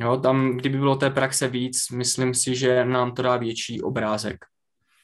Jo, 0.02 0.18
tam, 0.18 0.58
kdyby 0.58 0.78
bylo 0.78 0.96
té 0.96 1.10
praxe 1.10 1.48
víc, 1.48 1.90
myslím 1.90 2.34
si, 2.34 2.56
že 2.56 2.86
nám 2.86 3.14
to 3.14 3.22
dá 3.22 3.38
větší 3.38 3.82
obrázek. 3.82 4.46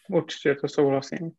Určitě 0.10 0.56
to 0.56 0.68
souhlasím. 0.68 1.32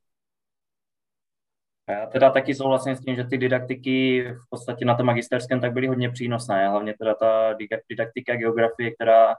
Já 1.89 2.07
teda 2.07 2.31
taky 2.31 2.55
souhlasím 2.55 2.97
s 2.97 3.01
tím, 3.01 3.17
že 3.17 3.25
ty 3.25 3.39
didaktiky 3.39 4.25
v 4.33 4.51
podstatě 4.51 4.85
na 4.85 4.95
tom 4.95 5.07
magisterském 5.07 5.61
tak 5.61 5.73
byly 5.73 5.87
hodně 5.87 6.11
přínosné, 6.11 6.69
hlavně 6.69 6.95
teda 6.99 7.15
ta 7.15 7.55
didaktika 7.89 8.37
geografie, 8.37 8.95
která 8.95 9.35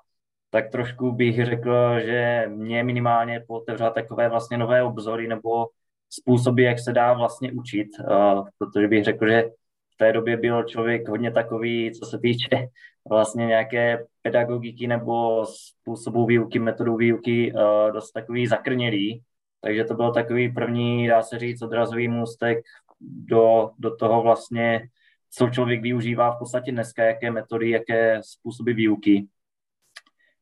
tak 0.49 0.71
trošku 0.71 1.11
bych 1.11 1.45
řekl, 1.45 1.99
že 1.99 2.45
mě 2.47 2.83
minimálně 2.83 3.43
otevřela 3.47 3.89
takové 3.89 4.29
vlastně 4.29 4.57
nové 4.57 4.83
obzory 4.83 5.27
nebo 5.27 5.67
způsoby, 6.09 6.65
jak 6.65 6.79
se 6.79 6.93
dá 6.93 7.13
vlastně 7.13 7.51
učit, 7.51 7.87
protože 8.57 8.87
bych 8.87 9.03
řekl, 9.03 9.27
že 9.27 9.43
v 9.93 9.97
té 9.97 10.13
době 10.13 10.37
byl 10.37 10.63
člověk 10.63 11.09
hodně 11.09 11.31
takový, 11.31 11.91
co 11.91 12.05
se 12.05 12.19
týče 12.19 12.49
vlastně 13.09 13.45
nějaké 13.45 14.05
pedagogiky 14.21 14.87
nebo 14.87 15.45
způsobu 15.45 16.25
výuky, 16.25 16.59
metodou 16.59 16.97
výuky, 16.97 17.53
dost 17.93 18.11
takový 18.11 18.47
zakrnělý, 18.47 19.23
takže 19.61 19.83
to 19.83 19.93
byl 19.93 20.13
takový 20.13 20.51
první, 20.51 21.07
dá 21.07 21.21
se 21.21 21.39
říct, 21.39 21.61
odrazový 21.61 22.07
můstek 22.07 22.57
do, 23.01 23.71
do 23.79 23.95
toho 23.95 24.21
vlastně, 24.21 24.89
co 25.29 25.49
člověk 25.49 25.81
využívá 25.81 26.31
v 26.31 26.39
podstatě 26.39 26.71
dneska, 26.71 27.03
jaké 27.03 27.31
metody, 27.31 27.69
jaké 27.69 28.19
způsoby 28.23 28.71
výuky. 28.71 29.27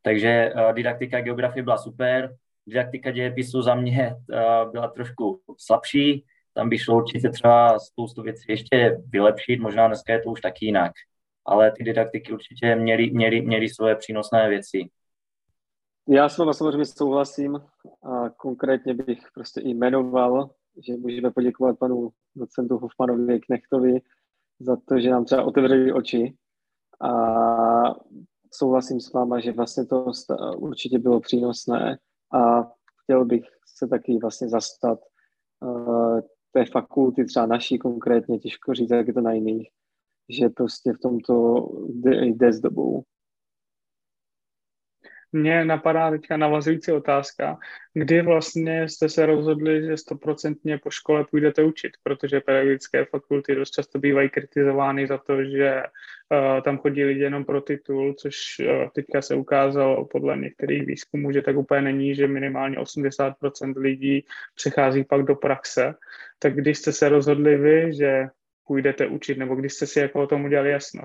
Takže 0.01 0.53
uh, 0.55 0.73
didaktika 0.73 1.21
geografie 1.21 1.63
byla 1.63 1.77
super. 1.77 2.35
didaktika 2.67 3.11
dějepisu 3.11 3.61
za 3.61 3.75
mě 3.75 4.15
uh, 4.15 4.71
byla 4.71 4.87
trošku 4.87 5.41
slabší, 5.57 6.25
tam 6.53 6.69
by 6.69 6.77
šlo 6.77 6.97
určitě 6.97 7.29
třeba 7.29 7.79
spoustu 7.79 8.21
věcí 8.21 8.45
ještě 8.49 8.97
vylepšit, 9.09 9.59
možná 9.59 9.87
dneska 9.87 10.13
je 10.13 10.21
to 10.21 10.29
už 10.29 10.41
taky 10.41 10.65
jinak, 10.65 10.91
ale 11.45 11.71
ty 11.71 11.83
didaktiky 11.83 12.33
určitě 12.33 12.75
měly, 12.75 13.09
měly, 13.09 13.41
měly 13.41 13.69
svoje 13.69 13.95
přínosné 13.95 14.49
věci. 14.49 14.79
Já 16.09 16.29
s 16.29 16.37
vámi 16.37 16.53
samozřejmě 16.53 16.85
souhlasím 16.85 17.55
a 18.03 18.29
konkrétně 18.29 18.93
bych 18.93 19.19
prostě 19.33 19.61
i 19.61 19.69
jmenoval, 19.69 20.49
že 20.87 20.97
můžeme 20.97 21.31
poděkovat 21.31 21.79
panu 21.79 22.09
docentu 22.35 22.77
Hofmanovi 22.77 23.39
Knechtovi 23.39 24.01
za 24.59 24.77
to, 24.85 24.99
že 24.99 25.09
nám 25.09 25.25
třeba 25.25 25.43
otevřeli 25.43 25.93
oči 25.93 26.37
a 27.01 27.09
souhlasím 28.53 28.99
s 28.99 29.13
váma, 29.13 29.39
že 29.39 29.51
vlastně 29.51 29.85
to 29.85 30.11
určitě 30.57 30.99
bylo 30.99 31.19
přínosné 31.19 31.97
a 32.33 32.71
chtěl 33.03 33.25
bych 33.25 33.45
se 33.77 33.87
taky 33.87 34.17
vlastně 34.21 34.49
zastat 34.49 34.99
uh, 35.59 36.19
té 36.51 36.65
fakulty, 36.65 37.25
třeba 37.25 37.45
naší 37.45 37.77
konkrétně, 37.77 38.39
těžko 38.39 38.73
říct, 38.73 38.91
jak 38.91 39.07
je 39.07 39.13
to 39.13 39.21
na 39.21 39.33
jiných, 39.33 39.69
že 40.29 40.49
prostě 40.49 40.93
v 40.93 40.99
tomto 40.99 41.65
jde, 41.89 42.25
jde 42.25 42.53
s 42.53 42.59
dobou. 42.59 43.03
Mně 45.35 45.65
napadá 45.65 46.11
teďka 46.11 46.37
navazující 46.37 46.91
otázka, 46.91 47.57
kdy 47.93 48.21
vlastně 48.21 48.89
jste 48.89 49.09
se 49.09 49.25
rozhodli, 49.25 49.85
že 49.85 49.97
stoprocentně 49.97 50.77
po 50.77 50.89
škole 50.89 51.25
půjdete 51.31 51.63
učit, 51.63 51.91
protože 52.03 52.39
pedagogické 52.39 53.05
fakulty 53.05 53.55
dost 53.55 53.71
často 53.71 53.99
bývají 53.99 54.29
kritizovány 54.29 55.07
za 55.07 55.17
to, 55.17 55.43
že 55.43 55.83
uh, 55.83 56.61
tam 56.61 56.77
chodí 56.77 57.03
lidi 57.03 57.21
jenom 57.21 57.45
pro 57.45 57.61
titul, 57.61 58.13
což 58.13 58.35
uh, 58.59 58.89
teďka 58.95 59.21
se 59.21 59.35
ukázalo 59.35 60.05
podle 60.05 60.37
některých 60.37 60.85
výzkumů, 60.85 61.31
že 61.31 61.41
tak 61.41 61.57
úplně 61.57 61.81
není, 61.81 62.15
že 62.15 62.27
minimálně 62.27 62.77
80% 62.77 63.73
lidí 63.77 64.25
přechází 64.55 65.03
pak 65.03 65.21
do 65.21 65.35
praxe. 65.35 65.93
Tak 66.39 66.55
když 66.55 66.77
jste 66.77 66.91
se 66.91 67.09
rozhodli 67.09 67.57
vy, 67.57 67.93
že 67.93 68.27
půjdete 68.67 69.07
učit, 69.07 69.37
nebo 69.37 69.55
když 69.55 69.73
jste 69.73 69.87
si 69.87 69.99
jako 69.99 70.23
o 70.23 70.27
tom 70.27 70.45
udělali 70.45 70.71
jasno? 70.71 71.01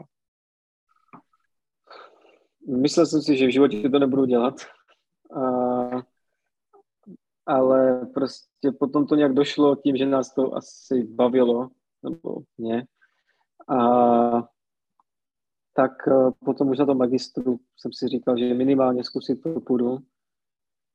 Myslel 2.66 3.06
jsem 3.06 3.22
si, 3.22 3.36
že 3.36 3.46
v 3.46 3.52
životě 3.52 3.88
to 3.88 3.98
nebudu 3.98 4.24
dělat, 4.24 4.54
a, 5.36 5.42
ale 7.46 8.06
prostě 8.06 8.72
potom 8.78 9.06
to 9.06 9.14
nějak 9.14 9.34
došlo 9.34 9.76
tím, 9.76 9.96
že 9.96 10.06
nás 10.06 10.34
to 10.34 10.54
asi 10.54 11.04
bavilo, 11.04 11.68
nebo 12.02 12.42
mě. 12.58 12.86
A 13.68 14.48
tak 15.72 16.08
e, 16.08 16.12
potom 16.44 16.68
už 16.68 16.78
na 16.78 16.86
tom 16.86 16.98
magistru 16.98 17.60
jsem 17.76 17.92
si 17.92 18.08
říkal, 18.08 18.38
že 18.38 18.54
minimálně 18.54 19.04
zkusit 19.04 19.42
to 19.42 19.60
půjdu. 19.60 19.98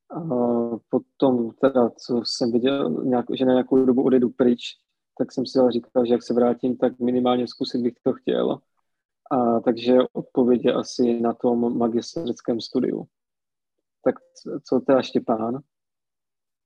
A 0.10 0.20
potom 0.90 1.52
teda, 1.52 1.90
co 1.90 2.22
jsem 2.26 2.52
viděl, 2.52 2.90
nějak, 2.90 3.26
že 3.34 3.46
na 3.46 3.54
nějakou 3.54 3.86
dobu 3.86 4.04
odjedu 4.04 4.30
pryč, 4.30 4.62
tak 5.18 5.32
jsem 5.32 5.46
si 5.46 5.60
říkal, 5.70 6.06
že 6.06 6.14
jak 6.14 6.24
se 6.24 6.34
vrátím, 6.34 6.78
tak 6.78 7.00
minimálně 7.00 7.48
zkusit 7.48 7.82
bych 7.82 7.94
to 8.04 8.14
chtěl. 8.14 8.60
A, 9.32 9.60
takže 9.60 9.94
odpověď 10.14 10.66
je 10.66 10.74
asi 10.74 11.20
na 11.20 11.34
tom 11.34 11.78
magisterském 11.78 12.62
studiu. 12.62 13.06
Tak 14.04 14.16
co 14.64 14.80
teda 14.80 15.02
Štěpán? 15.02 15.60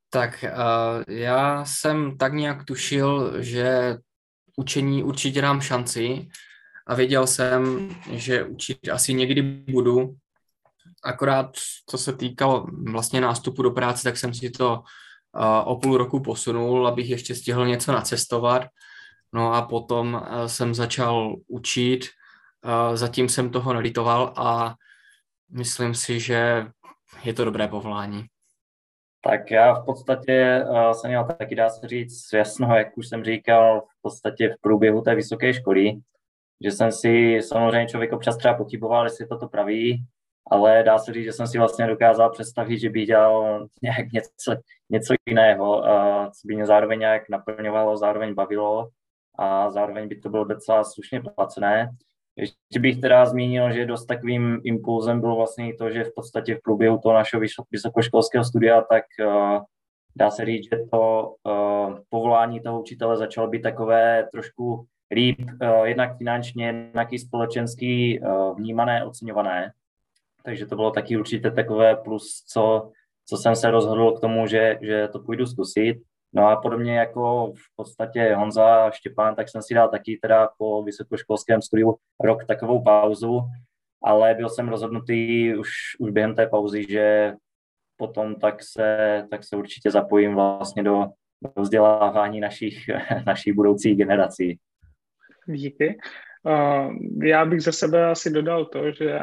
Tak 0.10 0.46
uh, 0.46 1.16
já 1.16 1.66
jsem 1.66 2.18
tak 2.18 2.34
nějak 2.34 2.66
tušil, 2.66 3.42
že 3.42 3.98
učení 4.58 5.04
určitě 5.04 5.42
dám 5.42 5.62
šanci 5.62 6.28
a 6.88 6.96
věděl 6.96 7.28
jsem, 7.28 7.90
že 8.12 8.44
učit 8.44 8.90
asi 8.92 9.14
někdy 9.14 9.42
budu. 9.42 10.16
Akorát, 11.04 11.50
co 11.90 11.98
se 11.98 12.14
týkalo 12.14 12.68
vlastně 12.92 13.22
nástupu 13.22 13.62
do 13.62 13.72
práce, 13.72 14.04
tak 14.04 14.18
jsem 14.18 14.34
si 14.34 14.50
to 14.50 14.74
uh, 14.74 14.82
o 15.66 15.76
půl 15.76 15.98
roku 15.98 16.20
posunul, 16.20 16.88
abych 16.88 17.10
ještě 17.10 17.36
stihl 17.36 17.68
něco 17.68 17.92
nacestovat. 17.92 18.66
No 19.34 19.54
a 19.54 19.62
potom 19.62 20.14
uh, 20.14 20.46
jsem 20.46 20.76
začal 20.76 21.36
učit 21.48 22.06
Zatím 22.94 23.30
jsem 23.30 23.50
toho 23.50 23.74
nelitoval 23.74 24.34
a 24.36 24.76
myslím 25.50 25.96
si, 25.96 26.20
že 26.20 26.66
je 27.24 27.34
to 27.34 27.46
dobré 27.46 27.68
povolání. 27.68 28.26
Tak 29.22 29.52
já 29.52 29.74
v 29.74 29.86
podstatě 29.86 30.66
uh, 30.70 30.92
jsem 30.92 31.10
měl 31.10 31.24
taky, 31.24 31.56
dá 31.56 31.70
se 31.70 31.88
říct, 31.88 32.34
jasno, 32.34 32.76
jak 32.76 32.98
už 32.98 33.08
jsem 33.08 33.24
říkal, 33.24 33.82
v 33.82 34.02
podstatě 34.02 34.50
v 34.50 34.62
průběhu 34.62 35.02
té 35.02 35.16
vysoké 35.16 35.54
školy, 35.54 35.94
že 36.64 36.72
jsem 36.72 36.92
si 36.92 37.40
samozřejmě 37.42 37.88
člověk 37.88 38.14
občas 38.14 38.38
třeba 38.38 38.54
pochyboval, 38.54 39.04
jestli 39.04 39.28
to 39.28 39.38
to 39.38 39.48
praví, 39.48 40.06
ale 40.52 40.84
dá 40.84 40.98
se 40.98 41.14
říct, 41.14 41.26
že 41.26 41.34
jsem 41.34 41.48
si 41.48 41.58
vlastně 41.58 41.88
dokázal 41.88 42.30
představit, 42.30 42.80
že 42.80 42.90
bych 42.90 43.08
dělal 43.08 43.68
nějak 43.82 44.12
něco, 44.12 44.56
něco 44.90 45.14
jiného, 45.26 45.80
uh, 45.80 46.26
co 46.26 46.48
by 46.48 46.56
mě 46.56 46.66
zároveň 46.66 47.00
nějak 47.00 47.30
naplňovalo, 47.30 47.98
zároveň 47.98 48.34
bavilo 48.34 48.90
a 49.40 49.72
zároveň 49.72 50.08
by 50.08 50.16
to 50.16 50.30
bylo 50.30 50.44
docela 50.44 50.84
slušně 50.84 51.22
placené. 51.22 51.92
Ještě 52.40 52.80
bych 52.80 53.02
teda 53.02 53.26
zmínil, 53.26 53.72
že 53.72 53.86
dost 53.86 54.06
takovým 54.06 54.62
impulzem 54.64 55.22
bylo 55.22 55.36
vlastně 55.36 55.74
to, 55.76 55.90
že 55.90 56.04
v 56.04 56.14
podstatě 56.16 56.56
v 56.56 56.62
průběhu 56.64 56.98
toho 56.98 57.14
našeho 57.14 57.42
vysokoškolského 57.72 58.44
studia, 58.44 58.82
tak 58.82 59.04
uh, 59.26 59.60
dá 60.16 60.32
se 60.32 60.46
říct, 60.46 60.64
že 60.64 60.80
to 60.92 61.34
uh, 61.44 61.98
povolání 62.10 62.60
toho 62.60 62.82
učitele 62.82 63.18
začalo 63.18 63.48
být 63.48 63.62
takové 63.62 64.28
trošku 64.32 64.86
líp, 65.12 65.40
uh, 65.40 65.84
jednak 65.84 66.18
finančně, 66.18 66.66
jednak 66.66 67.14
i 67.14 67.20
společensky 67.20 68.22
vnímané, 68.56 69.06
oceňované. 69.06 69.72
Takže 70.44 70.66
to 70.66 70.76
bylo 70.76 70.92
taky 70.92 71.18
určitě 71.18 71.52
takové 71.52 71.96
plus, 71.96 72.44
co, 72.48 72.92
co 73.26 73.38
jsem 73.38 73.56
se 73.56 73.72
rozhodl 73.72 74.12
k 74.12 74.22
tomu, 74.22 74.48
že, 74.48 74.78
že 74.82 75.08
to 75.08 75.20
půjdu 75.20 75.46
zkusit. 75.46 75.98
No 76.34 76.48
a 76.48 76.62
podobně 76.62 76.98
jako 76.98 77.54
v 77.56 77.76
podstatě 77.76 78.36
Honza 78.36 78.86
a 78.86 78.92
Štěpán, 78.92 79.36
tak 79.36 79.50
jsem 79.50 79.62
si 79.62 79.74
dal 79.74 79.90
taky 79.90 80.20
teda 80.22 80.50
po 80.58 80.84
vysokoškolském 80.84 81.62
studiu 81.62 81.96
rok 82.24 82.46
takovou 82.46 82.84
pauzu, 82.84 83.42
ale 84.04 84.36
byl 84.36 84.50
jsem 84.50 84.70
rozhodnutý 84.70 85.54
už, 85.56 85.70
už 86.00 86.12
během 86.12 86.36
té 86.36 86.48
pauzy, 86.48 86.86
že 86.90 87.34
potom 87.98 88.36
tak 88.36 88.64
se, 88.64 89.24
tak 89.32 89.44
se 89.44 89.56
určitě 89.56 89.92
zapojím 89.92 90.36
vlastně 90.36 90.84
do, 90.84 91.08
do 91.42 91.62
vzdělávání 91.62 92.40
našich, 92.40 92.90
našich 93.26 93.54
budoucích 93.54 93.98
generací. 93.98 94.60
Díky. 95.48 95.98
Uh, 96.44 96.94
já 97.24 97.46
bych 97.46 97.62
za 97.62 97.72
sebe 97.72 98.10
asi 98.10 98.30
dodal 98.30 98.66
to, 98.66 98.92
že 98.92 99.20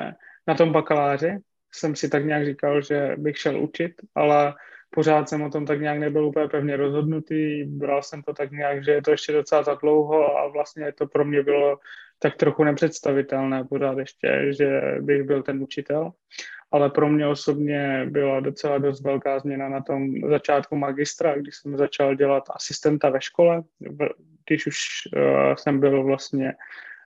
na 0.46 0.54
tom 0.54 0.72
bakaláři 0.72 1.38
jsem 1.72 1.96
si 1.96 2.08
tak 2.08 2.24
nějak 2.24 2.44
říkal, 2.44 2.82
že 2.82 3.14
bych 3.18 3.38
šel 3.38 3.62
učit, 3.62 3.92
ale 4.14 4.54
pořád 4.90 5.29
jsem 5.29 5.42
o 5.42 5.51
tom 5.51 5.66
tak 5.66 5.81
nějak 5.81 5.99
nebyl 5.99 6.27
úplně 6.27 6.49
pevně 6.49 6.77
rozhodnutý, 6.77 7.64
bral 7.64 8.03
jsem 8.03 8.22
to 8.22 8.33
tak 8.33 8.51
nějak, 8.51 8.85
že 8.85 8.90
je 8.90 9.03
to 9.03 9.11
ještě 9.11 9.33
docela 9.33 9.64
tak 9.64 9.79
dlouho 9.83 10.38
a 10.38 10.49
vlastně 10.49 10.92
to 10.92 11.07
pro 11.07 11.25
mě 11.25 11.42
bylo 11.42 11.79
tak 12.18 12.37
trochu 12.37 12.64
nepředstavitelné 12.64 13.64
pořád 13.64 13.99
ještě, 13.99 14.46
že 14.51 14.81
bych 15.01 15.22
byl 15.22 15.42
ten 15.42 15.62
učitel. 15.62 16.11
Ale 16.72 16.90
pro 16.90 17.09
mě 17.09 17.27
osobně 17.27 18.07
byla 18.11 18.40
docela 18.40 18.79
dost 18.79 19.03
velká 19.03 19.38
změna 19.38 19.68
na 19.68 19.81
tom 19.81 20.09
začátku 20.29 20.77
magistra, 20.77 21.38
když 21.38 21.57
jsem 21.57 21.77
začal 21.77 22.14
dělat 22.14 22.44
asistenta 22.51 23.11
ve 23.11 23.20
škole, 23.20 23.62
když 24.46 24.66
už 24.66 24.79
uh, 25.16 25.55
jsem 25.55 25.81
byl 25.81 26.05
vlastně 26.05 26.55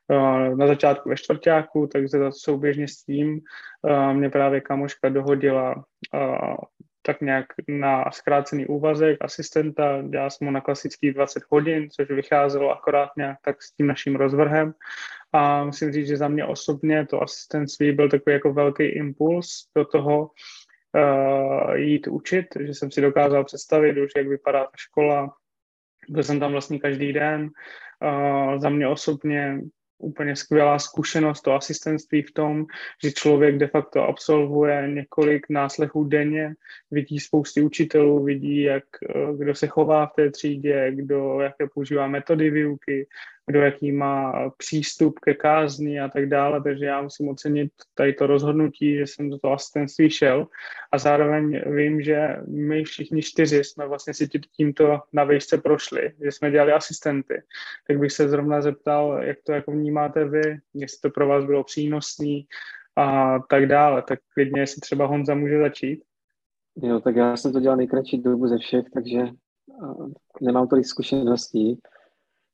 uh, 0.08 0.56
na 0.56 0.66
začátku 0.66 1.08
ve 1.08 1.16
čtvrtáku, 1.16 1.86
takže 1.86 2.18
souběžně 2.30 2.88
s 2.88 3.04
tím 3.04 3.40
uh, 3.82 4.12
mě 4.12 4.30
právě 4.30 4.60
kamoška 4.60 5.08
dohodila 5.08 5.84
tak 7.02 7.20
nějak 7.20 7.46
na 7.68 8.10
zkrácený 8.10 8.66
úvazek 8.66 9.18
asistenta, 9.20 10.02
dělal 10.02 10.30
jsem 10.30 10.44
mu 10.44 10.50
na 10.50 10.60
klasických 10.60 11.14
20 11.14 11.42
hodin, 11.48 11.90
což 11.90 12.08
vycházelo 12.08 12.70
akorát 12.70 13.10
nějak 13.16 13.38
tak 13.44 13.62
s 13.62 13.72
tím 13.72 13.86
naším 13.86 14.16
rozvrhem. 14.16 14.74
A 15.32 15.64
musím 15.64 15.92
říct, 15.92 16.06
že 16.06 16.16
za 16.16 16.28
mě 16.28 16.44
osobně 16.44 17.06
to 17.06 17.22
asistentství 17.22 17.92
byl 17.92 18.08
takový 18.08 18.34
jako 18.34 18.52
velký 18.52 18.84
impuls 18.84 19.48
do 19.76 19.84
toho 19.84 20.30
uh, 20.94 21.72
jít 21.74 22.06
učit, 22.06 22.46
že 22.60 22.74
jsem 22.74 22.90
si 22.90 23.00
dokázal 23.00 23.44
představit 23.44 23.98
už, 23.98 24.10
jak 24.16 24.28
vypadá 24.28 24.64
ta 24.64 24.76
škola. 24.76 25.34
Byl 26.08 26.22
jsem 26.22 26.40
tam 26.40 26.52
vlastně 26.52 26.78
každý 26.78 27.12
den. 27.12 27.50
Uh, 28.02 28.58
za 28.58 28.68
mě 28.68 28.88
osobně 28.88 29.60
úplně 30.00 30.36
skvělá 30.36 30.78
zkušenost, 30.78 31.40
to 31.40 31.52
asistentství 31.52 32.22
v 32.22 32.32
tom, 32.32 32.66
že 33.02 33.12
člověk 33.12 33.58
de 33.58 33.66
facto 33.66 34.02
absolvuje 34.02 34.88
několik 34.88 35.46
náslechů 35.50 36.04
denně, 36.04 36.54
vidí 36.90 37.20
spousty 37.20 37.62
učitelů, 37.62 38.24
vidí, 38.24 38.62
jak, 38.62 38.84
eh, 39.08 39.36
kdo 39.36 39.54
se 39.54 39.66
chová 39.66 40.06
v 40.06 40.12
té 40.12 40.30
třídě, 40.30 40.92
kdo 40.94 41.40
jaké 41.40 41.66
používá 41.74 42.08
metody 42.08 42.50
výuky, 42.50 43.06
kdo 43.46 43.60
jaký 43.60 43.92
má 43.92 44.50
přístup 44.50 45.18
ke 45.18 45.34
kázni 45.34 46.00
a 46.00 46.08
tak 46.08 46.28
dále, 46.28 46.62
takže 46.62 46.84
já 46.84 47.02
musím 47.02 47.28
ocenit 47.28 47.72
tady 47.94 48.12
to 48.12 48.26
rozhodnutí, 48.26 48.96
že 48.96 49.06
jsem 49.06 49.30
do 49.30 49.38
toho 49.38 49.54
asistentství 49.54 50.10
šel. 50.10 50.46
A 50.92 50.98
zároveň 50.98 51.62
vím, 51.66 52.02
že 52.02 52.36
my 52.48 52.84
všichni 52.84 53.22
čtyři 53.22 53.64
jsme 53.64 53.86
vlastně 53.88 54.14
si 54.14 54.28
tímto 54.56 55.00
na 55.12 55.24
výšce 55.24 55.58
prošli, 55.58 56.12
že 56.24 56.32
jsme 56.32 56.50
dělali 56.50 56.72
asistenty, 56.72 57.42
tak 57.88 57.98
bych 57.98 58.12
se 58.12 58.28
zrovna 58.28 58.60
zeptal, 58.60 59.22
jak 59.22 59.38
to 59.46 59.52
jako 59.52 59.72
vnímáte 59.72 60.24
vy, 60.24 60.58
jestli 60.74 60.98
to 61.02 61.10
pro 61.10 61.26
vás 61.26 61.44
bylo 61.44 61.64
přínosný 61.64 62.46
a 62.96 63.38
tak 63.38 63.66
dále, 63.66 64.02
tak 64.02 64.18
klidně, 64.34 64.60
jestli 64.60 64.80
třeba 64.80 65.06
Honza 65.06 65.34
může 65.34 65.58
začít. 65.58 66.02
Jo, 66.82 67.00
tak 67.00 67.16
já 67.16 67.36
jsem 67.36 67.52
to 67.52 67.60
dělal 67.60 67.76
nejkratší 67.76 68.22
dobu 68.22 68.46
ze 68.46 68.58
všech, 68.58 68.84
takže 68.94 69.18
nemám 70.40 70.68
tolik 70.68 70.86
zkušeností 70.86 71.80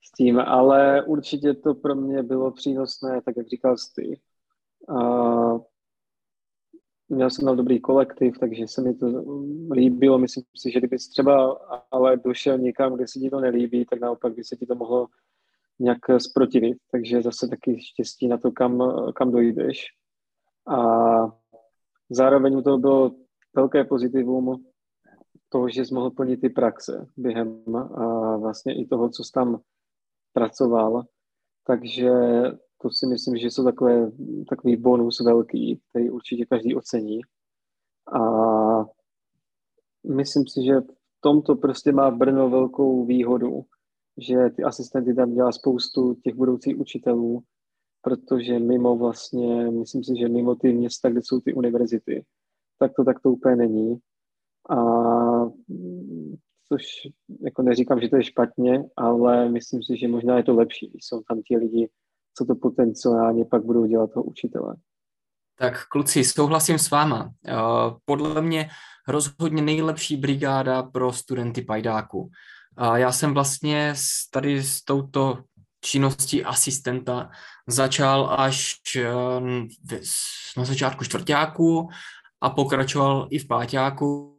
s 0.07 0.12
tím, 0.12 0.40
ale 0.40 1.05
určitě 1.05 1.55
to 1.55 1.75
pro 1.75 1.95
mě 1.95 2.23
bylo 2.23 2.51
přínosné, 2.51 3.23
tak 3.23 3.37
jak 3.37 3.47
říkal 3.47 3.77
ty. 3.95 4.21
Uh, 4.88 5.61
měl 7.09 7.31
jsem 7.31 7.45
tam 7.45 7.57
dobrý 7.57 7.81
kolektiv, 7.81 8.38
takže 8.38 8.69
se 8.69 8.83
mi 8.83 8.95
to 8.95 9.07
líbilo. 9.73 10.19
Myslím 10.19 10.45
si, 10.57 10.71
že 10.71 10.79
kdyby 10.79 10.97
třeba 10.97 11.59
ale 11.90 12.16
došel 12.16 12.59
někam, 12.59 12.95
kde 12.95 13.09
se 13.09 13.19
ti 13.19 13.31
to 13.31 13.40
nelíbí, 13.40 13.85
tak 13.85 14.01
naopak 14.01 14.35
by 14.35 14.45
se 14.45 14.57
ti 14.57 14.66
to 14.66 14.75
mohlo 14.75 15.07
nějak 15.79 15.99
zprotivit. 16.19 16.79
Takže 16.92 17.23
zase 17.23 17.49
taky 17.49 17.81
štěstí 17.81 18.29
na 18.29 18.38
to, 18.38 18.53
kam, 18.53 18.83
kam 19.14 19.31
dojdeš. 19.31 19.87
A 20.69 20.79
zároveň 22.11 22.62
to 22.62 22.79
bylo 22.79 23.11
velké 23.57 23.85
pozitivum 23.85 24.64
toho, 25.49 25.69
že 25.69 25.85
jsi 25.85 25.95
mohl 25.95 26.11
plnit 26.11 26.40
ty 26.40 26.49
praxe 26.49 27.07
během 27.16 27.77
a 27.77 28.37
vlastně 28.37 28.83
i 28.83 28.87
toho, 28.87 29.09
co 29.09 29.25
jsi 29.25 29.33
tam 29.33 29.61
pracoval. 30.37 31.05
Takže 31.66 32.11
to 32.83 32.90
si 32.90 33.07
myslím, 33.07 33.37
že 33.37 33.46
jsou 33.46 33.64
takové, 33.64 34.11
takový 34.49 34.77
bonus 34.77 35.20
velký, 35.20 35.81
který 35.90 36.11
určitě 36.11 36.46
každý 36.46 36.75
ocení. 36.75 37.20
A 38.12 38.20
myslím 40.07 40.44
si, 40.46 40.64
že 40.64 40.81
v 40.81 41.20
tomto 41.20 41.57
prostě 41.57 41.92
má 41.92 42.11
Brno 42.11 42.51
velkou 42.51 43.07
výhodu, 43.07 43.64
že 44.18 44.37
ty 44.57 44.62
asistenty 44.62 45.14
tam 45.14 45.35
dělá 45.35 45.53
spoustu 45.53 46.14
těch 46.14 46.35
budoucích 46.35 46.79
učitelů, 46.79 47.42
protože 48.03 48.59
mimo 48.59 48.96
vlastně, 48.96 49.70
myslím 49.70 50.05
si, 50.05 50.16
že 50.18 50.29
mimo 50.29 50.55
ty 50.55 50.72
města, 50.72 51.11
kde 51.11 51.20
jsou 51.25 51.40
ty 51.40 51.55
univerzity, 51.55 52.25
tak 52.79 52.92
to 52.96 53.05
tak 53.05 53.20
to 53.20 53.31
úplně 53.31 53.57
není. 53.57 53.99
A 54.70 54.77
což 56.68 56.83
jako 57.44 57.62
neříkám, 57.62 58.00
že 58.00 58.09
to 58.09 58.16
je 58.16 58.24
špatně, 58.24 58.85
ale 58.96 59.48
myslím 59.48 59.83
si, 59.83 59.96
že 59.98 60.09
možná 60.09 60.37
je 60.37 60.42
to 60.42 60.55
lepší, 60.55 60.88
když 60.88 61.05
jsou 61.05 61.22
tam 61.29 61.42
ti 61.42 61.57
lidi, 61.57 61.88
co 62.35 62.44
to 62.44 62.55
potenciálně 62.55 63.44
pak 63.44 63.64
budou 63.64 63.87
dělat 63.87 64.11
toho 64.12 64.24
učitele. 64.24 64.76
Tak 65.59 65.87
kluci, 65.88 66.24
souhlasím 66.24 66.79
s 66.79 66.90
váma. 66.90 67.33
Eh, 67.46 67.55
podle 68.05 68.42
mě 68.42 68.68
rozhodně 69.09 69.62
nejlepší 69.62 70.16
brigáda 70.16 70.83
pro 70.83 71.12
studenty 71.12 71.62
pajdáku. 71.62 72.31
Já 72.94 73.12
jsem 73.12 73.35
vlastně 73.35 73.94
tady 74.31 74.62
s 74.62 74.85
touto 74.85 75.38
činností 75.81 76.44
asistenta 76.44 77.31
začal 77.66 78.35
až 78.38 78.74
eh, 78.96 79.11
na 80.57 80.64
začátku 80.64 81.05
čtvrtáku 81.05 81.88
a 82.40 82.50
pokračoval 82.50 83.29
i 83.31 83.38
v 83.38 83.46
páťáku 83.46 84.37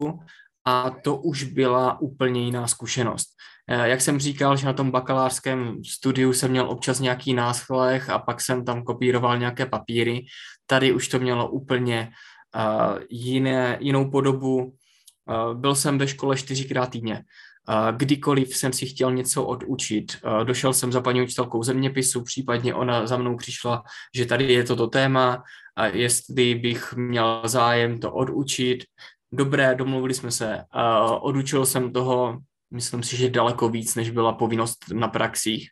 a 0.67 0.89
to 0.89 1.15
už 1.15 1.43
byla 1.43 2.01
úplně 2.01 2.45
jiná 2.45 2.67
zkušenost. 2.67 3.27
Eh, 3.69 3.89
jak 3.89 4.01
jsem 4.01 4.19
říkal, 4.19 4.57
že 4.57 4.65
na 4.65 4.73
tom 4.73 4.91
bakalářském 4.91 5.83
studiu 5.83 6.33
jsem 6.33 6.51
měl 6.51 6.69
občas 6.69 6.99
nějaký 6.99 7.33
náschlech 7.33 8.09
a 8.09 8.19
pak 8.19 8.41
jsem 8.41 8.65
tam 8.65 8.83
kopíroval 8.83 9.37
nějaké 9.37 9.65
papíry. 9.65 10.25
Tady 10.65 10.91
už 10.91 11.07
to 11.07 11.19
mělo 11.19 11.49
úplně 11.49 12.09
uh, 12.55 12.99
jiné, 13.09 13.77
jinou 13.81 14.11
podobu. 14.11 14.55
Uh, 14.57 15.53
byl 15.53 15.75
jsem 15.75 15.97
ve 15.97 16.07
škole 16.07 16.37
čtyřikrát 16.37 16.89
týdně. 16.89 17.23
Uh, 17.69 17.97
kdykoliv 17.97 18.57
jsem 18.57 18.73
si 18.73 18.85
chtěl 18.85 19.11
něco 19.11 19.45
odučit, 19.45 20.17
uh, 20.25 20.43
došel 20.43 20.73
jsem 20.73 20.91
za 20.91 21.01
paní 21.01 21.21
učitelkou 21.21 21.63
zeměpisu, 21.63 22.23
případně 22.23 22.75
ona 22.75 23.07
za 23.07 23.17
mnou 23.17 23.37
přišla, 23.37 23.83
že 24.15 24.25
tady 24.25 24.53
je 24.53 24.63
toto 24.63 24.87
téma, 24.87 25.43
a 25.77 25.85
jestli 25.85 26.55
bych 26.55 26.93
měl 26.93 27.41
zájem 27.45 27.99
to 27.99 28.11
odučit. 28.11 28.83
Dobré, 29.31 29.75
domluvili 29.75 30.13
jsme 30.13 30.31
se. 30.31 30.65
Uh, 30.75 31.17
odučil 31.21 31.65
jsem 31.65 31.93
toho 31.93 32.39
myslím 32.71 33.03
si, 33.03 33.17
že 33.17 33.29
daleko 33.29 33.69
víc, 33.69 33.95
než 33.95 34.09
byla 34.09 34.33
povinnost 34.33 34.77
na 34.93 35.07
praxích. 35.07 35.69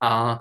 A, 0.00 0.40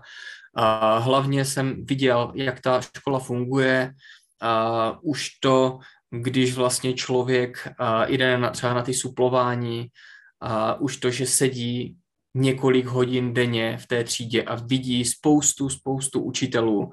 a 0.55 0.97
hlavně 0.97 1.45
jsem 1.45 1.85
viděl, 1.85 2.31
jak 2.35 2.61
ta 2.61 2.81
škola 2.81 3.19
funguje. 3.19 3.93
A 4.41 4.99
už 5.01 5.29
to, 5.39 5.79
když 6.11 6.55
vlastně 6.55 6.93
člověk 6.93 7.67
a, 7.79 8.05
jde 8.05 8.37
na, 8.37 8.49
třeba 8.49 8.73
na 8.73 8.81
ty 8.81 8.93
suplování, 8.93 9.87
a 10.41 10.75
už 10.75 10.97
to, 10.97 11.11
že 11.11 11.25
sedí 11.25 11.97
několik 12.35 12.85
hodin 12.85 13.33
denně 13.33 13.77
v 13.77 13.87
té 13.87 14.03
třídě 14.03 14.43
a 14.43 14.55
vidí 14.55 15.05
spoustu, 15.05 15.69
spoustu 15.69 16.21
učitelů, 16.21 16.91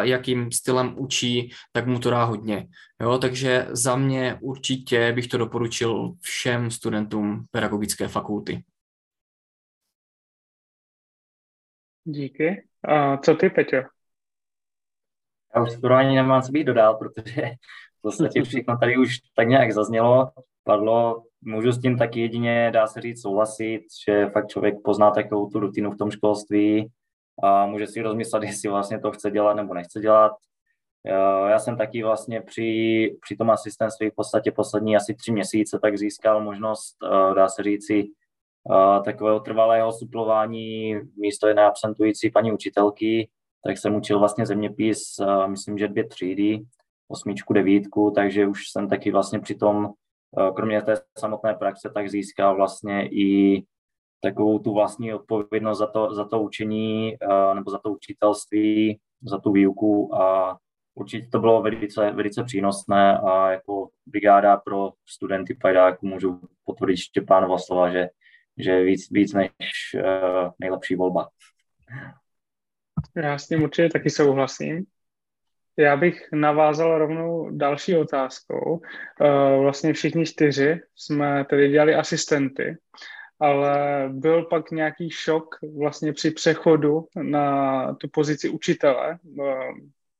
jakým 0.00 0.52
stylem 0.52 0.94
učí, 0.98 1.50
tak 1.72 1.86
mu 1.86 1.98
to 1.98 2.10
dá 2.10 2.24
hodně. 2.24 2.68
Jo, 3.00 3.18
takže 3.18 3.66
za 3.70 3.96
mě 3.96 4.38
určitě 4.40 5.12
bych 5.12 5.28
to 5.28 5.38
doporučil 5.38 6.12
všem 6.20 6.70
studentům 6.70 7.44
pedagogické 7.50 8.08
fakulty. 8.08 8.64
Díky. 12.04 12.68
A 12.88 13.16
co 13.16 13.34
ty, 13.34 13.50
Peťo? 13.50 13.76
Já 15.56 15.62
už 15.62 15.72
skoro 15.72 15.94
ani 15.94 16.14
nemám 16.14 16.42
co 16.42 16.52
být 16.52 16.64
dodal, 16.64 16.94
protože 16.94 17.42
v 17.98 18.02
podstatě 18.02 18.42
všechno 18.42 18.78
tady 18.78 18.96
už 18.96 19.18
tak 19.36 19.48
nějak 19.48 19.72
zaznělo, 19.72 20.30
padlo, 20.64 21.24
můžu 21.44 21.72
s 21.72 21.80
tím 21.80 21.98
taky 21.98 22.20
jedině, 22.20 22.70
dá 22.74 22.86
se 22.86 23.00
říct, 23.00 23.22
souhlasit, 23.22 23.80
že 24.06 24.26
fakt 24.26 24.48
člověk 24.48 24.74
pozná 24.84 25.10
takovou 25.10 25.50
tu 25.50 25.60
rutinu 25.60 25.90
v 25.90 25.96
tom 25.96 26.10
školství 26.10 26.90
a 27.42 27.66
může 27.66 27.86
si 27.86 28.02
rozmyslet, 28.02 28.42
jestli 28.42 28.68
vlastně 28.68 28.98
to 28.98 29.12
chce 29.12 29.30
dělat 29.30 29.54
nebo 29.54 29.74
nechce 29.74 30.00
dělat. 30.00 30.32
Já 31.48 31.58
jsem 31.58 31.76
taky 31.76 32.02
vlastně 32.02 32.40
při, 32.40 33.16
při 33.20 33.36
tom 33.36 33.50
asistentství 33.50 34.10
v 34.10 34.14
podstatě 34.14 34.52
poslední 34.52 34.96
asi 34.96 35.14
tři 35.14 35.32
měsíce 35.32 35.78
tak 35.82 35.98
získal 35.98 36.42
možnost, 36.42 36.96
eh, 37.04 37.34
dá 37.34 37.48
se 37.48 37.62
říci, 37.62 38.04
eh, 38.04 39.02
takového 39.04 39.40
trvalého 39.40 39.92
suplování 39.92 40.94
místo 41.16 41.48
jedné 41.48 41.64
absentující 41.64 42.30
paní 42.30 42.52
učitelky, 42.52 43.28
tak 43.66 43.78
jsem 43.78 43.94
učil 43.94 44.18
vlastně 44.18 44.46
zeměpis, 44.46 45.02
eh, 45.20 45.48
myslím, 45.48 45.78
že 45.78 45.88
dvě 45.88 46.08
třídy, 46.08 46.60
osmičku, 47.08 47.52
devítku, 47.52 48.12
takže 48.14 48.46
už 48.46 48.70
jsem 48.70 48.88
taky 48.88 49.10
vlastně 49.10 49.40
při 49.40 49.54
tom 49.54 49.86
Eh, 49.86 50.03
kromě 50.56 50.82
té 50.82 50.94
samotné 51.18 51.54
praxe, 51.54 51.90
tak 51.94 52.08
získal 52.08 52.56
vlastně 52.56 53.08
i 53.08 53.62
takovou 54.24 54.58
tu 54.58 54.74
vlastní 54.74 55.14
odpovědnost 55.14 55.78
za 55.78 55.86
to, 55.86 56.14
za 56.14 56.24
to 56.24 56.42
učení 56.42 57.14
eh, 57.14 57.54
nebo 57.54 57.70
za 57.70 57.78
to 57.78 57.90
učitelství, 57.90 59.00
za 59.22 59.38
tu 59.38 59.52
výuku 59.52 60.14
a 60.14 60.56
určitě 60.94 61.28
to 61.32 61.38
bylo 61.38 61.62
velice, 61.62 62.10
velice 62.10 62.44
přínosné 62.44 63.18
a 63.18 63.50
jako 63.50 63.88
brigáda 64.06 64.56
pro 64.56 64.92
studenty 65.08 65.54
pajdáku 65.54 66.06
můžu 66.06 66.40
potvrdit 66.64 66.96
Štěpánova 66.96 67.58
slova, 67.58 67.90
že, 67.90 68.08
že 68.58 68.82
víc, 68.82 69.10
víc 69.10 69.32
než 69.32 69.52
uh, 69.94 70.50
nejlepší 70.58 70.94
volba. 70.94 71.28
Tím 73.48 73.62
určitě 73.62 73.88
taky 73.88 74.10
souhlasím. 74.10 74.84
Já 75.76 75.96
bych 75.96 76.28
navázal 76.32 76.98
rovnou 76.98 77.50
další 77.50 77.96
otázkou. 77.96 78.80
Eh, 79.20 79.58
vlastně 79.58 79.92
všichni 79.92 80.26
čtyři 80.26 80.80
jsme 80.96 81.44
tedy 81.44 81.68
dělali 81.68 81.94
asistenty, 81.94 82.76
ale 83.40 84.08
byl 84.12 84.42
pak 84.42 84.70
nějaký 84.70 85.10
šok 85.10 85.54
vlastně 85.78 86.12
při 86.12 86.30
přechodu 86.30 87.06
na 87.22 87.94
tu 87.94 88.08
pozici 88.08 88.48
učitele. 88.48 89.18
Eh, 89.42 89.72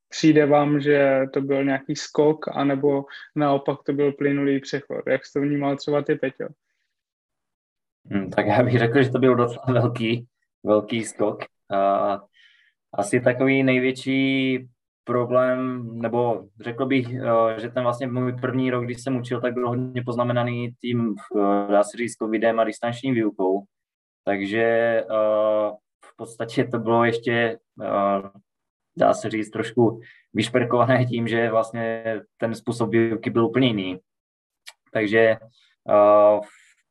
přijde 0.09 0.47
vám, 0.47 0.81
že 0.81 1.21
to 1.33 1.41
byl 1.41 1.65
nějaký 1.65 1.97
skok, 1.97 2.49
anebo 2.53 3.05
naopak 3.37 3.79
to 3.87 3.93
byl 3.93 4.13
plynulý 4.13 4.61
přechod? 4.61 5.07
Jak 5.07 5.27
jste 5.27 5.41
vnímal 5.41 5.77
třeba 5.77 6.03
ty, 6.03 6.15
Peťo? 6.15 6.49
Hmm, 8.11 8.31
tak 8.31 8.47
já 8.47 8.63
bych 8.63 8.79
řekl, 8.79 9.03
že 9.03 9.11
to 9.11 9.19
byl 9.19 9.35
docela 9.35 9.65
velký, 9.69 10.27
velký 10.65 11.05
skok. 11.05 11.39
Uh, 11.73 12.19
asi 12.93 13.21
takový 13.21 13.63
největší 13.63 14.59
problém, 15.05 15.89
nebo 15.99 16.45
řekl 16.61 16.87
bych, 16.87 17.15
eh, 17.15 17.61
že 17.61 17.69
ten 17.69 17.83
vlastně 17.83 18.07
můj 18.07 18.33
první 18.33 18.71
rok, 18.71 18.85
když 18.85 19.03
jsem 19.03 19.17
učil, 19.17 19.41
tak 19.41 19.55
byl 19.55 19.69
hodně 19.69 20.03
poznamenaný 20.05 20.73
tím, 20.81 21.15
eh, 21.37 21.73
dá 21.73 21.85
se 21.85 21.97
říct, 21.97 22.17
covidem 22.17 22.61
a 22.61 22.65
distanční 22.65 23.13
výukou. 23.13 23.65
Takže 24.25 24.63
eh, 24.63 25.05
v 26.05 26.17
podstatě 26.17 26.65
to 26.65 26.79
bylo 26.79 27.05
ještě, 27.05 27.59
dá 28.97 29.15
se 29.15 29.31
říct, 29.31 29.51
trošku 29.51 30.01
vyšperkované 30.35 31.07
tím, 31.07 31.29
že 31.29 31.51
vlastně 31.51 32.05
ten 32.37 32.55
způsob 32.55 32.91
výuky 32.91 33.31
byl 33.31 33.47
úplně 33.47 33.67
jiný. 33.67 33.99
Takže 34.93 35.37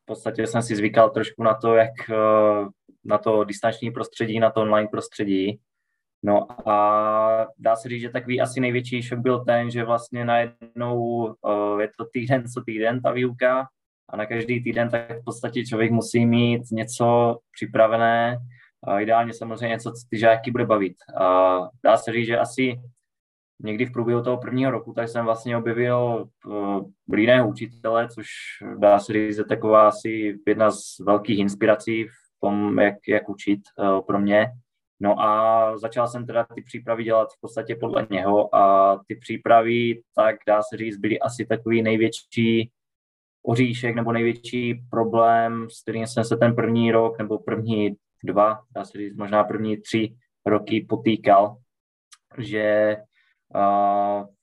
v 0.01 0.05
podstatě 0.05 0.47
jsem 0.47 0.61
si 0.61 0.75
zvykal 0.75 1.09
trošku 1.09 1.43
na 1.43 1.53
to, 1.53 1.75
jak 1.75 1.91
na 3.05 3.17
to 3.17 3.43
distanční 3.43 3.91
prostředí, 3.91 4.39
na 4.39 4.51
to 4.51 4.61
online 4.61 4.87
prostředí. 4.91 5.59
No 6.23 6.69
a 6.69 7.47
dá 7.57 7.75
se 7.75 7.89
říct, 7.89 8.01
že 8.01 8.09
takový 8.09 8.41
asi 8.41 8.59
největší 8.59 9.01
šok 9.01 9.19
byl 9.19 9.45
ten, 9.45 9.71
že 9.71 9.83
vlastně 9.83 10.25
najednou 10.25 10.97
uh, 11.25 11.79
je 11.81 11.89
to 11.97 12.05
týden 12.13 12.47
co 12.47 12.61
týden 12.61 13.01
ta 13.01 13.11
výuka 13.11 13.67
a 14.09 14.17
na 14.17 14.25
každý 14.25 14.63
týden 14.63 14.89
tak 14.89 15.11
v 15.11 15.23
podstatě 15.25 15.65
člověk 15.65 15.91
musí 15.91 16.25
mít 16.25 16.61
něco 16.71 17.37
připravené, 17.51 18.37
uh, 18.87 19.01
ideálně 19.01 19.33
samozřejmě 19.33 19.67
něco, 19.67 19.91
co 19.91 20.07
ty 20.09 20.17
žáky 20.17 20.51
bude 20.51 20.65
bavit. 20.65 20.95
Uh, 21.21 21.67
dá 21.83 21.97
se 21.97 22.11
říct, 22.11 22.27
že 22.27 22.37
asi 22.37 22.75
někdy 23.63 23.85
v 23.85 23.91
průběhu 23.91 24.23
toho 24.23 24.37
prvního 24.37 24.71
roku, 24.71 24.93
tak 24.93 25.09
jsem 25.09 25.25
vlastně 25.25 25.57
objevil 25.57 26.27
uh, 26.45 26.85
jiného 27.17 27.49
učitele, 27.49 28.07
což 28.07 28.27
dá 28.77 28.99
se 28.99 29.13
říct, 29.13 29.37
je 29.37 29.45
taková 29.45 29.87
asi 29.87 30.39
jedna 30.47 30.71
z 30.71 30.99
velkých 31.05 31.39
inspirací 31.39 32.03
v 32.03 32.09
tom, 32.41 32.79
jak, 32.79 32.95
jak 33.07 33.29
učit 33.29 33.59
uh, 33.77 34.01
pro 34.01 34.19
mě. 34.19 34.51
No 35.03 35.19
a 35.19 35.77
začal 35.77 36.07
jsem 36.07 36.25
teda 36.25 36.45
ty 36.55 36.61
přípravy 36.61 37.03
dělat 37.03 37.27
v 37.37 37.41
podstatě 37.41 37.75
podle 37.75 38.07
něho 38.09 38.55
a 38.55 38.97
ty 39.07 39.15
přípravy, 39.15 40.01
tak 40.15 40.35
dá 40.47 40.61
se 40.61 40.77
říct, 40.77 40.97
byly 40.97 41.19
asi 41.19 41.45
takový 41.45 41.81
největší 41.81 42.71
oříšek 43.45 43.95
nebo 43.95 44.11
největší 44.11 44.81
problém, 44.89 45.67
s 45.69 45.81
kterým 45.81 46.07
jsem 46.07 46.23
se 46.23 46.37
ten 46.37 46.55
první 46.55 46.91
rok 46.91 47.17
nebo 47.17 47.39
první 47.39 47.95
dva, 48.23 48.59
dá 48.75 48.85
se 48.85 48.97
říct 48.97 49.15
možná 49.15 49.43
první 49.43 49.77
tři 49.77 50.15
roky 50.45 50.85
potýkal, 50.89 51.57
že 52.37 52.97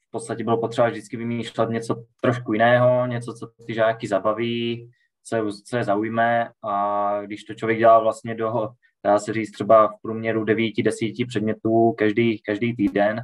v 0.09 0.11
podstatě 0.11 0.45
bylo 0.45 0.61
potřeba 0.61 0.89
vždycky 0.89 1.17
vymýšlet 1.17 1.71
něco 1.71 2.05
trošku 2.23 2.53
jiného, 2.53 3.07
něco, 3.07 3.35
co 3.35 3.47
ty 3.67 3.75
žáky 3.75 4.09
zabaví, 4.09 4.91
co 5.25 5.37
je, 5.37 5.43
co 5.67 5.77
je 5.77 5.85
zaujme 5.85 6.51
a 6.65 7.21
když 7.23 7.45
to 7.45 7.55
člověk 7.55 7.79
dělá 7.79 8.01
vlastně 8.01 8.35
do, 8.35 8.69
dá 9.05 9.19
se 9.19 9.33
říct 9.33 9.53
třeba 9.53 9.89
v 9.89 9.95
průměru 10.03 10.45
9-10 10.45 11.27
předmětů 11.29 11.95
každý, 11.99 12.43
každý 12.43 12.77
týden, 12.77 13.21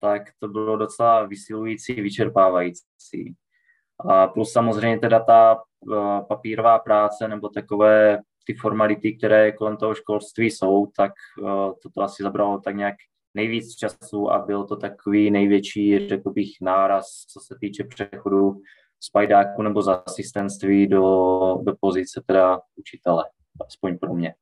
tak 0.00 0.22
to 0.38 0.48
bylo 0.48 0.76
docela 0.76 1.26
vysilující, 1.26 1.92
vyčerpávající. 2.00 3.34
A 4.10 4.26
plus 4.26 4.52
samozřejmě 4.52 4.98
teda 4.98 5.20
ta 5.20 5.56
uh, 5.80 6.20
papírová 6.28 6.78
práce 6.78 7.28
nebo 7.28 7.48
takové 7.48 8.18
ty 8.46 8.54
formality, 8.54 9.16
které 9.16 9.52
kolem 9.52 9.76
toho 9.76 9.94
školství 9.94 10.50
jsou, 10.50 10.86
tak 10.96 11.12
toto 11.82 12.02
asi 12.02 12.22
zabralo 12.22 12.60
tak 12.60 12.76
nějak 12.76 12.94
nejvíc 13.34 13.74
času 13.74 14.30
a 14.30 14.38
byl 14.38 14.64
to 14.64 14.76
takový 14.76 15.30
největší, 15.30 16.08
řekl 16.08 16.30
bych, 16.30 16.50
náraz, 16.60 17.06
co 17.32 17.40
se 17.40 17.56
týče 17.60 17.84
přechodu 17.84 18.60
z 19.00 19.10
pajdáku 19.10 19.62
nebo 19.62 19.82
z 19.82 19.88
asistentství 19.88 20.86
do, 20.86 21.02
do 21.62 21.74
pozice 21.80 22.22
teda 22.26 22.60
učitele, 22.76 23.24
aspoň 23.66 23.98
pro 23.98 24.14
mě. 24.14 24.34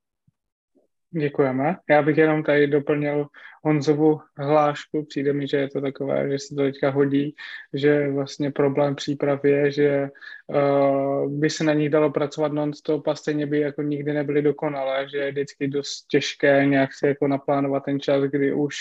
Děkujeme. 1.11 1.77
Já 1.90 2.03
bych 2.03 2.18
jenom 2.18 2.42
tady 2.42 2.66
doplnil 2.66 3.27
Honzovu 3.62 4.21
hlášku. 4.37 5.05
Přijde 5.05 5.33
mi, 5.33 5.49
že 5.49 5.57
je 5.57 5.68
to 5.68 5.81
takové, 5.81 6.31
že 6.31 6.38
se 6.38 6.55
to 6.55 6.62
teďka 6.62 6.90
hodí, 6.90 7.35
že 7.75 8.11
vlastně 8.11 8.51
problém 8.51 8.94
příprav 8.94 9.44
je, 9.44 9.71
že 9.71 10.09
uh, 10.47 11.33
by 11.33 11.51
se 11.51 11.64
na 11.64 11.73
nich 11.73 11.90
dalo 11.90 12.11
pracovat 12.11 12.53
non-stop 12.53 13.09
a 13.09 13.14
stejně 13.14 13.47
by 13.47 13.61
jako 13.61 13.83
nikdy 13.83 14.12
nebyly 14.12 14.42
dokonalé, 14.42 15.09
že 15.09 15.18
je 15.18 15.31
vždycky 15.31 15.68
dost 15.68 16.07
těžké 16.07 16.66
nějak 16.66 16.94
si 16.94 17.07
jako 17.07 17.29
naplánovat 17.29 17.85
ten 17.85 18.01
čas, 18.01 18.23
kdy 18.23 18.53
už 18.53 18.77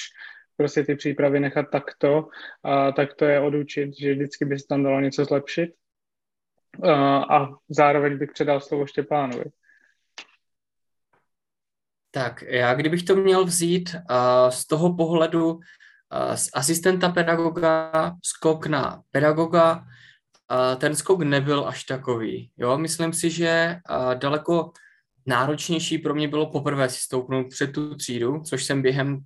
prostě 0.58 0.84
ty 0.84 0.96
přípravy 0.96 1.40
nechat 1.40 1.66
takto 1.72 2.28
a 2.64 2.92
tak 2.92 3.14
to 3.14 3.26
je 3.26 3.40
odučit, 3.40 3.98
že 4.00 4.14
vždycky 4.14 4.46
by 4.46 4.60
se 4.60 4.68
tam 4.70 4.84
dalo 4.84 5.00
něco 5.00 5.26
zlepšit. 5.26 5.70
Uh, 6.78 6.92
a 7.34 7.50
zároveň 7.70 8.18
bych 8.18 8.32
předal 8.32 8.60
slovo 8.60 8.86
Štěpánovi. 8.86 9.46
Tak 12.12 12.44
já 12.48 12.74
kdybych 12.74 13.04
to 13.04 13.16
měl 13.16 13.46
vzít 13.46 13.96
uh, 13.96 14.50
z 14.50 14.68
toho 14.68 14.96
pohledu 14.96 15.54
uh, 15.54 15.60
z 16.36 16.50
asistenta 16.54 17.10
pedagoga, 17.10 17.92
skok 18.24 18.68
na 18.68 19.02
pedagoga, 19.12 19.76
uh, 19.76 20.80
ten 20.80 20.96
skok 20.96 21.22
nebyl 21.22 21.68
až 21.68 21.84
takový. 21.84 22.52
Jo? 22.58 22.78
Myslím 22.78 23.14
si, 23.14 23.30
že 23.30 23.80
uh, 23.90 24.16
daleko 24.16 24.72
náročnější 25.26 25.98
pro 25.98 26.16
mě 26.16 26.28
bylo 26.28 26.52
poprvé 26.52 26.90
si 26.90 27.00
stoupnout 27.00 27.50
před 27.50 27.68
tu 27.72 27.96
třídu, 27.96 28.42
což 28.46 28.64
jsem 28.64 28.82
během 28.82 29.20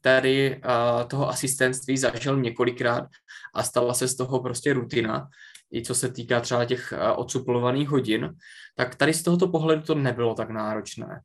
tady 0.00 0.56
uh, 0.56 1.08
toho 1.08 1.28
asistentství 1.28 1.98
zažil 1.98 2.40
několikrát 2.40 3.08
a 3.54 3.62
stala 3.62 3.94
se 3.94 4.08
z 4.08 4.16
toho 4.16 4.40
prostě 4.40 4.72
rutina, 4.72 5.28
i 5.72 5.82
co 5.82 5.94
se 5.94 6.08
týká 6.12 6.40
třeba 6.40 6.64
těch 6.64 6.92
uh, 6.92 7.20
odsuplovaných 7.20 7.88
hodin, 7.88 8.34
tak 8.76 8.94
tady 8.94 9.14
z 9.14 9.22
tohoto 9.22 9.48
pohledu 9.48 9.82
to 9.82 9.94
nebylo 9.94 10.34
tak 10.34 10.50
náročné. 10.50 11.20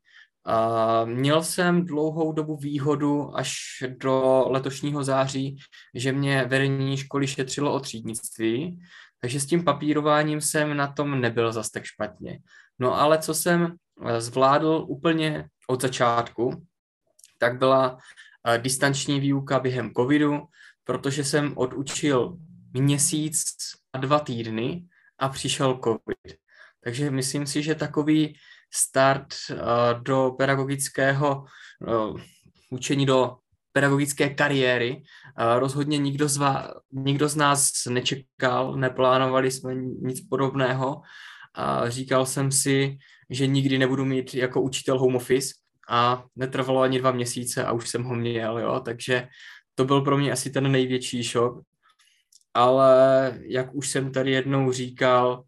Měl 1.06 1.44
jsem 1.44 1.86
dlouhou 1.86 2.32
dobu 2.32 2.58
výhodu 2.58 3.38
až 3.38 3.58
do 3.88 4.46
letošního 4.50 5.04
září, 5.04 5.58
že 5.94 6.12
mě 6.12 6.46
vedení 6.46 6.98
školy 6.98 7.28
šetřilo 7.28 7.74
o 7.74 7.80
třídnictví, 7.80 8.80
takže 9.22 9.40
s 9.40 9.46
tím 9.46 9.64
papírováním 9.64 10.42
jsem 10.42 10.78
na 10.78 10.88
tom 10.88 11.22
nebyl 11.22 11.52
zas 11.52 11.70
tak 11.70 11.84
špatně. 11.84 12.40
No 12.80 13.02
ale 13.02 13.20
co 13.20 13.34
jsem 13.34 13.76
eh, 14.06 14.22
zvládl 14.22 14.86
úplně 14.88 15.48
od 15.68 15.82
začátku, 15.82 16.66
tak 17.40 17.58
byla 17.58 17.94
uh, 17.94 18.58
distanční 18.58 19.20
výuka 19.20 19.60
během 19.60 19.94
covidu, 19.94 20.42
protože 20.84 21.24
jsem 21.24 21.54
odučil 21.58 22.38
měsíc 22.74 23.56
a 23.94 23.98
dva 23.98 24.20
týdny 24.20 24.86
a 25.20 25.30
přišel 25.30 25.80
covid. 25.84 26.38
Takže 26.84 27.12
myslím 27.12 27.48
si, 27.48 27.64
že 27.64 27.76
takový 27.76 28.36
start 28.74 29.34
uh, 29.52 30.04
do 30.04 30.36
pedagogického 30.38 31.46
uh, 31.88 32.20
učení 32.70 33.06
do 33.06 33.38
pedagogické 33.72 34.30
kariéry. 34.30 34.96
Uh, 34.96 35.60
rozhodně 35.60 35.98
nikdo 35.98 36.30
z, 36.30 36.38
vás, 36.38 36.68
nikdo 36.92 37.30
z 37.30 37.36
nás 37.36 37.72
nečekal, 37.90 38.76
neplánovali 38.76 39.52
jsme 39.52 39.76
nic 39.76 40.28
podobného. 40.30 41.02
Říkal 41.88 42.26
jsem 42.26 42.52
si, 42.52 42.98
že 43.30 43.48
nikdy 43.48 43.78
nebudu 43.78 44.06
mít 44.06 44.34
jako 44.34 44.62
učitel 44.62 45.00
home 45.00 45.16
office 45.16 45.54
a 45.90 46.24
netrvalo 46.36 46.82
ani 46.82 47.00
dva 47.00 47.12
měsíce 47.12 47.66
a 47.66 47.72
už 47.72 47.90
jsem 47.90 48.04
ho 48.04 48.16
měl, 48.16 48.60
jo, 48.60 48.80
takže 48.86 49.28
to 49.76 49.86
byl 49.86 50.02
pro 50.02 50.18
mě 50.18 50.32
asi 50.32 50.50
ten 50.50 50.72
největší 50.72 51.24
šok. 51.24 51.62
Ale 52.54 53.40
jak 53.42 53.76
už 53.76 53.90
jsem 53.90 54.12
tady 54.12 54.32
jednou 54.32 54.72
říkal, 54.72 55.44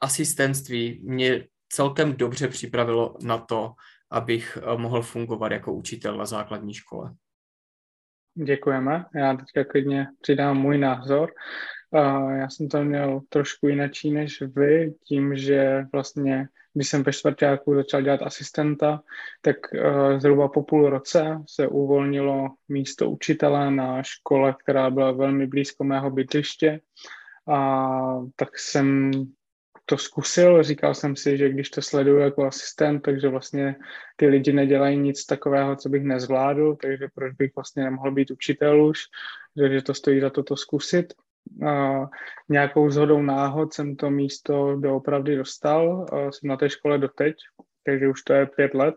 asistentství 0.00 1.00
mě 1.04 1.46
celkem 1.72 2.16
dobře 2.16 2.48
připravilo 2.48 3.16
na 3.22 3.38
to, 3.38 3.72
abych 4.10 4.58
eh, 4.62 4.76
mohl 4.76 5.02
fungovat 5.02 5.52
jako 5.52 5.72
učitel 5.72 6.16
na 6.16 6.26
základní 6.26 6.74
škole. 6.74 7.14
Děkujeme. 8.34 9.04
Já 9.14 9.36
teďka 9.36 9.64
klidně 9.64 10.06
přidám 10.20 10.58
můj 10.58 10.78
názor. 10.78 11.32
Já 12.38 12.48
jsem 12.50 12.68
to 12.68 12.84
měl 12.84 13.20
trošku 13.28 13.68
jinačí 13.68 14.10
než 14.10 14.42
vy, 14.42 14.94
tím, 15.04 15.36
že 15.36 15.84
vlastně, 15.92 16.48
když 16.74 16.88
jsem 16.88 17.02
ve 17.02 17.12
čtvrtáku 17.12 17.74
začal 17.74 18.02
dělat 18.02 18.22
asistenta, 18.22 19.02
tak 19.40 19.56
eh, 19.74 20.20
zhruba 20.20 20.48
po 20.48 20.62
půl 20.62 20.90
roce 20.90 21.38
se 21.48 21.68
uvolnilo 21.68 22.48
místo 22.68 23.10
učitele 23.10 23.70
na 23.70 24.02
škole, 24.02 24.54
která 24.62 24.90
byla 24.90 25.12
velmi 25.12 25.46
blízko 25.46 25.84
mého 25.84 26.10
bydliště. 26.10 26.80
A 27.48 27.88
tak 28.36 28.58
jsem 28.58 29.10
to 29.90 29.98
zkusil, 29.98 30.62
říkal 30.62 30.94
jsem 30.94 31.16
si, 31.16 31.38
že 31.38 31.48
když 31.48 31.70
to 31.70 31.82
sleduju 31.82 32.18
jako 32.18 32.46
asistent, 32.46 33.00
takže 33.02 33.28
vlastně 33.28 33.76
ty 34.16 34.26
lidi 34.26 34.52
nedělají 34.52 34.98
nic 34.98 35.26
takového, 35.26 35.76
co 35.76 35.88
bych 35.88 36.04
nezvládl, 36.04 36.76
takže 36.76 37.08
proč 37.14 37.34
bych 37.34 37.50
vlastně 37.56 37.84
nemohl 37.84 38.12
být 38.12 38.30
učitel 38.30 38.86
už, 38.86 39.00
takže 39.58 39.82
to 39.82 39.94
stojí 39.94 40.20
za 40.20 40.30
to 40.30 40.42
to 40.42 40.56
zkusit. 40.56 41.14
A 41.66 42.00
nějakou 42.48 42.90
zhodou 42.90 43.22
náhod 43.22 43.74
jsem 43.74 43.96
to 43.96 44.10
místo 44.10 44.76
doopravdy 44.76 45.36
dostal, 45.36 46.06
a 46.12 46.32
jsem 46.32 46.48
na 46.48 46.56
té 46.56 46.70
škole 46.70 46.98
doteď, 46.98 47.36
takže 47.86 48.08
už 48.08 48.22
to 48.22 48.32
je 48.32 48.46
pět 48.46 48.74
let. 48.74 48.94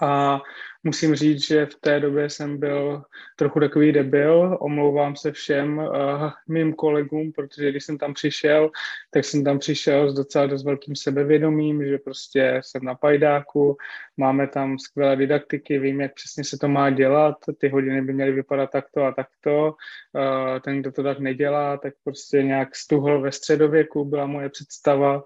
A 0.00 0.40
musím 0.84 1.14
říct, 1.14 1.46
že 1.46 1.66
v 1.66 1.74
té 1.80 2.00
době 2.00 2.30
jsem 2.30 2.58
byl 2.58 3.02
trochu 3.36 3.60
takový 3.60 3.92
debil, 3.92 4.58
omlouvám 4.60 5.16
se 5.16 5.32
všem 5.32 5.78
uh, 5.78 6.30
mým 6.48 6.74
kolegům, 6.74 7.32
protože 7.32 7.70
když 7.70 7.84
jsem 7.84 7.98
tam 7.98 8.14
přišel, 8.14 8.70
tak 9.10 9.24
jsem 9.24 9.44
tam 9.44 9.58
přišel 9.58 10.10
s 10.10 10.14
docela 10.14 10.46
dost 10.46 10.64
velkým 10.64 10.96
sebevědomím, 10.96 11.84
že 11.86 11.98
prostě 11.98 12.60
jsem 12.64 12.84
na 12.84 12.94
pajdáku, 12.94 13.76
máme 14.16 14.46
tam 14.46 14.78
skvělé 14.78 15.16
didaktiky, 15.16 15.78
vím, 15.78 16.00
jak 16.00 16.14
přesně 16.14 16.44
se 16.44 16.58
to 16.58 16.68
má 16.68 16.90
dělat, 16.90 17.36
ty 17.58 17.68
hodiny 17.68 18.02
by 18.02 18.12
měly 18.12 18.32
vypadat 18.32 18.70
takto 18.70 19.04
a 19.04 19.12
takto, 19.12 19.74
uh, 20.14 20.58
ten, 20.60 20.80
kdo 20.80 20.92
to 20.92 21.02
tak 21.02 21.18
nedělá, 21.18 21.76
tak 21.76 21.94
prostě 22.04 22.42
nějak 22.42 22.76
stuhl 22.76 23.20
ve 23.20 23.32
středověku, 23.32 24.04
byla 24.04 24.26
moje 24.26 24.48
představa. 24.48 25.24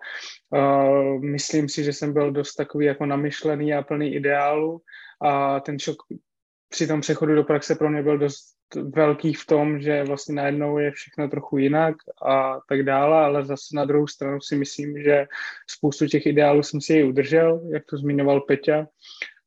Uh, 0.50 1.20
myslím 1.20 1.68
si, 1.68 1.84
že 1.84 1.92
jsem 1.92 2.12
byl 2.12 2.32
dost 2.32 2.54
takový 2.54 2.86
jako 2.86 3.06
namyšlený 3.06 3.74
a 3.74 3.82
plný 3.82 4.14
ideálu, 4.14 4.80
a 5.20 5.60
ten 5.60 5.78
šok 5.78 5.96
při 6.68 6.86
tom 6.86 7.00
přechodu 7.00 7.34
do 7.34 7.44
praxe 7.44 7.74
pro 7.74 7.90
mě 7.90 8.02
byl 8.02 8.18
dost 8.18 8.56
velký 8.94 9.34
v 9.34 9.46
tom, 9.46 9.80
že 9.80 10.04
vlastně 10.04 10.34
najednou 10.34 10.78
je 10.78 10.90
všechno 10.90 11.28
trochu 11.28 11.58
jinak 11.58 11.96
a 12.26 12.60
tak 12.68 12.82
dále, 12.82 13.24
ale 13.24 13.44
zase 13.44 13.76
na 13.76 13.84
druhou 13.84 14.06
stranu 14.06 14.40
si 14.40 14.56
myslím, 14.56 15.02
že 15.02 15.26
spoustu 15.70 16.06
těch 16.06 16.26
ideálů 16.26 16.62
jsem 16.62 16.80
si 16.80 16.92
ji 16.92 17.04
udržel, 17.04 17.60
jak 17.72 17.82
to 17.90 17.96
zmiňoval 17.96 18.40
Peťa, 18.40 18.86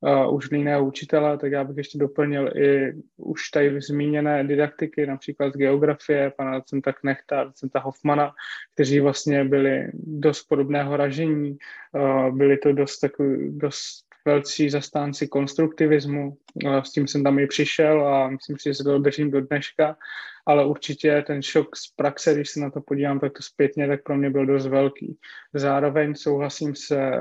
uh, 0.01 0.35
už 0.35 0.51
jiného 0.51 0.85
učitele, 0.85 1.37
tak 1.37 1.51
já 1.51 1.63
bych 1.63 1.77
ještě 1.77 1.97
doplnil 1.97 2.57
i 2.57 2.93
už 3.17 3.49
tady 3.49 3.81
zmíněné 3.81 4.43
didaktiky, 4.43 5.05
například 5.05 5.53
z 5.53 5.57
geografie, 5.57 6.31
pana 6.37 6.57
docenta 6.57 6.93
Knechta, 6.93 7.43
docenta 7.43 7.79
Hoffmana, 7.79 8.33
kteří 8.73 8.99
vlastně 8.99 9.43
byli 9.43 9.87
dost 9.93 10.43
podobného 10.43 10.97
ražení, 10.97 11.57
uh, 11.91 12.37
byli 12.37 12.57
to 12.57 12.73
dost, 12.73 12.99
takový, 12.99 13.57
dost 13.57 14.08
velcí 14.25 14.69
zastánci 14.69 15.27
konstruktivismu. 15.27 16.37
S 16.83 16.91
tím 16.91 17.07
jsem 17.07 17.23
tam 17.23 17.39
i 17.39 17.47
přišel 17.47 18.07
a 18.07 18.29
myslím 18.29 18.57
si, 18.57 18.69
že 18.69 18.73
se 18.73 18.83
to 18.83 18.99
držím 18.99 19.31
do 19.31 19.41
dneška, 19.41 19.97
ale 20.45 20.65
určitě 20.65 21.23
ten 21.27 21.41
šok 21.41 21.75
z 21.75 21.93
praxe, 21.95 22.33
když 22.33 22.49
se 22.49 22.59
na 22.59 22.69
to 22.69 22.81
podívám 22.81 23.19
tak 23.19 23.33
to 23.33 23.43
zpětně, 23.43 23.87
tak 23.87 24.03
pro 24.03 24.17
mě 24.17 24.29
byl 24.29 24.45
dost 24.45 24.67
velký. 24.67 25.17
Zároveň 25.53 26.15
souhlasím 26.15 26.75
se 26.75 27.11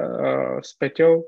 s 0.62 0.72
Peťou, 0.78 1.24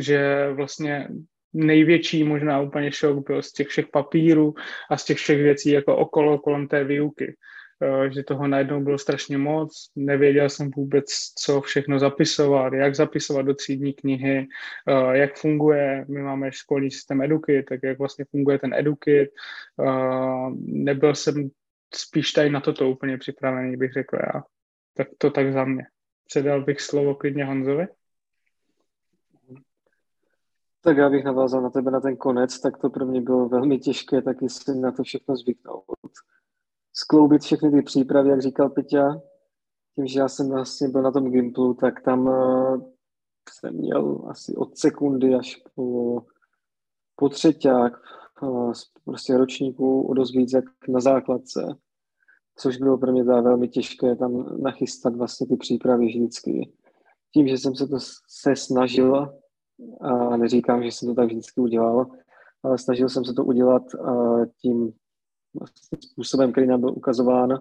že 0.00 0.48
vlastně 0.52 1.08
největší 1.52 2.24
možná 2.24 2.60
úplně 2.60 2.92
šok 2.92 3.26
byl 3.26 3.42
z 3.42 3.52
těch 3.52 3.68
všech 3.68 3.86
papírů 3.86 4.54
a 4.90 4.96
z 4.96 5.04
těch 5.04 5.18
všech 5.18 5.38
věcí 5.38 5.70
jako 5.70 5.96
okolo, 5.96 6.38
kolem 6.38 6.68
té 6.68 6.84
výuky. 6.84 7.36
Eh, 7.82 8.12
že 8.12 8.22
toho 8.22 8.48
najednou 8.48 8.80
bylo 8.80 8.98
strašně 8.98 9.38
moc, 9.38 9.90
nevěděl 9.96 10.48
jsem 10.48 10.70
vůbec, 10.70 11.06
co 11.38 11.60
všechno 11.60 11.98
zapisovat, 11.98 12.72
jak 12.72 12.94
zapisovat 12.94 13.42
do 13.42 13.54
třídní 13.54 13.92
knihy, 13.92 14.46
eh, 14.88 15.18
jak 15.18 15.36
funguje, 15.36 16.04
my 16.08 16.22
máme 16.22 16.52
školní 16.52 16.90
systém 16.90 17.22
EduKit, 17.22 17.66
tak 17.66 17.80
jak 17.82 17.98
vlastně 17.98 18.24
funguje 18.30 18.58
ten 18.58 18.74
EduKit. 18.74 19.28
Eh, 19.80 20.50
nebyl 20.58 21.14
jsem 21.14 21.50
spíš 21.94 22.32
tady 22.32 22.50
na 22.50 22.60
toto 22.60 22.90
úplně 22.90 23.18
připravený, 23.18 23.76
bych 23.76 23.92
řekl 23.92 24.16
já. 24.16 24.42
Tak 24.94 25.08
to 25.18 25.30
tak 25.30 25.52
za 25.52 25.64
mě. 25.64 25.86
Předal 26.26 26.64
bych 26.64 26.80
slovo 26.80 27.14
klidně 27.14 27.44
Honzovi. 27.44 27.86
Tak 30.80 30.96
já 30.96 31.10
bych 31.10 31.24
navázal 31.24 31.62
na 31.62 31.70
tebe 31.70 31.90
na 31.90 32.00
ten 32.00 32.16
konec, 32.16 32.60
tak 32.60 32.78
to 32.78 32.90
pro 32.90 33.06
mě 33.06 33.20
bylo 33.20 33.48
velmi 33.48 33.78
těžké 33.78 34.22
taky 34.22 34.48
si 34.48 34.74
na 34.74 34.92
to 34.92 35.02
všechno 35.02 35.36
zvyknout. 35.36 35.84
Skloubit 37.00 37.42
všechny 37.42 37.70
ty 37.70 37.82
přípravy, 37.82 38.30
jak 38.30 38.42
říkal 38.42 38.70
Peťa, 38.70 39.20
tím, 39.94 40.06
že 40.06 40.20
já 40.20 40.28
jsem 40.28 40.48
vlastně 40.48 40.88
byl 40.88 41.02
na 41.02 41.10
tom 41.10 41.30
Gimplu, 41.30 41.74
tak 41.74 42.02
tam 42.02 42.26
uh, 42.26 42.82
jsem 43.50 43.74
měl 43.74 44.24
asi 44.28 44.56
od 44.56 44.78
sekundy 44.78 45.34
až 45.34 45.62
po, 45.74 46.20
po 47.16 47.28
třeťák 47.28 47.92
uh, 48.42 48.72
prostě 49.04 49.36
ročníku 49.36 50.02
o 50.02 50.14
dost 50.14 50.34
víc 50.34 50.52
jak 50.52 50.64
na 50.88 51.00
základce, 51.00 51.60
což 52.56 52.76
bylo 52.76 52.98
pro 52.98 53.12
mě 53.12 53.24
velmi 53.24 53.68
těžké 53.68 54.16
tam 54.16 54.62
nachystat 54.62 55.16
vlastně 55.16 55.46
ty 55.46 55.56
přípravy 55.56 56.06
vždycky. 56.06 56.72
Tím, 57.34 57.48
že 57.48 57.58
jsem 57.58 57.74
se 57.74 57.86
to 57.86 57.96
se 58.28 58.56
snažil 58.56 59.40
a 60.00 60.36
neříkám, 60.36 60.82
že 60.82 60.88
jsem 60.88 61.08
to 61.08 61.14
tak 61.14 61.26
vždycky 61.26 61.60
udělal, 61.60 62.06
ale 62.62 62.78
snažil 62.78 63.08
jsem 63.08 63.24
se 63.24 63.32
to 63.32 63.44
udělat 63.44 63.82
tím 64.62 64.92
vlastně 65.58 65.98
způsobem, 66.00 66.52
který 66.52 66.66
nám 66.66 66.80
byl 66.80 66.90
ukazován, 66.90 67.58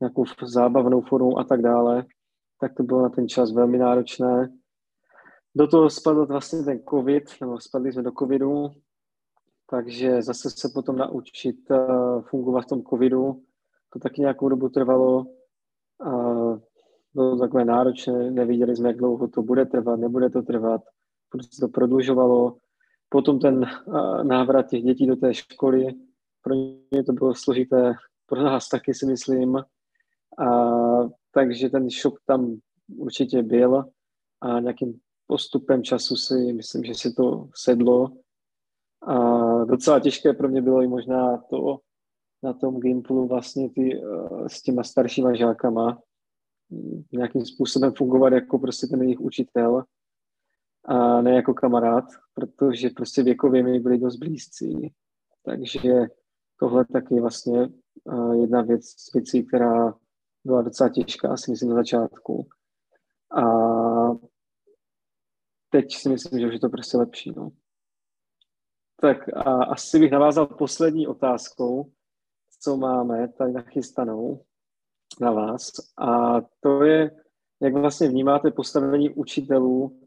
nějakou 0.00 0.24
zábavnou 0.42 1.00
formou 1.00 1.38
a 1.38 1.44
tak 1.44 1.62
dále, 1.62 2.04
tak 2.60 2.74
to 2.74 2.82
bylo 2.82 3.02
na 3.02 3.08
ten 3.08 3.28
čas 3.28 3.52
velmi 3.52 3.78
náročné. 3.78 4.48
Do 5.56 5.66
toho 5.66 5.90
spadl 5.90 6.26
vlastně 6.26 6.62
ten 6.62 6.80
covid, 6.90 7.24
nebo 7.40 7.60
spadli 7.60 7.92
jsme 7.92 8.02
do 8.02 8.12
covidu, 8.18 8.70
takže 9.70 10.22
zase 10.22 10.50
se 10.50 10.68
potom 10.74 10.96
naučit 10.96 11.56
fungovat 12.20 12.60
v 12.60 12.66
tom 12.66 12.82
covidu. 12.82 13.42
To 13.92 13.98
taky 13.98 14.20
nějakou 14.20 14.48
dobu 14.48 14.68
trvalo. 14.68 15.26
A 16.00 16.10
bylo 17.14 17.30
to 17.30 17.38
takové 17.38 17.64
náročné, 17.64 18.30
neviděli 18.30 18.76
jsme, 18.76 18.88
jak 18.88 18.96
dlouho 18.96 19.28
to 19.28 19.42
bude 19.42 19.66
trvat, 19.66 19.96
nebude 19.96 20.30
to 20.30 20.42
trvat 20.42 20.82
protože 21.30 21.48
to 21.60 21.68
prodlužovalo. 21.68 22.56
Potom 23.08 23.38
ten 23.38 23.66
návrat 24.22 24.66
těch 24.66 24.82
dětí 24.82 25.06
do 25.06 25.16
té 25.16 25.34
školy, 25.34 25.94
pro 26.46 26.54
ně 26.92 27.04
to 27.06 27.12
bylo 27.12 27.34
složité, 27.34 27.94
pro 28.26 28.42
nás 28.42 28.68
taky 28.68 28.94
si 28.94 29.06
myslím. 29.06 29.56
A, 29.56 30.46
takže 31.30 31.70
ten 31.70 31.90
šok 31.90 32.14
tam 32.26 32.56
určitě 32.96 33.42
byl 33.42 33.84
a 34.40 34.60
nějakým 34.60 35.00
postupem 35.26 35.82
času 35.82 36.16
si 36.16 36.52
myslím, 36.52 36.84
že 36.84 36.94
si 36.94 37.12
to 37.12 37.48
sedlo. 37.54 38.12
A 39.02 39.14
docela 39.64 40.00
těžké 40.00 40.32
pro 40.32 40.48
mě 40.48 40.62
bylo 40.62 40.82
i 40.82 40.86
možná 40.86 41.36
to 41.36 41.78
na 42.42 42.52
tom 42.52 42.80
Gimplu 42.80 43.26
vlastně 43.26 43.70
ty, 43.70 44.02
s 44.46 44.62
těma 44.62 44.82
staršíma 44.82 45.34
žákama 45.34 46.02
nějakým 47.12 47.46
způsobem 47.46 47.92
fungovat 47.92 48.32
jako 48.32 48.58
prostě 48.58 48.86
ten 48.86 49.02
jejich 49.02 49.20
učitel 49.20 49.84
a 50.84 51.22
ne 51.22 51.34
jako 51.34 51.54
kamarád, 51.54 52.04
protože 52.34 52.90
prostě 52.90 53.22
věkově 53.22 53.62
mi 53.62 53.80
byli 53.80 53.98
dost 53.98 54.16
blízcí. 54.16 54.92
Takže 55.42 56.06
tohle 56.56 56.84
taky 56.84 57.20
vlastně 57.20 57.68
jedna 58.40 58.62
věc 58.62 58.84
věcí, 59.14 59.46
která 59.46 59.94
byla 60.44 60.62
docela 60.62 60.90
těžká, 60.90 61.36
si 61.36 61.50
myslím, 61.50 61.70
na 61.70 61.76
začátku. 61.76 62.48
A 63.30 63.42
teď 65.70 65.94
si 65.94 66.08
myslím, 66.08 66.40
že 66.40 66.46
už 66.46 66.52
je 66.52 66.60
to 66.60 66.68
prostě 66.68 66.96
lepší. 66.96 67.32
No. 67.36 67.50
Tak 69.00 69.28
a 69.28 69.64
asi 69.64 69.98
bych 69.98 70.10
navázal 70.10 70.46
poslední 70.46 71.06
otázkou, 71.06 71.92
co 72.60 72.76
máme 72.76 73.28
tady 73.28 73.52
nachystanou 73.52 74.44
na 75.20 75.32
vás. 75.32 75.70
A 75.98 76.40
to 76.60 76.84
je, 76.84 77.10
jak 77.62 77.74
vlastně 77.74 78.08
vnímáte 78.08 78.50
postavení 78.50 79.10
učitelů 79.10 80.00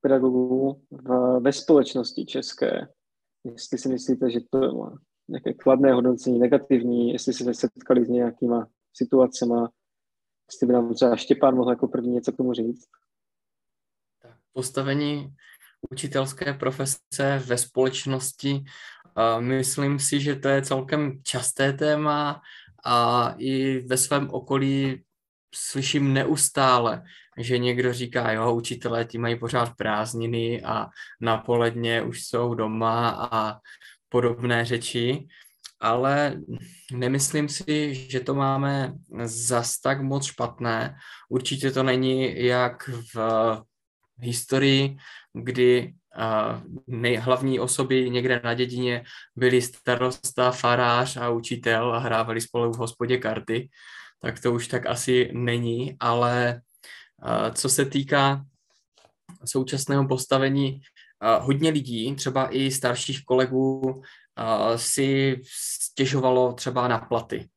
pedagogů 0.00 0.82
v, 0.90 1.40
ve 1.40 1.52
společnosti 1.52 2.24
české. 2.24 2.88
Jestli 3.44 3.78
si 3.78 3.88
myslíte, 3.88 4.30
že 4.30 4.40
to 4.50 4.62
je 4.62 4.70
nějaké 5.28 5.54
kladné 5.54 5.92
hodnocení, 5.92 6.38
negativní, 6.38 7.12
jestli 7.12 7.32
se 7.32 7.54
setkali 7.54 8.04
s 8.04 8.08
nějakýma 8.08 8.68
situacemi, 8.92 9.54
jestli 10.50 10.66
by 10.66 10.72
nám 10.72 10.94
třeba 10.94 11.16
Štěpán 11.16 11.54
mohl 11.54 11.70
jako 11.70 11.88
první 11.88 12.10
něco 12.10 12.32
k 12.32 12.36
tomu 12.36 12.52
říct. 12.52 12.88
Postavení 14.52 15.34
učitelské 15.90 16.54
profese 16.54 17.42
ve 17.46 17.58
společnosti, 17.58 18.64
myslím 19.38 19.98
si, 19.98 20.20
že 20.20 20.36
to 20.36 20.48
je 20.48 20.62
celkem 20.62 21.22
časté 21.22 21.72
téma 21.72 22.42
a 22.84 23.28
i 23.38 23.78
ve 23.78 23.96
svém 23.96 24.30
okolí 24.30 25.04
slyším 25.54 26.12
neustále, 26.12 27.02
že 27.38 27.58
někdo 27.58 27.92
říká, 27.92 28.32
jo, 28.32 28.54
učitelé 28.54 29.04
ti 29.04 29.18
mají 29.18 29.38
pořád 29.38 29.76
prázdniny 29.76 30.62
a 30.62 30.86
napoledně 31.20 32.02
už 32.02 32.24
jsou 32.24 32.54
doma 32.54 33.10
a 33.10 33.60
podobné 34.08 34.64
řeči, 34.64 35.26
ale 35.80 36.40
nemyslím 36.92 37.48
si, 37.48 37.94
že 37.94 38.20
to 38.20 38.34
máme 38.34 38.92
zas 39.24 39.80
tak 39.80 40.02
moc 40.02 40.26
špatné. 40.26 40.96
Určitě 41.28 41.70
to 41.70 41.82
není 41.82 42.44
jak 42.46 42.90
v 43.14 43.18
historii, 44.20 44.96
kdy 45.34 45.94
nejhlavní 46.86 47.60
osoby 47.60 48.10
někde 48.10 48.40
na 48.44 48.54
dědině 48.54 49.04
byli 49.36 49.62
starosta, 49.62 50.50
farář 50.50 51.16
a 51.16 51.30
učitel 51.30 51.94
a 51.94 51.98
hrávali 51.98 52.40
spolu 52.40 52.72
v 52.72 52.76
hospodě 52.76 53.16
karty 53.16 53.68
tak 54.22 54.40
to 54.40 54.52
už 54.52 54.68
tak 54.68 54.86
asi 54.86 55.30
není, 55.32 55.96
ale 56.00 56.60
co 57.52 57.68
se 57.68 57.84
týká 57.84 58.44
současného 59.44 60.08
postavení, 60.08 60.80
hodně 61.40 61.70
lidí, 61.70 62.14
třeba 62.14 62.54
i 62.54 62.70
starších 62.70 63.24
kolegů, 63.24 64.02
si 64.76 65.40
stěžovalo 65.44 66.52
třeba 66.52 66.88
na 66.88 66.98
platy. 66.98 67.48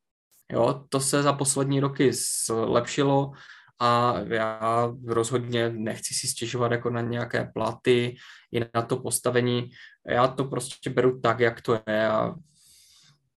Jo, 0.51 0.86
to 0.89 0.99
se 0.99 1.24
za 1.24 1.34
poslední 1.34 1.80
roky 1.80 2.12
zlepšilo 2.47 3.32
a 3.80 4.16
já 4.28 4.89
rozhodně 5.05 5.70
nechci 5.70 6.14
si 6.14 6.28
stěžovat 6.28 6.72
jako 6.72 6.89
na 6.89 7.01
nějaké 7.01 7.51
platy, 7.53 8.16
i 8.51 8.59
na 8.59 8.82
to 8.82 8.97
postavení. 8.97 9.70
Já 10.07 10.28
to 10.28 10.45
prostě 10.45 10.89
beru 10.89 11.20
tak, 11.20 11.39
jak 11.39 11.62
to 11.62 11.74
je 11.88 12.07
a 12.07 12.36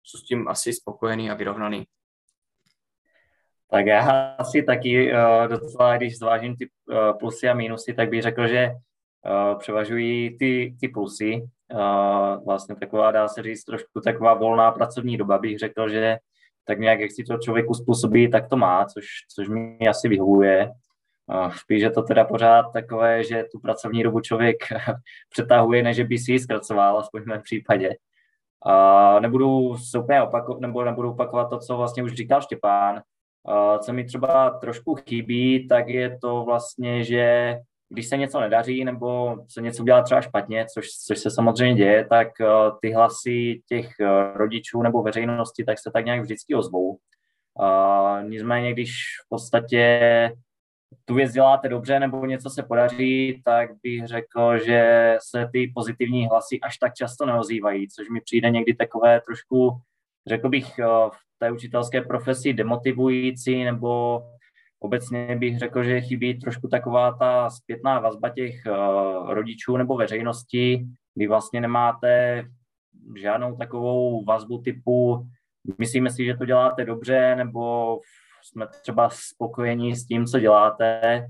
jsem 0.06 0.20
s 0.20 0.24
tím 0.24 0.48
asi 0.48 0.74
spokojený 0.74 1.32
a 1.32 1.34
vyrovnaný. 1.34 1.84
Tak 3.72 3.86
já 3.86 4.02
asi 4.40 4.64
taky 4.64 5.14
uh, 5.14 5.48
docela, 5.48 5.98
když 5.98 6.18
zvážím 6.18 6.56
ty 6.56 6.70
uh, 6.70 7.18
plusy 7.20 7.50
a 7.50 7.54
mínusy, 7.54 7.94
tak 7.94 8.10
bych 8.10 8.22
řekl, 8.22 8.48
že 8.48 8.72
uh, 9.26 9.60
převažují 9.60 10.38
ty, 10.38 10.76
ty 10.80 10.88
plusy. 10.88 11.42
Uh, 11.74 12.46
vlastně 12.46 12.76
taková, 12.76 13.12
dá 13.12 13.28
se 13.28 13.44
říct, 13.44 13.64
trošku 13.64 14.02
taková 14.04 14.34
volná 14.34 14.72
pracovní 14.72 15.18
doba, 15.18 15.38
bych 15.38 15.60
řekl, 15.60 15.90
že 15.90 16.18
tak 16.64 16.80
nějak, 16.80 17.00
jak 17.00 17.12
si 17.12 17.24
to 17.24 17.38
člověk 17.38 17.70
uspůsobí, 17.70 18.32
tak 18.32 18.50
to 18.50 18.58
má, 18.58 18.86
což, 18.86 19.06
což 19.36 19.48
mi 19.50 19.88
asi 19.90 20.10
vyhovuje. 20.10 20.72
Uh, 21.28 21.52
spíš, 21.52 21.82
že 21.82 21.90
to 21.90 22.02
teda 22.02 22.26
pořád 22.26 22.64
takové, 22.74 23.24
že 23.24 23.44
tu 23.52 23.60
pracovní 23.60 24.04
dobu 24.04 24.20
člověk 24.20 24.58
přetahuje, 25.30 25.84
než 25.84 26.04
by 26.04 26.18
si 26.18 26.32
ji 26.32 26.40
zkracoval, 26.40 26.98
aspoň 26.98 27.22
v 27.22 27.26
mém 27.26 27.42
případě. 27.42 27.90
Uh, 28.66 29.22
nebudu 29.22 29.76
úplně 30.00 30.22
opakovat, 30.22 30.62
nebo 30.62 30.84
nebudu 30.84 31.12
opakovat 31.12 31.50
to, 31.50 31.60
co 31.60 31.78
vlastně 31.78 32.04
už 32.04 32.14
říkal 32.14 32.42
Štěpán, 32.42 33.02
co 33.80 33.94
mi 33.94 34.04
třeba 34.04 34.50
trošku 34.50 34.96
chybí, 34.96 35.68
tak 35.68 35.88
je 35.88 36.18
to 36.18 36.44
vlastně, 36.44 37.04
že 37.04 37.56
když 37.92 38.08
se 38.08 38.18
něco 38.18 38.40
nedaří 38.40 38.86
nebo 38.86 39.38
se 39.48 39.62
něco 39.62 39.84
udělá 39.84 40.02
třeba 40.02 40.22
špatně, 40.22 40.66
což, 40.74 40.88
což 41.08 41.20
se 41.20 41.32
samozřejmě 41.32 41.76
děje, 41.76 42.06
tak 42.06 42.28
uh, 42.40 42.48
ty 42.82 42.92
hlasy 42.92 43.62
těch 43.70 43.88
uh, 44.00 44.38
rodičů 44.38 44.82
nebo 44.82 45.04
veřejnosti 45.04 45.64
tak 45.64 45.80
se 45.80 45.92
tak 45.94 46.06
nějak 46.06 46.22
vždycky 46.22 46.56
ozvou. 46.56 46.98
Uh, 47.60 48.30
nicméně, 48.30 48.74
když 48.74 48.92
v 49.26 49.30
podstatě 49.30 50.00
tu 51.06 51.14
věc 51.14 51.32
děláte 51.32 51.70
dobře 51.70 52.00
nebo 52.00 52.26
něco 52.26 52.50
se 52.50 52.64
podaří, 52.64 53.42
tak 53.46 53.70
bych 53.84 54.08
řekl, 54.08 54.58
že 54.66 55.18
se 55.30 55.50
ty 55.54 55.72
pozitivní 55.76 56.28
hlasy 56.28 56.60
až 56.60 56.78
tak 56.78 56.94
často 56.94 57.26
neozývají, 57.26 57.88
což 57.90 58.10
mi 58.10 58.22
přijde 58.22 58.50
někdy 58.50 58.74
takové 58.74 59.22
trošku, 59.22 59.72
řekl 60.28 60.50
bych, 60.50 60.80
eh, 60.80 60.86
v 61.10 61.40
té 61.40 61.52
učitelské 61.52 62.02
profesi 62.02 62.54
demotivující, 62.54 63.64
nebo 63.64 64.22
obecně 64.84 65.36
bych 65.36 65.60
řekl, 65.60 65.84
že 65.84 66.02
chybí 66.02 66.40
trošku 66.40 66.68
taková 66.68 67.12
ta 67.12 67.50
zpětná 67.50 68.00
vazba 68.00 68.30
těch 68.30 68.66
eh, 68.66 68.72
rodičů 69.34 69.78
nebo 69.78 69.98
veřejnosti, 69.98 70.86
kdy 71.16 71.28
vlastně 71.28 71.62
nemáte 71.62 72.44
žádnou 73.22 73.58
takovou 73.58 74.24
vazbu 74.24 74.58
typu 74.58 75.26
myslíme 75.78 76.10
si, 76.10 76.26
že 76.26 76.38
to 76.38 76.46
děláte 76.46 76.86
dobře, 76.86 77.36
nebo 77.36 78.00
jsme 78.44 78.68
třeba 78.82 79.10
spokojení 79.10 79.96
s 79.96 80.06
tím, 80.06 80.26
co 80.26 80.40
děláte, 80.40 81.26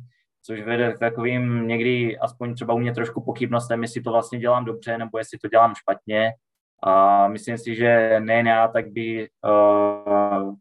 což 0.45 0.62
vede 0.62 0.93
k 0.93 0.99
takovým 0.99 1.68
někdy, 1.68 2.18
aspoň 2.18 2.56
třeba 2.56 2.74
u 2.74 2.80
mě 2.80 2.93
trošku 2.93 3.24
pochybnostem, 3.24 3.82
jestli 3.82 4.02
to 4.02 4.12
vlastně 4.12 4.39
dělám 4.39 4.66
dobře, 4.66 4.97
nebo 4.97 5.18
jestli 5.18 5.39
to 5.39 5.47
dělám 5.47 5.76
špatně. 5.76 6.32
A 6.84 7.28
myslím 7.28 7.58
si, 7.58 7.76
že 7.76 8.20
nejen 8.20 8.47
já, 8.47 8.68
tak 8.68 8.91
by, 8.91 9.30
uh, 9.45 10.54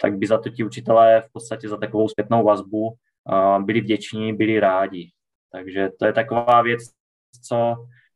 tak 0.00 0.18
by 0.18 0.26
za 0.26 0.38
to 0.38 0.50
ti 0.50 0.64
učitelé 0.64 1.22
v 1.22 1.32
podstatě 1.32 1.68
za 1.68 1.76
takovou 1.76 2.08
zpětnou 2.08 2.44
vazbu 2.44 2.86
uh, 2.88 3.64
byli 3.64 3.80
vděční, 3.80 4.36
byli 4.36 4.60
rádi. 4.60 5.10
Takže 5.52 5.90
to 5.98 6.06
je 6.06 6.12
taková 6.12 6.62
věc, 6.62 6.82
co 7.48 7.74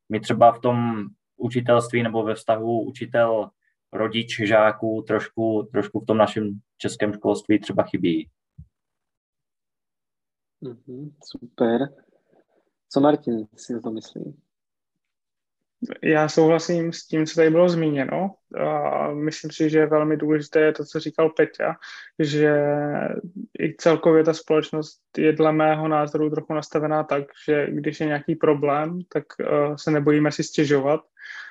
mi 0.09 0.21
třeba 0.21 0.53
v 0.53 0.61
tom 0.61 1.05
učitelství 1.37 2.03
nebo 2.03 2.23
ve 2.23 2.35
vztahu 2.35 2.81
učitel 2.81 3.51
rodič 3.93 4.41
žáků 4.41 5.05
trošku, 5.07 5.69
trošku 5.73 6.01
v 6.01 6.07
tom 6.07 6.17
našem 6.17 6.61
českém 6.77 7.13
školství 7.13 7.61
třeba 7.61 7.83
chybí. 7.83 8.31
Mm-hmm, 10.63 11.13
super. 11.25 11.89
Co 12.89 13.01
Martin 13.01 13.47
si 13.57 13.77
o 13.77 13.81
to 13.81 13.91
myslí? 13.91 14.48
Já 16.03 16.29
souhlasím 16.29 16.93
s 16.93 17.07
tím, 17.07 17.27
co 17.27 17.35
tady 17.35 17.51
bylo 17.51 17.69
zmíněno. 17.69 18.35
A 18.59 19.11
myslím 19.13 19.51
si, 19.51 19.71
že 19.71 19.79
je 19.79 19.87
velmi 19.87 20.17
důležité 20.17 20.73
to, 20.73 20.85
co 20.85 21.01
říkal 21.01 21.31
Peťa, 21.31 21.77
že 22.19 22.63
i 23.61 23.75
celkově 23.79 24.25
ta 24.25 24.35
společnost 24.35 25.01
je 25.19 25.33
dle 25.33 25.53
mého 25.53 25.89
názoru 25.89 26.31
trochu 26.31 26.55
nastavená 26.55 27.05
tak, 27.05 27.25
že 27.49 27.67
když 27.71 28.01
je 28.01 28.07
nějaký 28.07 28.35
problém, 28.35 28.99
tak 29.13 29.25
uh, 29.41 29.77
se 29.77 29.91
nebojíme 29.91 30.33
si 30.33 30.45
stěžovat, 30.45 31.01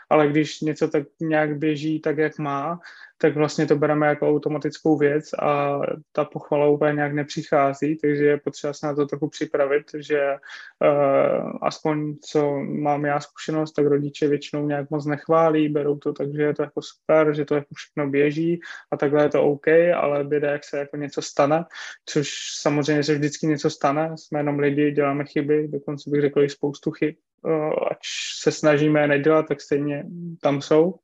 ale 0.10 0.28
když 0.28 0.62
něco 0.62 0.88
tak 0.88 1.04
nějak 1.20 1.58
běží 1.58 2.00
tak, 2.00 2.18
jak 2.18 2.40
má, 2.40 2.80
tak 3.18 3.36
vlastně 3.36 3.66
to 3.66 3.76
bereme 3.76 4.08
jako 4.08 4.30
automatickou 4.30 4.98
věc 4.98 5.34
a 5.34 5.80
ta 6.12 6.26
pochvala 6.26 6.68
úplně 6.68 6.94
nějak 6.94 7.14
nepřichází, 7.14 7.98
takže 7.98 8.26
je 8.26 8.38
potřeba 8.38 8.74
se 8.74 8.88
na 8.88 8.96
to 8.96 9.06
trochu 9.06 9.30
připravit, 9.30 9.84
že 10.00 10.22
uh, 10.32 11.52
aspoň 11.62 12.16
co 12.26 12.60
mám 12.60 13.06
já 13.06 13.20
zkušenost, 13.20 13.72
tak 13.72 13.86
rodiče 13.86 14.28
většinou 14.28 14.68
nějak 14.68 14.90
moc 14.90 15.06
nechválí, 15.06 15.70
berou 15.70 15.98
to 15.98 16.14
tak, 16.14 16.34
že 16.36 16.42
je 16.42 16.54
to 16.54 16.64
jako 16.64 16.82
super, 16.82 17.36
že 17.36 17.46
to 17.46 17.56
jako 17.56 17.76
všechno 17.76 18.10
běží 18.10 18.60
a 18.92 18.98
takhle 18.98 19.24
je 19.24 19.30
to 19.30 19.44
OK, 19.44 19.68
ale 19.96 20.24
běda, 20.24 20.52
jak 20.52 20.64
se 20.64 20.78
jako 20.78 20.98
něco 20.98 21.22
stane, 21.22 21.66
což 22.06 22.30
samozřejmě 22.62 23.04
se 23.04 23.16
vždycky 23.16 23.48
něco 23.48 23.70
stane, 23.70 24.12
jsme 24.16 24.40
jenom 24.40 24.60
lidi, 24.60 24.92
děláme 24.92 25.26
chyby, 25.26 25.68
dokonce 25.68 26.10
bych 26.10 26.22
řekl 26.22 26.44
i 26.44 26.50
spoustu 26.50 26.92
chyb, 26.92 27.16
uh, 27.44 27.74
ať 27.92 27.98
se 28.42 28.52
snažíme 28.52 29.08
nedělat, 29.08 29.46
tak 29.48 29.62
stejně 29.62 30.04
tam 30.42 30.62
jsou. 30.62 30.96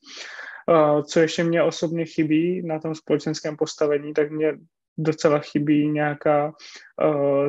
Co 1.07 1.19
ještě 1.19 1.43
mě 1.43 1.63
osobně 1.63 2.05
chybí 2.05 2.61
na 2.67 2.79
tom 2.79 2.95
společenském 2.95 3.57
postavení, 3.57 4.13
tak 4.13 4.31
mě 4.31 4.53
docela 4.97 5.39
chybí 5.39 5.89
nějaká 5.89 6.53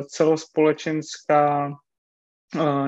celospolečenská 0.07 1.67
Eh, 1.67 1.73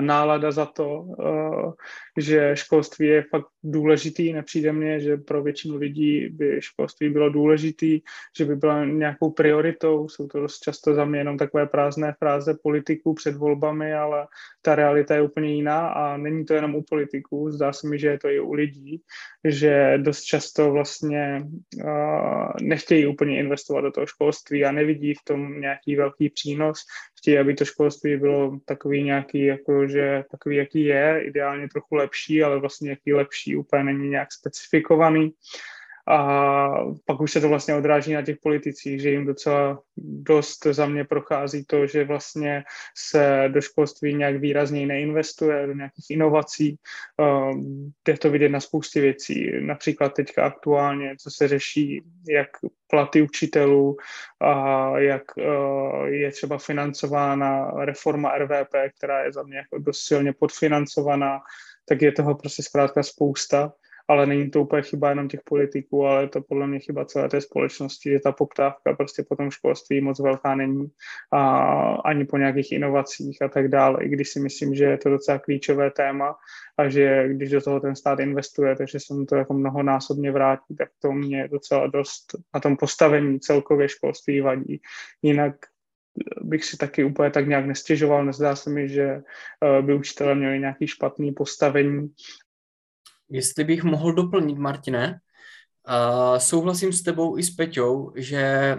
nálada 0.00 0.50
za 0.50 0.66
to, 0.66 1.06
eh, 1.20 1.72
že 2.18 2.50
školství 2.54 3.06
je 3.06 3.22
fakt 3.22 3.46
důležitý. 3.62 4.32
Nepřijde 4.32 4.72
mně, 4.72 5.00
že 5.00 5.16
pro 5.16 5.42
většinu 5.42 5.76
lidí 5.76 6.28
by 6.28 6.62
školství 6.62 7.10
bylo 7.10 7.30
důležitý, 7.30 8.00
že 8.38 8.44
by 8.44 8.56
byla 8.56 8.84
nějakou 8.84 9.30
prioritou. 9.30 10.08
Jsou 10.08 10.26
to 10.26 10.40
dost 10.40 10.58
často 10.58 10.94
za 10.94 11.04
mě 11.04 11.20
jenom 11.20 11.38
takové 11.38 11.66
prázdné 11.66 12.14
fráze 12.18 12.54
politiků 12.62 13.14
před 13.14 13.36
volbami, 13.36 13.94
ale 13.94 14.26
ta 14.62 14.74
realita 14.74 15.14
je 15.14 15.22
úplně 15.22 15.54
jiná 15.54 15.88
a 15.88 16.16
není 16.16 16.44
to 16.44 16.54
jenom 16.54 16.74
u 16.74 16.82
politiků. 16.82 17.50
Zdá 17.50 17.72
se 17.72 17.88
mi, 17.88 17.98
že 17.98 18.08
je 18.08 18.18
to 18.18 18.28
i 18.28 18.40
u 18.40 18.52
lidí, 18.52 19.02
že 19.44 19.98
dost 19.98 20.22
často 20.22 20.70
vlastně 20.70 21.42
uh, 21.84 22.52
nechtějí 22.62 23.06
úplně 23.06 23.38
investovat 23.38 23.80
do 23.80 23.92
toho 23.92 24.06
školství 24.06 24.64
a 24.64 24.72
nevidí 24.72 25.14
v 25.14 25.24
tom 25.24 25.60
nějaký 25.60 25.96
velký 25.96 26.30
přínos. 26.30 26.78
Chtějí, 27.18 27.38
aby 27.38 27.54
to 27.54 27.64
školství 27.64 28.16
bylo 28.16 28.58
takový 28.64 29.02
nějaký, 29.02 29.44
jako, 29.44 29.88
že 29.88 30.24
takový, 30.30 30.56
jaký 30.56 30.84
je, 30.84 31.22
ideálně 31.24 31.68
trochu 31.68 31.94
lepší, 31.94 32.42
ale 32.42 32.58
vlastně 32.58 32.90
jaký 32.90 33.12
lepší 33.14 33.56
úplně 33.56 33.84
není 33.84 34.08
nějak 34.08 34.32
specifikovaný. 34.32 35.32
A 36.10 36.68
pak 37.04 37.20
už 37.20 37.32
se 37.32 37.40
to 37.40 37.48
vlastně 37.48 37.74
odráží 37.74 38.12
na 38.12 38.22
těch 38.22 38.36
politicích, 38.42 39.00
že 39.00 39.10
jim 39.10 39.26
docela 39.26 39.80
dost 39.96 40.66
za 40.66 40.86
mě 40.86 41.04
prochází 41.04 41.64
to, 41.64 41.86
že 41.86 42.04
vlastně 42.04 42.64
se 42.96 43.44
do 43.48 43.60
školství 43.60 44.14
nějak 44.14 44.36
výrazněji 44.36 44.86
neinvestuje, 44.86 45.66
do 45.66 45.72
nějakých 45.72 46.10
inovací. 46.10 46.76
Jde 48.08 48.18
to 48.18 48.30
vidět 48.30 48.48
na 48.48 48.60
spoustě 48.60 49.00
věcí. 49.00 49.52
Například 49.60 50.14
teďka 50.14 50.44
aktuálně, 50.44 51.14
co 51.18 51.30
se 51.30 51.48
řeší, 51.48 52.02
jak 52.28 52.48
platy 52.86 53.22
učitelů, 53.22 53.96
a 54.40 54.98
jak 54.98 55.22
je 56.04 56.30
třeba 56.32 56.58
financována 56.58 57.70
reforma 57.84 58.38
RVP, 58.38 58.74
která 58.98 59.24
je 59.24 59.32
za 59.32 59.42
mě 59.42 59.56
jako 59.56 59.78
dost 59.78 60.00
silně 60.00 60.32
podfinancovaná, 60.32 61.40
tak 61.88 62.02
je 62.02 62.12
toho 62.12 62.34
prostě 62.34 62.62
zkrátka 62.62 63.02
spousta 63.02 63.72
ale 64.08 64.26
není 64.26 64.50
to 64.50 64.62
úplně 64.62 64.82
chyba 64.82 65.08
jenom 65.08 65.28
těch 65.28 65.40
politiků, 65.44 66.06
ale 66.06 66.28
to 66.28 66.40
podle 66.40 66.66
mě 66.66 66.78
chyba 66.78 67.04
celé 67.04 67.28
té 67.28 67.40
společnosti, 67.40 68.10
že 68.10 68.20
ta 68.20 68.32
poptávka 68.32 68.94
prostě 68.94 69.22
po 69.28 69.36
tom 69.36 69.50
školství 69.50 70.00
moc 70.00 70.20
velká 70.20 70.54
není 70.54 70.88
a 71.32 71.42
ani 72.04 72.24
po 72.24 72.36
nějakých 72.36 72.72
inovacích 72.72 73.42
a 73.42 73.48
tak 73.48 73.68
dále, 73.68 74.04
i 74.04 74.08
když 74.08 74.28
si 74.28 74.40
myslím, 74.40 74.74
že 74.74 74.84
je 74.84 74.98
to 74.98 75.10
docela 75.10 75.38
klíčové 75.38 75.90
téma 75.90 76.36
a 76.78 76.88
že 76.88 77.28
když 77.28 77.50
do 77.50 77.60
toho 77.60 77.80
ten 77.80 77.96
stát 77.96 78.20
investuje, 78.20 78.76
takže 78.76 79.00
se 79.00 79.14
mu 79.14 79.26
to 79.26 79.36
jako 79.36 79.54
mnohonásobně 79.54 80.32
vrátí, 80.32 80.76
tak 80.76 80.88
to 80.98 81.12
mě 81.12 81.48
docela 81.48 81.86
dost 81.86 82.36
na 82.54 82.60
tom 82.60 82.76
postavení 82.76 83.40
celkově 83.40 83.88
školství 83.88 84.40
vadí. 84.40 84.80
Jinak 85.22 85.54
bych 86.40 86.64
si 86.64 86.76
taky 86.76 87.04
úplně 87.04 87.30
tak 87.30 87.48
nějak 87.48 87.66
nestěžoval, 87.66 88.24
nezdá 88.24 88.56
se 88.56 88.70
mi, 88.70 88.88
že 88.88 89.02
eh, 89.04 89.82
by 89.82 89.94
učitelé 89.94 90.34
měli 90.34 90.60
nějaký 90.60 90.86
špatný 90.86 91.32
postavení 91.32 92.10
Jestli 93.30 93.64
bych 93.64 93.84
mohl 93.84 94.12
doplnit, 94.12 94.58
Martine, 94.58 95.20
uh, 95.88 96.38
souhlasím 96.38 96.92
s 96.92 97.02
tebou 97.02 97.38
i 97.38 97.42
s 97.42 97.50
Peťou, 97.50 98.12
že 98.16 98.76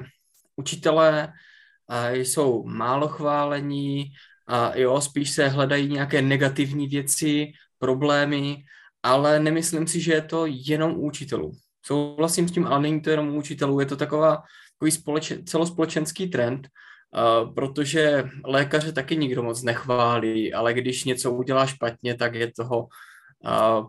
učitelé 0.56 1.28
uh, 1.28 2.16
jsou 2.16 2.64
málo 2.64 3.08
chválení, 3.08 4.12
a 4.48 4.78
jo, 4.78 5.02
spíš 5.02 5.32
se 5.32 5.48
hledají 5.48 5.88
nějaké 5.88 6.22
negativní 6.22 6.88
věci, 6.88 7.52
problémy, 7.80 8.58
ale 9.04 9.40
nemyslím 9.40 9.88
si, 9.88 10.02
že 10.02 10.14
je 10.14 10.22
to 10.22 10.46
jenom 10.46 10.92
u 10.92 11.02
učitelů. 11.02 11.52
Souhlasím 11.86 12.48
s 12.48 12.52
tím, 12.52 12.68
ale 12.68 12.82
není 12.82 13.02
to 13.02 13.10
jenom 13.10 13.30
u 13.30 13.38
učitelů, 13.38 13.80
je 13.80 13.86
to 13.86 13.96
taková, 13.96 14.44
takový 14.80 14.92
společ, 14.92 15.34
celospolečenský 15.46 16.28
trend, 16.28 16.68
Uh, 17.10 17.54
protože 17.54 18.24
lékaře 18.46 18.92
taky 18.92 19.18
nikdo 19.18 19.44
moc 19.44 19.64
nechválí, 19.64 20.54
ale 20.54 20.74
když 20.74 21.04
něco 21.04 21.32
udělá 21.32 21.66
špatně, 21.66 22.16
tak 22.16 22.36
je 22.36 22.52
toho 22.54 22.88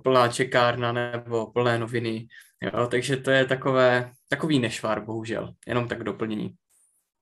plná 0.03 0.29
čekárna 0.29 0.93
nebo 0.93 1.47
plné 1.47 1.79
noviny. 1.79 2.29
Jo, 2.63 2.87
takže 2.91 3.17
to 3.17 3.31
je 3.31 3.45
takové, 3.45 4.13
takový 4.29 4.59
nešvár, 4.59 5.05
bohužel. 5.05 5.55
Jenom 5.67 5.89
tak 5.89 6.05
doplnění. 6.05 6.55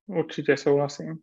Určitě 0.06 0.56
souhlasím. 0.56 1.18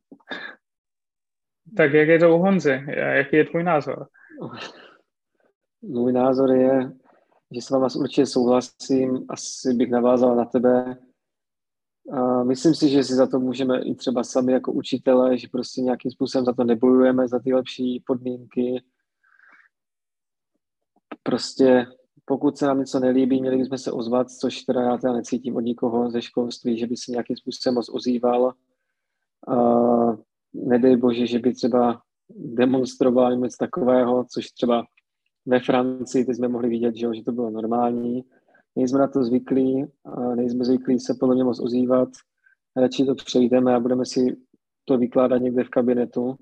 Tak 1.77 1.93
jak 1.93 2.07
je 2.07 2.19
to 2.19 2.35
u 2.35 2.39
Honzy? 2.39 2.83
Jaký 2.97 3.35
je 3.35 3.45
tvůj 3.45 3.63
názor? 3.63 4.07
Můj 5.81 6.13
názor 6.13 6.51
je, 6.51 6.91
že 7.51 7.61
s 7.61 7.69
váma 7.69 7.87
určitě 7.95 8.25
souhlasím. 8.25 9.25
Asi 9.29 9.73
bych 9.73 9.91
navázal 9.91 10.35
na 10.35 10.45
tebe. 10.45 10.97
A 12.11 12.43
myslím 12.43 12.75
si, 12.75 12.89
že 12.89 13.03
si 13.03 13.13
za 13.13 13.27
to 13.27 13.39
můžeme 13.39 13.81
i 13.81 13.95
třeba 13.95 14.23
sami 14.23 14.53
jako 14.53 14.71
učitelé, 14.71 15.37
že 15.37 15.47
prostě 15.51 15.81
nějakým 15.81 16.11
způsobem 16.11 16.45
za 16.45 16.53
to 16.53 16.63
nebojujeme, 16.63 17.27
za 17.27 17.39
ty 17.39 17.53
lepší 17.53 18.03
podmínky, 18.07 18.83
prostě 21.25 21.85
pokud 22.25 22.57
se 22.57 22.65
nám 22.65 22.79
něco 22.79 22.99
nelíbí, 22.99 23.41
měli 23.41 23.57
bychom 23.57 23.77
se 23.77 23.91
ozvat, 23.91 24.29
což 24.29 24.61
teda 24.61 24.81
já 24.81 24.97
teda 24.97 25.13
necítím 25.13 25.55
od 25.55 25.59
nikoho 25.59 26.09
ze 26.11 26.21
školství, 26.21 26.77
že 26.77 26.87
by 26.87 26.97
se 26.97 27.11
nějakým 27.11 27.37
způsobem 27.37 27.75
moc 27.75 27.89
ozýval. 27.93 28.53
A 29.47 29.55
nedej 30.53 30.97
bože, 30.97 31.27
že 31.27 31.39
by 31.39 31.53
třeba 31.53 32.01
demonstroval 32.29 33.35
něco 33.35 33.57
takového, 33.59 34.25
což 34.33 34.51
třeba 34.51 34.83
ve 35.45 35.59
Francii, 35.59 36.25
teď 36.25 36.35
jsme 36.35 36.47
mohli 36.47 36.69
vidět, 36.69 36.95
že, 36.95 37.07
že 37.13 37.23
to 37.23 37.31
bylo 37.31 37.49
normální. 37.49 38.23
Nejsme 38.75 38.99
na 38.99 39.07
to 39.07 39.23
zvyklí, 39.23 39.85
nejsme 40.35 40.65
zvyklí 40.65 40.99
se 40.99 41.13
podle 41.19 41.35
mě 41.35 41.43
moc 41.43 41.59
ozývat. 41.59 42.09
Radši 42.75 43.05
to 43.05 43.15
přejdeme 43.15 43.75
a 43.75 43.79
budeme 43.79 44.05
si 44.05 44.37
to 44.85 44.97
vykládat 44.97 45.37
někde 45.37 45.63
v 45.63 45.69
kabinetu, 45.69 46.35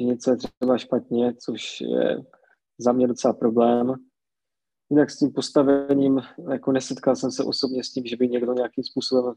že 0.00 0.06
něco 0.06 0.30
je 0.30 0.36
třeba 0.36 0.78
špatně, 0.78 1.34
což 1.38 1.80
je 1.80 2.22
za 2.78 2.92
mě 2.92 3.06
docela 3.06 3.34
problém. 3.34 3.94
Jinak 4.90 5.10
s 5.10 5.18
tím 5.18 5.32
postavením, 5.32 6.20
jako 6.50 6.72
nesetkal 6.72 7.16
jsem 7.16 7.30
se 7.30 7.44
osobně 7.44 7.84
s 7.84 7.92
tím, 7.92 8.06
že 8.06 8.16
by 8.16 8.28
někdo 8.28 8.52
nějakým 8.52 8.84
způsobem, 8.84 9.34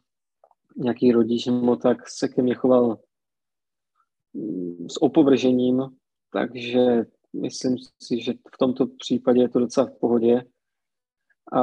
nějaký 0.77 1.11
rodič 1.11 1.45
nebo 1.45 1.75
tak 1.75 2.09
se 2.09 2.27
ke 2.27 2.41
mně 2.41 2.55
choval 2.55 2.97
mm, 4.33 4.89
s 4.89 5.01
opovržením, 5.01 5.81
takže 6.31 7.05
myslím 7.33 7.77
si, 8.01 8.21
že 8.21 8.33
v 8.33 8.57
tomto 8.59 8.87
případě 8.87 9.41
je 9.41 9.49
to 9.49 9.59
docela 9.59 9.87
v 9.87 9.99
pohodě. 9.99 10.43
A 11.53 11.61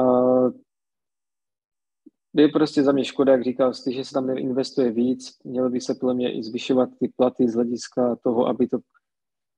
je 2.33 2.47
prostě 2.47 2.83
za 2.83 2.91
mě 2.91 3.05
škoda, 3.05 3.31
jak 3.31 3.43
říkal 3.43 3.73
jsi, 3.73 3.93
že 3.93 4.03
se 4.03 4.13
tam 4.13 4.29
investuje 4.29 4.91
víc, 4.91 5.37
mělo 5.43 5.69
by 5.69 5.81
se 5.81 5.95
podle 5.95 6.13
mě 6.13 6.37
i 6.37 6.43
zvyšovat 6.43 6.89
ty 6.99 7.11
platy 7.15 7.47
z 7.47 7.53
hlediska 7.53 8.15
toho, 8.23 8.47
aby 8.47 8.67
to 8.67 8.77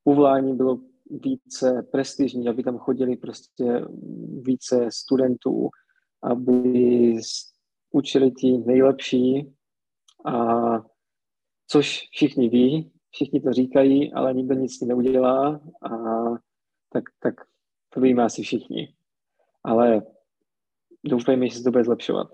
povolání 0.04 0.56
bylo 0.56 0.80
více 1.10 1.88
prestižní, 1.92 2.50
aby 2.50 2.64
tam 2.64 2.78
chodili 2.78 3.18
prostě 3.18 3.86
více 4.42 4.92
studentů, 4.92 5.70
aby 6.24 7.16
učili 7.92 8.32
ti 8.32 8.58
nejlepší, 8.58 9.54
a 10.26 10.36
což 11.68 12.08
všichni 12.12 12.50
ví, 12.50 12.92
všichni 13.10 13.42
to 13.42 13.54
říkají, 13.54 14.14
ale 14.14 14.34
nikdo 14.34 14.56
nic 14.56 14.82
neudělá 14.82 15.62
a 15.82 15.90
tak, 16.90 17.04
tak 17.20 17.34
to 17.90 18.02
víme 18.02 18.24
asi 18.24 18.42
všichni. 18.42 18.96
Ale 19.64 20.02
doufejme, 21.06 21.48
že 21.48 21.58
se 21.58 21.64
to 21.64 21.72
bude 21.72 21.84
zlepšovat. 21.84 22.28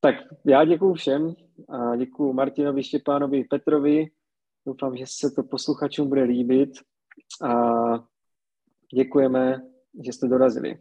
Tak 0.00 0.14
já 0.46 0.64
děkuji 0.64 0.94
všem 0.94 1.34
a 1.68 1.96
děkuji 1.96 2.32
Martinovi, 2.32 2.82
Štěpánovi, 2.82 3.44
Petrovi. 3.44 4.06
Doufám, 4.66 4.96
že 4.96 5.04
se 5.06 5.30
to 5.30 5.42
posluchačům 5.42 6.08
bude 6.08 6.22
líbit 6.22 6.70
a 7.42 7.52
děkujeme, 8.94 9.62
že 10.04 10.12
jste 10.12 10.28
dorazili. 10.28 10.80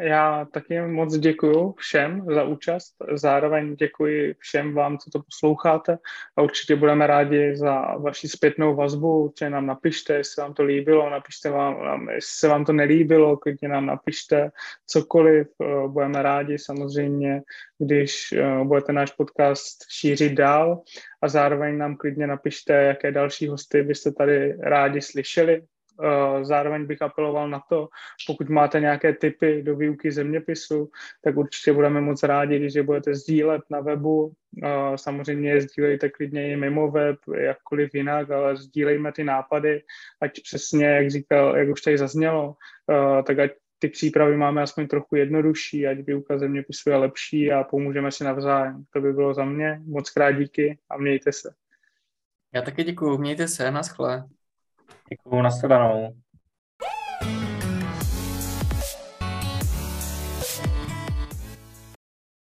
Já 0.00 0.44
taky 0.44 0.80
moc 0.80 1.16
děkuji 1.16 1.72
všem 1.76 2.26
za 2.34 2.42
účast, 2.42 2.94
zároveň 3.12 3.76
děkuji 3.76 4.34
všem 4.38 4.74
vám, 4.74 4.98
co 4.98 5.10
to 5.10 5.22
posloucháte 5.22 5.98
a 6.36 6.42
určitě 6.42 6.76
budeme 6.76 7.06
rádi 7.06 7.56
za 7.56 7.96
vaši 7.96 8.28
zpětnou 8.28 8.76
vazbu, 8.76 9.24
určitě 9.24 9.50
nám 9.50 9.66
napište, 9.66 10.14
jestli 10.14 10.42
vám 10.42 10.54
to 10.54 10.62
líbilo, 10.62 11.10
napište 11.10 11.50
vám, 11.50 12.08
jestli 12.08 12.32
se 12.38 12.48
vám 12.48 12.64
to 12.64 12.72
nelíbilo, 12.72 13.36
klidně 13.36 13.68
nám 13.68 13.86
napište 13.86 14.50
cokoliv, 14.86 15.48
eh, 15.62 15.88
budeme 15.88 16.22
rádi 16.22 16.58
samozřejmě, 16.58 17.42
když 17.78 18.32
eh, 18.32 18.64
budete 18.64 18.92
náš 18.92 19.12
podcast 19.12 19.84
šířit 19.90 20.32
dál 20.32 20.82
a 21.22 21.28
zároveň 21.28 21.78
nám 21.78 21.96
klidně 21.96 22.26
napište, 22.26 22.72
jaké 22.72 23.12
další 23.12 23.48
hosty 23.48 23.82
byste 23.82 24.12
tady 24.12 24.56
rádi 24.60 25.02
slyšeli, 25.02 25.62
zároveň 26.42 26.86
bych 26.86 27.02
apeloval 27.02 27.48
na 27.48 27.60
to, 27.68 27.88
pokud 28.26 28.48
máte 28.48 28.80
nějaké 28.80 29.12
typy 29.12 29.62
do 29.62 29.76
výuky 29.76 30.12
zeměpisu, 30.12 30.90
tak 31.24 31.36
určitě 31.36 31.72
budeme 31.72 32.00
moc 32.00 32.22
rádi, 32.22 32.58
když 32.58 32.74
je 32.74 32.82
budete 32.82 33.14
sdílet 33.14 33.62
na 33.70 33.80
webu. 33.80 34.32
Eh, 34.64 34.98
samozřejmě 34.98 35.50
je 35.50 35.60
sdílejte 35.60 36.08
klidně 36.08 36.52
i 36.52 36.56
mimo 36.56 36.90
web, 36.90 37.16
jakkoliv 37.36 37.94
jinak, 37.94 38.30
ale 38.30 38.56
sdílejme 38.56 39.12
ty 39.12 39.24
nápady, 39.24 39.82
ať 40.20 40.42
přesně, 40.42 40.86
jak 40.86 41.10
říkal, 41.10 41.56
jak 41.56 41.68
už 41.68 41.80
tady 41.80 41.98
zaznělo, 41.98 42.54
eh, 42.90 43.22
tak 43.22 43.38
ať 43.38 43.50
ty 43.78 43.88
přípravy 43.88 44.36
máme 44.36 44.62
aspoň 44.62 44.86
trochu 44.86 45.16
jednodušší, 45.16 45.86
ať 45.86 45.98
výuka 45.98 46.38
zeměpisu 46.38 46.90
je 46.90 46.96
lepší 46.96 47.52
a 47.52 47.64
pomůžeme 47.64 48.12
si 48.12 48.24
navzájem. 48.24 48.84
To 48.92 49.00
by 49.00 49.12
bylo 49.12 49.34
za 49.34 49.44
mě. 49.44 49.80
Moc 49.84 50.10
krát 50.10 50.32
díky 50.32 50.78
a 50.90 50.96
mějte 50.96 51.32
se. 51.32 51.54
Já 52.54 52.62
taky 52.62 52.84
děkuju. 52.84 53.18
Mějte 53.18 53.48
se. 53.48 53.70
Naschle. 53.70 54.28
Děkuju, 55.10 55.42
nashledanou. 55.42 56.14